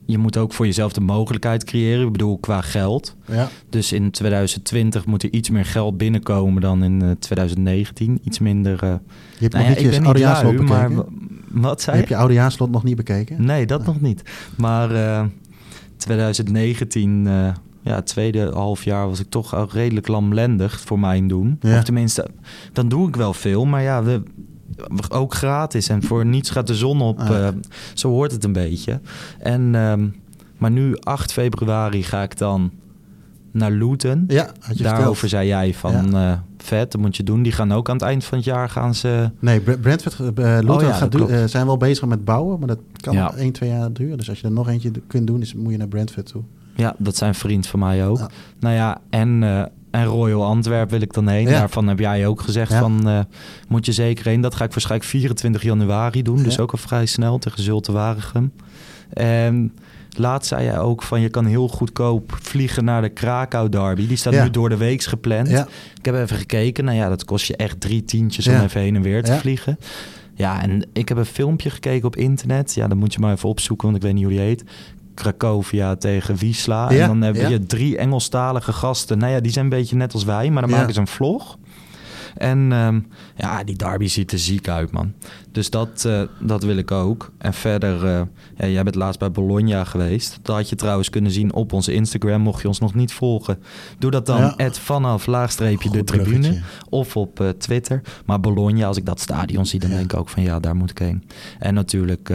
je 0.05 0.17
moet 0.17 0.37
ook 0.37 0.53
voor 0.53 0.65
jezelf 0.65 0.93
de 0.93 1.01
mogelijkheid 1.01 1.63
creëren. 1.63 2.05
Ik 2.05 2.11
bedoel, 2.11 2.37
qua 2.37 2.61
geld. 2.61 3.15
ja. 3.27 3.49
Dus 3.69 3.91
in 3.91 4.11
2020 4.11 5.05
moet 5.05 5.23
er 5.23 5.31
iets 5.33 5.49
meer 5.49 5.65
geld 5.65 5.97
binnenkomen 5.97 6.61
dan 6.61 6.83
in 6.83 7.01
eh, 7.01 7.09
2019. 7.19 8.19
Iets 8.23 8.39
minder. 8.39 8.83
eh, 8.83 8.89
Je 8.89 8.95
hebt 9.39 9.53
nou 9.53 9.65
nog 9.67 9.73
ja, 9.77 9.79
niet 9.83 9.93
ik 9.93 10.01
ben 10.03 10.13
niet 10.13 10.23
lui, 10.23 10.61
maar 10.67 10.89
wat 11.53 11.77
Je 11.77 11.83
zei 11.83 11.97
hebt 11.97 12.09
je? 12.09 12.15
oudejaarslot 12.15 12.71
nog 12.71 12.83
niet 12.83 12.95
bekeken? 12.95 13.45
Nee, 13.45 13.65
dat 13.65 13.85
nog 13.85 14.01
niet. 14.01 14.21
Maar 14.57 14.91
eh 14.95 15.25
2019, 15.97 17.27
eh, 17.27 17.33
ja, 17.81 17.95
het 17.95 18.05
tweede 18.05 18.51
half 18.53 18.83
jaar 18.83 19.07
was 19.07 19.19
ik 19.19 19.29
toch 19.29 19.55
al 19.55 19.67
redelijk 19.71 20.07
lamlendig 20.07 20.79
voor 20.79 20.99
mijn 20.99 21.27
doen. 21.27 21.57
Ja. 21.59 21.77
Of 21.77 21.83
tenminste, 21.83 22.27
dan 22.73 22.87
doe 22.87 23.07
ik 23.07 23.15
wel 23.15 23.33
veel, 23.33 23.65
maar 23.65 23.81
ja, 23.81 24.03
we, 24.03 24.23
ook 25.09 25.33
gratis. 25.33 25.89
En 25.89 26.03
voor 26.03 26.25
niets 26.25 26.49
gaat 26.49 26.67
de 26.67 26.75
zon 26.75 27.01
op. 27.01 27.19
Ah, 27.19 27.27
ja. 27.27 27.47
eh, 27.47 27.53
zo 27.93 28.09
hoort 28.09 28.31
het 28.31 28.43
een 28.43 28.53
beetje. 28.53 28.99
En, 29.39 29.75
ehm, 29.75 30.07
maar 30.57 30.71
nu, 30.71 30.97
8 30.99 31.31
februari, 31.31 32.03
ga 32.03 32.21
ik 32.23 32.37
dan 32.37 32.71
naar 33.51 33.71
Luton. 33.71 34.23
Ja, 34.27 34.51
had 34.59 34.77
je 34.77 34.83
Daarover 34.83 35.15
verteld. 35.15 35.29
zei 35.31 35.47
jij 35.47 35.73
van 35.73 36.15
eh, 36.15 36.33
vet, 36.63 36.91
dat 36.91 37.01
moet 37.01 37.17
je 37.17 37.23
doen. 37.23 37.43
Die 37.43 37.51
gaan 37.51 37.71
ook 37.71 37.89
aan 37.89 37.95
het 37.95 38.03
eind 38.03 38.23
van 38.23 38.37
het 38.37 38.47
jaar 38.47 38.69
gaan 38.69 38.95
ze. 38.95 39.29
Nee, 39.39 39.59
Br- 39.59 39.71
Brentford, 39.71 40.19
uh, 40.19 40.25
Luton 40.27 40.69
Oh 40.69 40.81
ja, 40.81 40.91
gaat 40.93 41.15
eh, 41.29 41.43
zijn 41.45 41.65
wel 41.65 41.77
bezig 41.77 42.05
met 42.07 42.25
bouwen, 42.25 42.59
maar 42.59 42.67
dat 42.67 42.79
kan 43.01 43.13
Ja. 43.13 43.33
1, 43.35 43.51
2 43.51 43.69
jaar 43.69 43.93
duren. 43.93 44.17
Dus 44.17 44.29
als 44.29 44.39
je 44.39 44.47
er 44.47 44.53
nog 44.53 44.69
eentje 44.69 44.91
kunt 45.07 45.27
doen, 45.27 45.41
is, 45.41 45.53
moet 45.53 45.71
je 45.71 45.77
naar 45.77 45.87
Brentford 45.87 46.25
toe. 46.25 46.41
Ja, 46.75 46.95
dat 46.97 47.15
zijn 47.15 47.35
vriend 47.35 47.67
van 47.67 47.79
mij 47.79 48.07
ook. 48.07 48.17
Ja. 48.17 48.29
Nou 48.59 48.75
ja, 48.75 48.97
en, 49.09 49.43
eh, 49.43 49.63
en 49.91 50.05
Royal 50.05 50.43
Antwerp 50.43 50.89
wil 50.89 51.01
ik 51.01 51.13
dan 51.13 51.27
heen. 51.27 51.47
Ja. 51.47 51.59
Daarvan 51.59 51.87
heb 51.87 51.99
jij 51.99 52.27
ook 52.27 52.41
gezegd 52.41 52.71
Ja. 52.71 52.79
van 52.79 53.25
moet 53.67 53.85
je 53.85 53.91
zeker 53.91 54.25
heen. 54.25 54.41
Dat 54.41 54.55
ga 54.55 54.63
ik 54.63 54.71
waarschijnlijk 54.71 55.09
24 55.09 55.63
januari 55.63 56.21
doen. 56.21 56.43
Dus 56.43 56.59
ook 56.59 56.71
al 56.71 56.77
vrij 56.77 57.05
snel 57.05 57.37
tegen 57.37 57.63
Zulte 57.63 57.91
Waregem. 57.91 58.51
En 59.09 59.73
laatst 60.17 60.47
zei 60.49 60.63
jij 60.63 60.79
ook 60.79 61.03
van 61.03 61.21
je 61.21 61.29
kan 61.29 61.45
heel 61.45 61.67
goedkoop 61.67 62.37
vliegen 62.41 62.83
naar 62.83 63.01
de 63.01 63.09
Krakau 63.09 63.69
derby. 63.69 64.07
Die 64.07 64.17
staat 64.17 64.33
Ja. 64.33 64.43
nu 64.43 64.49
door 64.49 64.69
de 64.69 64.77
weeks 64.77 65.05
gepland. 65.05 65.49
Ja. 65.49 65.67
Ik 65.97 66.05
heb 66.05 66.15
even 66.15 66.37
gekeken. 66.37 66.85
Nou 66.85 66.97
ja, 66.97 67.09
dat 67.09 67.25
kost 67.25 67.45
je 67.45 67.55
echt 67.55 67.81
drie 67.81 68.03
tientjes 68.05 68.47
om 68.47 68.53
even 68.55 68.81
heen 68.81 68.95
en 68.95 69.01
weer 69.01 69.23
te 69.23 69.33
vliegen. 69.33 69.77
Ja, 70.35 70.61
en 70.61 70.87
ik 70.93 71.09
heb 71.09 71.17
een 71.17 71.25
filmpje 71.25 71.69
gekeken 71.69 72.05
op 72.07 72.15
internet. 72.15 72.73
Ja, 72.73 72.87
dan 72.87 72.97
moet 72.97 73.13
je 73.13 73.19
maar 73.19 73.33
even 73.33 73.49
opzoeken, 73.49 73.85
want 73.85 73.97
ik 73.97 74.03
weet 74.03 74.13
niet 74.13 74.23
hoe 74.23 74.33
die 74.33 74.41
heet. 74.41 74.63
Cracovia 75.15 75.95
tegen 75.95 76.35
Wisla. 76.35 76.91
Ja, 76.91 77.01
En 77.01 77.07
dan 77.07 77.21
heb 77.21 77.35
je 77.49 77.65
drie 77.65 77.97
Engelstalige 77.97 78.73
gasten. 78.73 79.17
Nou 79.17 79.31
ja, 79.31 79.39
die 79.39 79.51
zijn 79.51 79.63
een 79.65 79.71
beetje 79.71 79.95
net 79.95 80.13
als 80.13 80.23
wij, 80.23 80.49
maar 80.49 80.61
dan 80.61 80.71
maken 80.71 80.93
ze 80.93 80.99
een 80.99 81.07
vlog. 81.07 81.57
En 82.37 82.71
ehm, 82.71 82.99
ja, 83.35 83.63
die 83.63 83.75
derby 83.75 84.07
ziet 84.07 84.31
er 84.31 84.39
ziek 84.39 84.67
uit, 84.67 84.91
man. 84.91 85.13
Dus 85.51 85.69
dat, 85.69 86.05
eh, 86.05 86.21
dat 86.39 86.63
wil 86.63 86.77
ik 86.77 86.91
ook. 86.91 87.31
En 87.37 87.53
verder, 87.53 88.05
eh, 88.05 88.21
ja, 88.57 88.67
jij 88.67 88.83
bent 88.83 88.95
laatst 88.95 89.19
bij 89.19 89.31
Bologna 89.31 89.83
geweest. 89.83 90.39
Dat 90.41 90.55
had 90.55 90.69
je 90.69 90.75
trouwens 90.75 91.09
kunnen 91.09 91.31
zien 91.31 91.53
op 91.53 91.73
onze 91.73 91.93
Instagram, 91.93 92.41
mocht 92.41 92.61
je 92.61 92.67
ons 92.67 92.79
nog 92.79 92.93
niet 92.93 93.13
volgen. 93.13 93.59
Doe 93.99 94.11
dat 94.11 94.25
dan, 94.25 94.53
Ja. 94.57 94.71
vanaf 94.71 95.25
laagstreepje 95.25 95.89
de 95.89 96.03
tribune. 96.03 96.29
bruggetje. 96.39 96.61
Of 96.89 97.17
op 97.17 97.39
eh, 97.39 97.49
Twitter. 97.49 98.01
Maar 98.25 98.39
Bologna, 98.39 98.85
als 98.87 98.97
ik 98.97 99.05
dat 99.05 99.19
stadion 99.19 99.65
zie, 99.65 99.79
dan 99.79 99.89
Ja. 99.89 99.95
denk 99.95 100.11
ik 100.13 100.19
ook 100.19 100.29
van 100.29 100.43
ja, 100.43 100.59
daar 100.59 100.75
moet 100.75 100.89
ik 100.89 100.97
heen. 100.97 101.23
En 101.59 101.73
natuurlijk, 101.73 102.29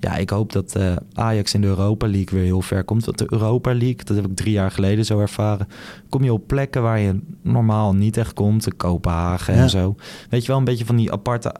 ja, 0.00 0.16
ik 0.16 0.30
hoop 0.30 0.52
dat 0.52 0.74
eh, 0.74 0.96
Ajax 1.12 1.54
in 1.54 1.60
de 1.60 1.66
Europa 1.66 2.06
League 2.06 2.38
weer 2.38 2.42
heel 2.44 2.62
ver 2.62 2.84
komt. 2.84 3.04
Want 3.04 3.18
de 3.18 3.26
Europa 3.32 3.70
League, 3.70 4.04
dat 4.04 4.16
heb 4.16 4.26
ik 4.26 4.36
drie 4.36 4.52
jaar 4.52 4.70
geleden 4.70 5.04
zo 5.04 5.20
ervaren. 5.20 5.66
Kom 6.08 6.24
je 6.24 6.32
op 6.32 6.46
plekken 6.46 6.82
waar 6.82 6.98
je 6.98 7.20
normaal 7.42 7.94
niet 7.94 8.16
echt 8.16 8.32
komt. 8.32 8.76
Kopenhagen 8.76 9.54
Ja. 9.54 9.60
en 9.62 9.70
zo. 9.70 9.94
Weet 10.30 10.40
je 10.42 10.48
wel, 10.48 10.56
een 10.58 10.64
beetje 10.64 10.84
van 10.84 10.96
die 10.96 11.12
aparte, 11.12 11.54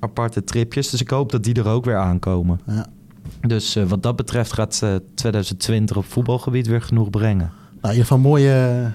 aparte 0.00 0.44
tripjes. 0.44 0.90
Dus 0.90 1.00
ik 1.00 1.10
hoop 1.10 1.30
dat 1.32 1.44
die 1.44 1.54
er 1.54 1.68
ook 1.68 1.84
weer 1.84 1.98
aankomen. 1.98 2.60
Ja. 2.66 2.86
Dus 3.40 3.76
eh, 3.76 3.84
wat 3.84 4.02
dat 4.02 4.16
betreft 4.16 4.52
gaat 4.52 4.80
eh, 4.82 4.94
2020 5.14 5.96
op 5.96 6.04
voetbalgebied 6.04 6.66
weer 6.66 6.82
genoeg 6.82 7.10
brengen. 7.10 7.50
Nou, 7.80 7.94
in 7.96 8.00
ieder 8.00 8.02
geval 8.02 8.18
mooie, 8.18 8.90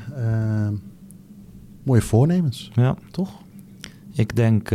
mooie 1.84 2.02
voornemens, 2.02 2.72
Ja. 2.74 2.96
toch? 3.12 3.30
Ik 4.14 4.36
denk 4.36 4.70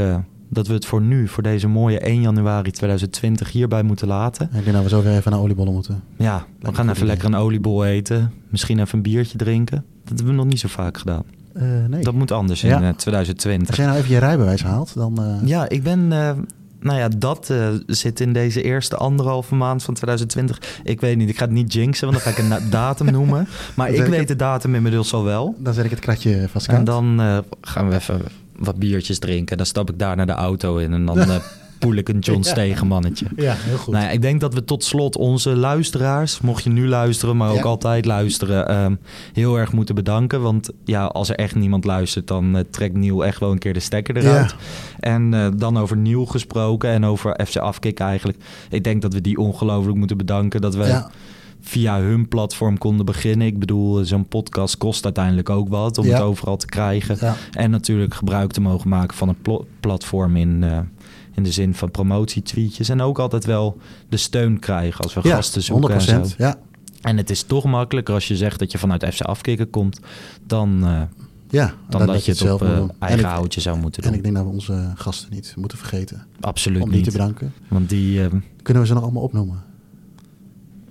dat 0.54 0.66
we 0.66 0.72
het 0.74 0.86
voor 0.86 1.00
nu, 1.00 1.28
voor 1.28 1.42
deze 1.42 1.68
mooie 1.68 1.98
1 1.98 2.20
januari 2.20 2.70
2020, 2.70 3.52
hierbij 3.52 3.82
moeten 3.82 4.06
laten. 4.08 4.46
Ik 4.52 4.64
denk 4.64 4.72
dat 4.72 4.82
we 4.82 4.88
zo 4.88 5.02
weer 5.02 5.16
even 5.16 5.30
naar 5.30 5.40
oliebollen 5.40 5.72
moeten. 5.72 6.02
Ja, 6.18 6.44
we 6.60 6.74
gaan 6.74 6.90
even 6.90 7.06
lekker 7.06 7.26
een 7.26 7.34
oliebol 7.34 7.84
eten. 7.84 8.32
Misschien 8.48 8.78
even 8.80 8.96
een 8.96 9.02
biertje 9.02 9.38
drinken. 9.38 9.84
Dat 10.04 10.08
hebben 10.16 10.26
we 10.26 10.40
nog 10.40 10.46
niet 10.50 10.60
zo 10.60 10.68
vaak 10.68 10.98
gedaan. 10.98 11.22
Eh, 11.54 11.62
nee. 11.88 12.02
Dat 12.02 12.14
moet 12.14 12.30
anders 12.32 12.60
Ja. 12.60 12.76
in 12.76 12.82
eh, 12.82 12.88
Als 12.88 12.96
2020. 12.96 13.76
jij 13.76 13.86
nou 13.86 13.98
even 13.98 14.10
je 14.10 14.18
rijbewijs 14.18 14.62
haalt, 14.62 14.94
dan... 14.94 15.18
eh, 15.22 15.48
Ja, 15.48 15.68
ik 15.68 15.82
ben... 15.82 16.08
nou 16.80 16.98
ja, 16.98 17.08
dat 17.18 17.52
zit 17.86 18.20
in 18.20 18.32
deze 18.32 18.62
eerste 18.62 18.96
anderhalve 18.96 19.54
maand 19.54 19.82
van 19.82 19.94
2020. 19.94 20.80
Ik 20.84 21.00
weet 21.00 21.16
niet, 21.16 21.28
ik 21.28 21.36
ga 21.38 21.44
het 21.44 21.54
niet 21.54 21.72
jinxen, 21.72 22.10
want 22.10 22.24
dan 22.24 22.32
ga 22.34 22.40
ik 22.40 22.48
een 22.62 22.70
datum 22.80 23.10
noemen. 23.12 23.48
Maar 23.74 23.90
ik 23.90 24.04
weet 24.04 24.28
de 24.28 24.36
datum 24.36 24.74
inmiddels 24.74 25.12
al 25.14 25.24
wel. 25.24 25.54
Dan 25.58 25.74
zet 25.74 25.84
ik 25.84 25.90
het 25.90 26.00
kratje 26.00 26.48
vast 26.48 26.68
En 26.68 26.84
dan 26.84 27.20
gaan 27.60 27.88
we 27.88 27.94
even 27.94 28.20
wat 28.64 28.78
biertjes 28.78 29.18
drinken. 29.18 29.56
Dan 29.56 29.66
stap 29.66 29.90
ik 29.90 29.98
daar 29.98 30.16
naar 30.16 30.26
de 30.26 30.32
auto 30.32 30.76
in 30.76 30.92
en 30.92 31.04
dan 31.06 31.18
eh 31.18 31.36
poel 31.78 31.94
ik 31.94 32.08
een 32.08 32.18
John 32.18 32.38
Ja. 32.42 32.50
Stegen 32.50 32.86
mannetje. 32.86 33.26
Ja, 33.36 33.54
heel 33.58 33.76
goed. 33.76 33.92
Nou 33.94 34.04
ja, 34.04 34.10
ik 34.10 34.22
denk 34.22 34.40
dat 34.40 34.54
we 34.54 34.64
tot 34.64 34.84
slot 34.84 35.16
onze 35.16 35.56
luisteraars, 35.56 36.40
mocht 36.40 36.64
je 36.64 36.70
nu 36.70 36.88
luisteren, 36.88 37.36
maar 37.36 37.50
ook 37.50 37.56
Ja. 37.56 37.62
altijd 37.62 38.04
luisteren, 38.04 38.68
ehm, 38.68 38.94
heel 39.32 39.58
erg 39.58 39.72
moeten 39.72 39.94
bedanken. 39.94 40.40
Want 40.42 40.70
ja, 40.84 41.04
als 41.04 41.28
er 41.28 41.36
echt 41.36 41.54
niemand 41.54 41.84
luistert, 41.84 42.26
dan 42.26 42.56
eh, 42.56 42.64
trekt 42.70 42.94
Nieuw 42.94 43.22
echt 43.22 43.40
wel 43.40 43.50
een 43.50 43.58
keer 43.58 43.72
de 43.72 43.80
stekker 43.80 44.16
eruit. 44.16 44.50
Ja. 44.50 44.56
En 45.00 45.34
eh, 45.34 45.46
dan 45.56 45.78
over 45.78 45.96
Nieuw 45.96 46.24
gesproken 46.24 46.90
en 46.90 47.04
over 47.04 47.40
FC 47.46 47.56
Afkik 47.56 47.98
eigenlijk. 48.00 48.38
Ik 48.70 48.84
denk 48.84 49.02
dat 49.02 49.12
we 49.12 49.20
die 49.20 49.38
ongelooflijk 49.38 49.96
moeten 49.96 50.16
bedanken 50.16 50.60
dat 50.60 50.74
we. 50.74 51.02
Via 51.66 52.00
hun 52.00 52.28
platform 52.28 52.78
konden 52.78 53.06
beginnen. 53.06 53.46
Ik 53.46 53.58
bedoel, 53.58 54.04
zo'n 54.04 54.28
podcast 54.28 54.78
kost 54.78 55.04
uiteindelijk 55.04 55.50
ook 55.50 55.68
wat 55.68 55.98
om 55.98 56.06
Ja. 56.06 56.12
het 56.12 56.22
overal 56.22 56.56
te 56.56 56.66
krijgen. 56.66 57.16
Ja. 57.20 57.36
En 57.52 57.70
natuurlijk 57.70 58.14
gebruik 58.14 58.52
te 58.52 58.60
mogen 58.60 58.88
maken 58.88 59.16
van 59.16 59.28
een 59.28 59.58
platform 59.80 60.36
in, 60.36 60.62
eh, 60.62 60.78
in 61.34 61.42
de 61.42 61.52
zin 61.52 61.74
van 61.74 61.90
promotietweetjes. 61.90 62.88
En 62.88 63.00
ook 63.00 63.18
altijd 63.18 63.44
wel 63.44 63.78
de 64.08 64.16
steun 64.16 64.58
krijgen 64.58 65.04
als 65.04 65.14
we 65.14 65.20
Ja, 65.22 65.34
gasten 65.34 65.62
zoeken 65.62 65.90
en 65.94 66.00
zo. 66.00 66.10
100%. 66.12 66.34
Ja, 66.38 66.56
En 67.02 67.16
het 67.16 67.30
is 67.30 67.42
toch 67.42 67.64
makkelijker 67.64 68.14
als 68.14 68.28
je 68.28 68.36
zegt 68.36 68.58
dat 68.58 68.72
je 68.72 68.78
vanuit 68.78 69.04
FC 69.14 69.20
Afkikken 69.20 69.70
komt... 69.70 70.00
dan, 70.46 70.84
eh, 70.84 71.02
ja. 71.50 71.74
dan 71.88 72.06
dat, 72.06 72.24
je 72.24 72.30
het 72.30 72.40
zelf 72.40 72.60
op 72.62 72.66
eh. 72.68 72.76
En 72.76 72.90
eigen 72.98 73.28
houtje 73.28 73.60
zou 73.60 73.78
moeten 73.78 74.02
En 74.02 74.08
doen. 74.08 74.16
ik 74.18 74.24
denk 74.24 74.36
dat 74.36 74.44
we 74.44 74.50
onze 74.50 74.92
gasten 74.94 75.28
niet 75.32 75.54
moeten 75.56 75.78
vergeten 75.78 76.26
Absoluut 76.40 76.82
om 76.82 76.88
die 76.88 76.96
niet. 76.96 77.04
te 77.04 77.12
bedanken. 77.12 77.52
Want 77.68 77.88
die... 77.88 78.20
Kunnen 78.62 78.82
we 78.82 78.88
ze 78.88 78.94
nog 78.94 79.02
allemaal 79.02 79.22
opnoemen? 79.22 79.62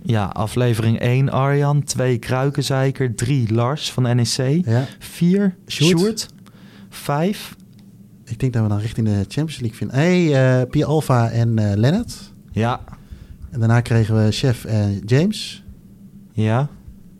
Ja, 0.04 0.26
aflevering 0.26 1.00
1 1.00 1.30
Arjan, 1.30 1.84
2 1.84 2.18
Kruikenzeiker, 2.18 3.16
3 3.16 3.54
Lars 3.54 3.92
van 3.92 4.04
NEC, 4.04 4.66
Ja. 4.66 4.86
4 5.00 5.56
Sjoerd. 5.68 6.00
Sjoerd, 6.00 6.28
5... 6.90 7.56
Ik 8.26 8.40
denk 8.40 8.54
dat 8.54 8.62
we 8.64 8.68
dan 8.70 8.80
richting 8.80 9.08
de 9.08 9.14
Champions 9.28 9.60
League 9.60 9.78
vinden. 9.78 9.98
hey, 9.98 10.60
eh 10.62 10.70
Pia 10.70 10.86
Alpha 10.86 11.30
en 11.30 11.58
eh 11.60 11.76
Lennart. 11.78 12.34
Ja, 12.52 12.80
En 13.52 13.60
daarna 13.60 13.82
kregen 13.82 14.26
we 14.26 14.32
Chef 14.32 14.66
en 14.66 15.02
James. 15.06 15.64
ja. 16.34 16.68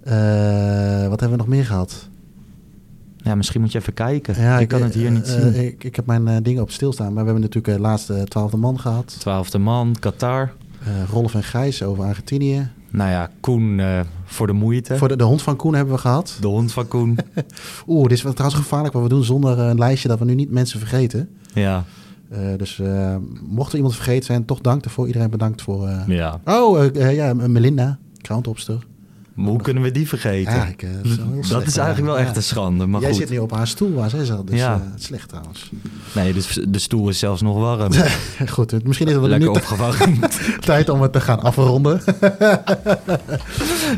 Eh, 0.04 1.08
wat 1.08 1.20
hebben 1.20 1.30
we 1.30 1.44
nog 1.44 1.48
meer 1.48 1.66
gehad? 1.66 2.10
Ja, 3.18 3.36
misschien 3.36 3.62
moet 3.62 3.72
je 3.72 3.78
even 3.80 3.94
kijken. 3.94 4.60
ik 4.62 4.68
kan 4.68 4.82
het 4.82 4.94
hier 4.94 5.12
niet 5.12 5.28
eh, 5.36 5.42
zien. 5.42 5.66
Ik, 5.66 5.84
ik 5.84 5.96
heb 5.96 6.06
mijn 6.06 6.28
eh, 6.28 6.38
dingen 6.42 6.62
op 6.62 6.72
stilstaan. 6.72 7.14
Maar 7.14 7.24
we 7.26 7.32
hebben 7.32 7.42
natuurlijk 7.50 7.76
de 7.76 7.82
laatste 7.82 8.24
twaalfde 8.28 8.58
man 8.58 8.80
gehad. 8.80 9.16
Twaalfde 9.20 9.58
man, 9.58 9.96
Qatar. 10.00 10.54
Eh 10.86 11.10
Rolf 11.10 11.36
en 11.36 11.44
Gijs 11.44 11.84
over 11.84 12.04
Argentinië. 12.04 12.70
Nou 12.90 13.10
ja, 13.10 13.30
Koen 13.40 13.80
eh, 13.80 14.00
voor 14.26 14.48
de 14.48 14.54
moeite. 14.54 14.98
Voor 14.98 15.08
de, 15.08 15.16
de 15.16 15.24
hond 15.24 15.42
van 15.42 15.56
Koen 15.56 15.76
hebben 15.76 15.94
we 15.94 16.00
gehad. 16.00 16.38
De 16.42 16.48
hond 16.48 16.72
van 16.72 16.88
Koen. 16.88 17.18
Oeh, 17.88 18.04
dit 18.04 18.18
is 18.18 18.24
wel 18.24 18.34
trouwens 18.34 18.62
gevaarlijk 18.62 18.94
wat 18.94 19.04
we 19.04 19.10
doen 19.10 19.24
zonder 19.24 19.60
eh, 19.60 19.68
een 19.68 19.78
lijstje 19.78 20.08
dat 20.08 20.20
we 20.20 20.26
nu 20.26 20.36
niet 20.36 20.52
mensen 20.52 20.80
vergeten. 20.80 21.30
ja, 21.54 21.84
dus 22.58 22.82
mocht 23.42 23.72
er 23.72 23.76
iemand 23.76 23.96
vergeten 23.96 24.26
zijn, 24.26 24.46
toch 24.46 24.62
dank 24.62 24.86
ervoor. 24.86 25.08
Iedereen 25.08 25.30
bedankt 25.30 25.62
voor... 25.62 25.90
ja. 26.08 26.40
Oh, 26.46 26.86
ja, 26.94 27.34
Melinda, 27.34 27.98
krantopster. 28.22 28.86
Maar 29.34 29.46
hoe 29.48 29.62
kunnen 29.62 29.84
we 29.84 29.92
die 29.92 30.08
vergeten? 30.08 30.54
Ja, 30.54 30.66
ik, 30.66 30.82
eh, 30.84 30.90
dat 31.04 31.12
is 31.42 31.50
dat 31.50 31.64
eigenlijk 31.78 32.06
wel 32.06 32.18
ja. 32.18 32.24
echt 32.26 32.36
een 32.36 32.44
schande. 32.44 32.86
Maar 32.86 33.02
Jij 33.02 33.10
goed. 33.10 33.20
zit 33.20 33.30
nu 33.30 33.38
op 33.38 33.52
haar 33.52 33.68
stoel 33.68 33.94
waar 33.94 34.10
zij 34.10 34.26
zat, 34.26 34.48
dus 34.48 34.60
Ja. 34.60 34.74
eh, 34.74 34.80
slecht 34.98 35.30
trouwens. 35.30 35.70
Nee, 36.16 36.34
dus 36.34 36.60
de 36.68 36.80
stoel 36.80 37.10
is 37.10 37.20
zelfs 37.20 37.42
nog 37.42 37.58
warm. 37.58 37.92
Goed, 38.50 38.84
misschien 38.84 39.08
is 39.08 39.12
het 39.14 39.22
wel 39.22 39.30
Lekker 39.30 39.50
nu 39.50 39.56
opgewarmd. 39.56 40.40
tijd 40.66 40.90
om 40.90 41.02
het 41.02 41.12
te 41.14 41.22
gaan 41.22 41.40
afronden. 41.40 42.02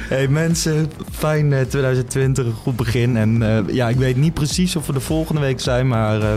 hey 0.10 0.28
mensen, 0.28 0.92
fijn 1.12 1.54
eh, 1.54 1.62
2020, 1.62 2.46
een 2.46 2.54
goed 2.54 2.76
begin. 2.76 3.18
En 3.18 3.42
eh, 3.68 3.74
ja, 3.76 3.90
ik 3.90 3.98
weet 3.98 4.16
niet 4.18 4.34
precies 4.34 4.76
of 4.76 4.88
we 4.88 4.94
de 4.94 5.00
volgende 5.00 5.42
week 5.42 5.60
zijn, 5.60 5.88
maar 5.88 6.22
eh, 6.22 6.34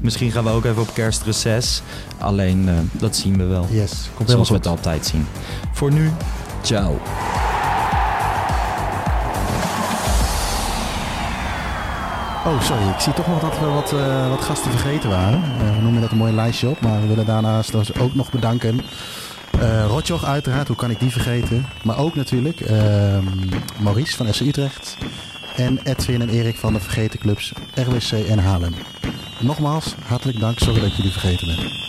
misschien 0.00 0.30
gaan 0.30 0.44
we 0.44 0.50
ook 0.50 0.64
even 0.64 0.82
op 0.82 0.94
kerstreces. 0.94 1.82
Alleen, 2.18 2.68
eh, 2.68 2.74
dat 3.00 3.16
zien 3.16 3.36
we 3.38 3.44
wel. 3.44 3.66
Yes, 3.70 3.90
komt 3.90 4.00
helemaal 4.00 4.26
Zoals 4.26 4.48
we 4.48 4.54
het 4.54 4.66
altijd 4.66 5.06
zien. 5.06 5.26
Voor 5.72 5.92
nu, 5.92 6.10
ciao. 6.62 6.98
Oh, 12.48 12.62
sorry. 12.62 12.88
Ik 12.88 13.00
zie 13.00 13.12
toch 13.12 13.26
nog 13.26 13.40
dat 13.40 13.58
we 13.58 13.66
wat, 13.66 13.92
eh, 13.92 14.28
wat 14.28 14.40
gasten 14.40 14.70
vergeten 14.70 15.10
waren. 15.10 15.42
Eh, 15.42 15.76
we 15.76 15.82
noemen 15.82 16.00
dat 16.00 16.10
een 16.10 16.16
mooi 16.16 16.32
lijstje 16.32 16.68
op. 16.68 16.80
Maar 16.80 17.00
we 17.00 17.06
willen 17.06 17.26
daarnaast 17.26 18.00
ook 18.00 18.14
nog 18.14 18.30
bedanken. 18.30 18.80
Eh 19.60 19.84
Rotjoch 19.86 20.24
uiteraard, 20.24 20.66
hoe 20.68 20.76
kan 20.76 20.90
ik 20.90 21.00
die 21.00 21.10
vergeten? 21.10 21.66
Maar 21.82 21.98
ook 21.98 22.14
natuurlijk 22.14 22.60
ehm, 22.60 23.24
Maurice 23.78 24.16
van 24.16 24.34
SC 24.34 24.40
Utrecht. 24.40 24.96
En 25.56 25.80
Edwin 25.82 26.20
en 26.20 26.28
Erik 26.28 26.56
van 26.56 26.72
de 26.72 26.80
Vergeten 26.80 27.18
Clubs 27.18 27.52
RWC 27.74 28.12
en 28.12 28.38
Haarlem. 28.38 28.74
Nogmaals, 29.38 29.94
hartelijk 30.06 30.40
dank. 30.40 30.58
Sorry 30.58 30.80
dat 30.80 30.96
jullie 30.96 31.12
vergeten 31.12 31.46
ben. 31.46 31.87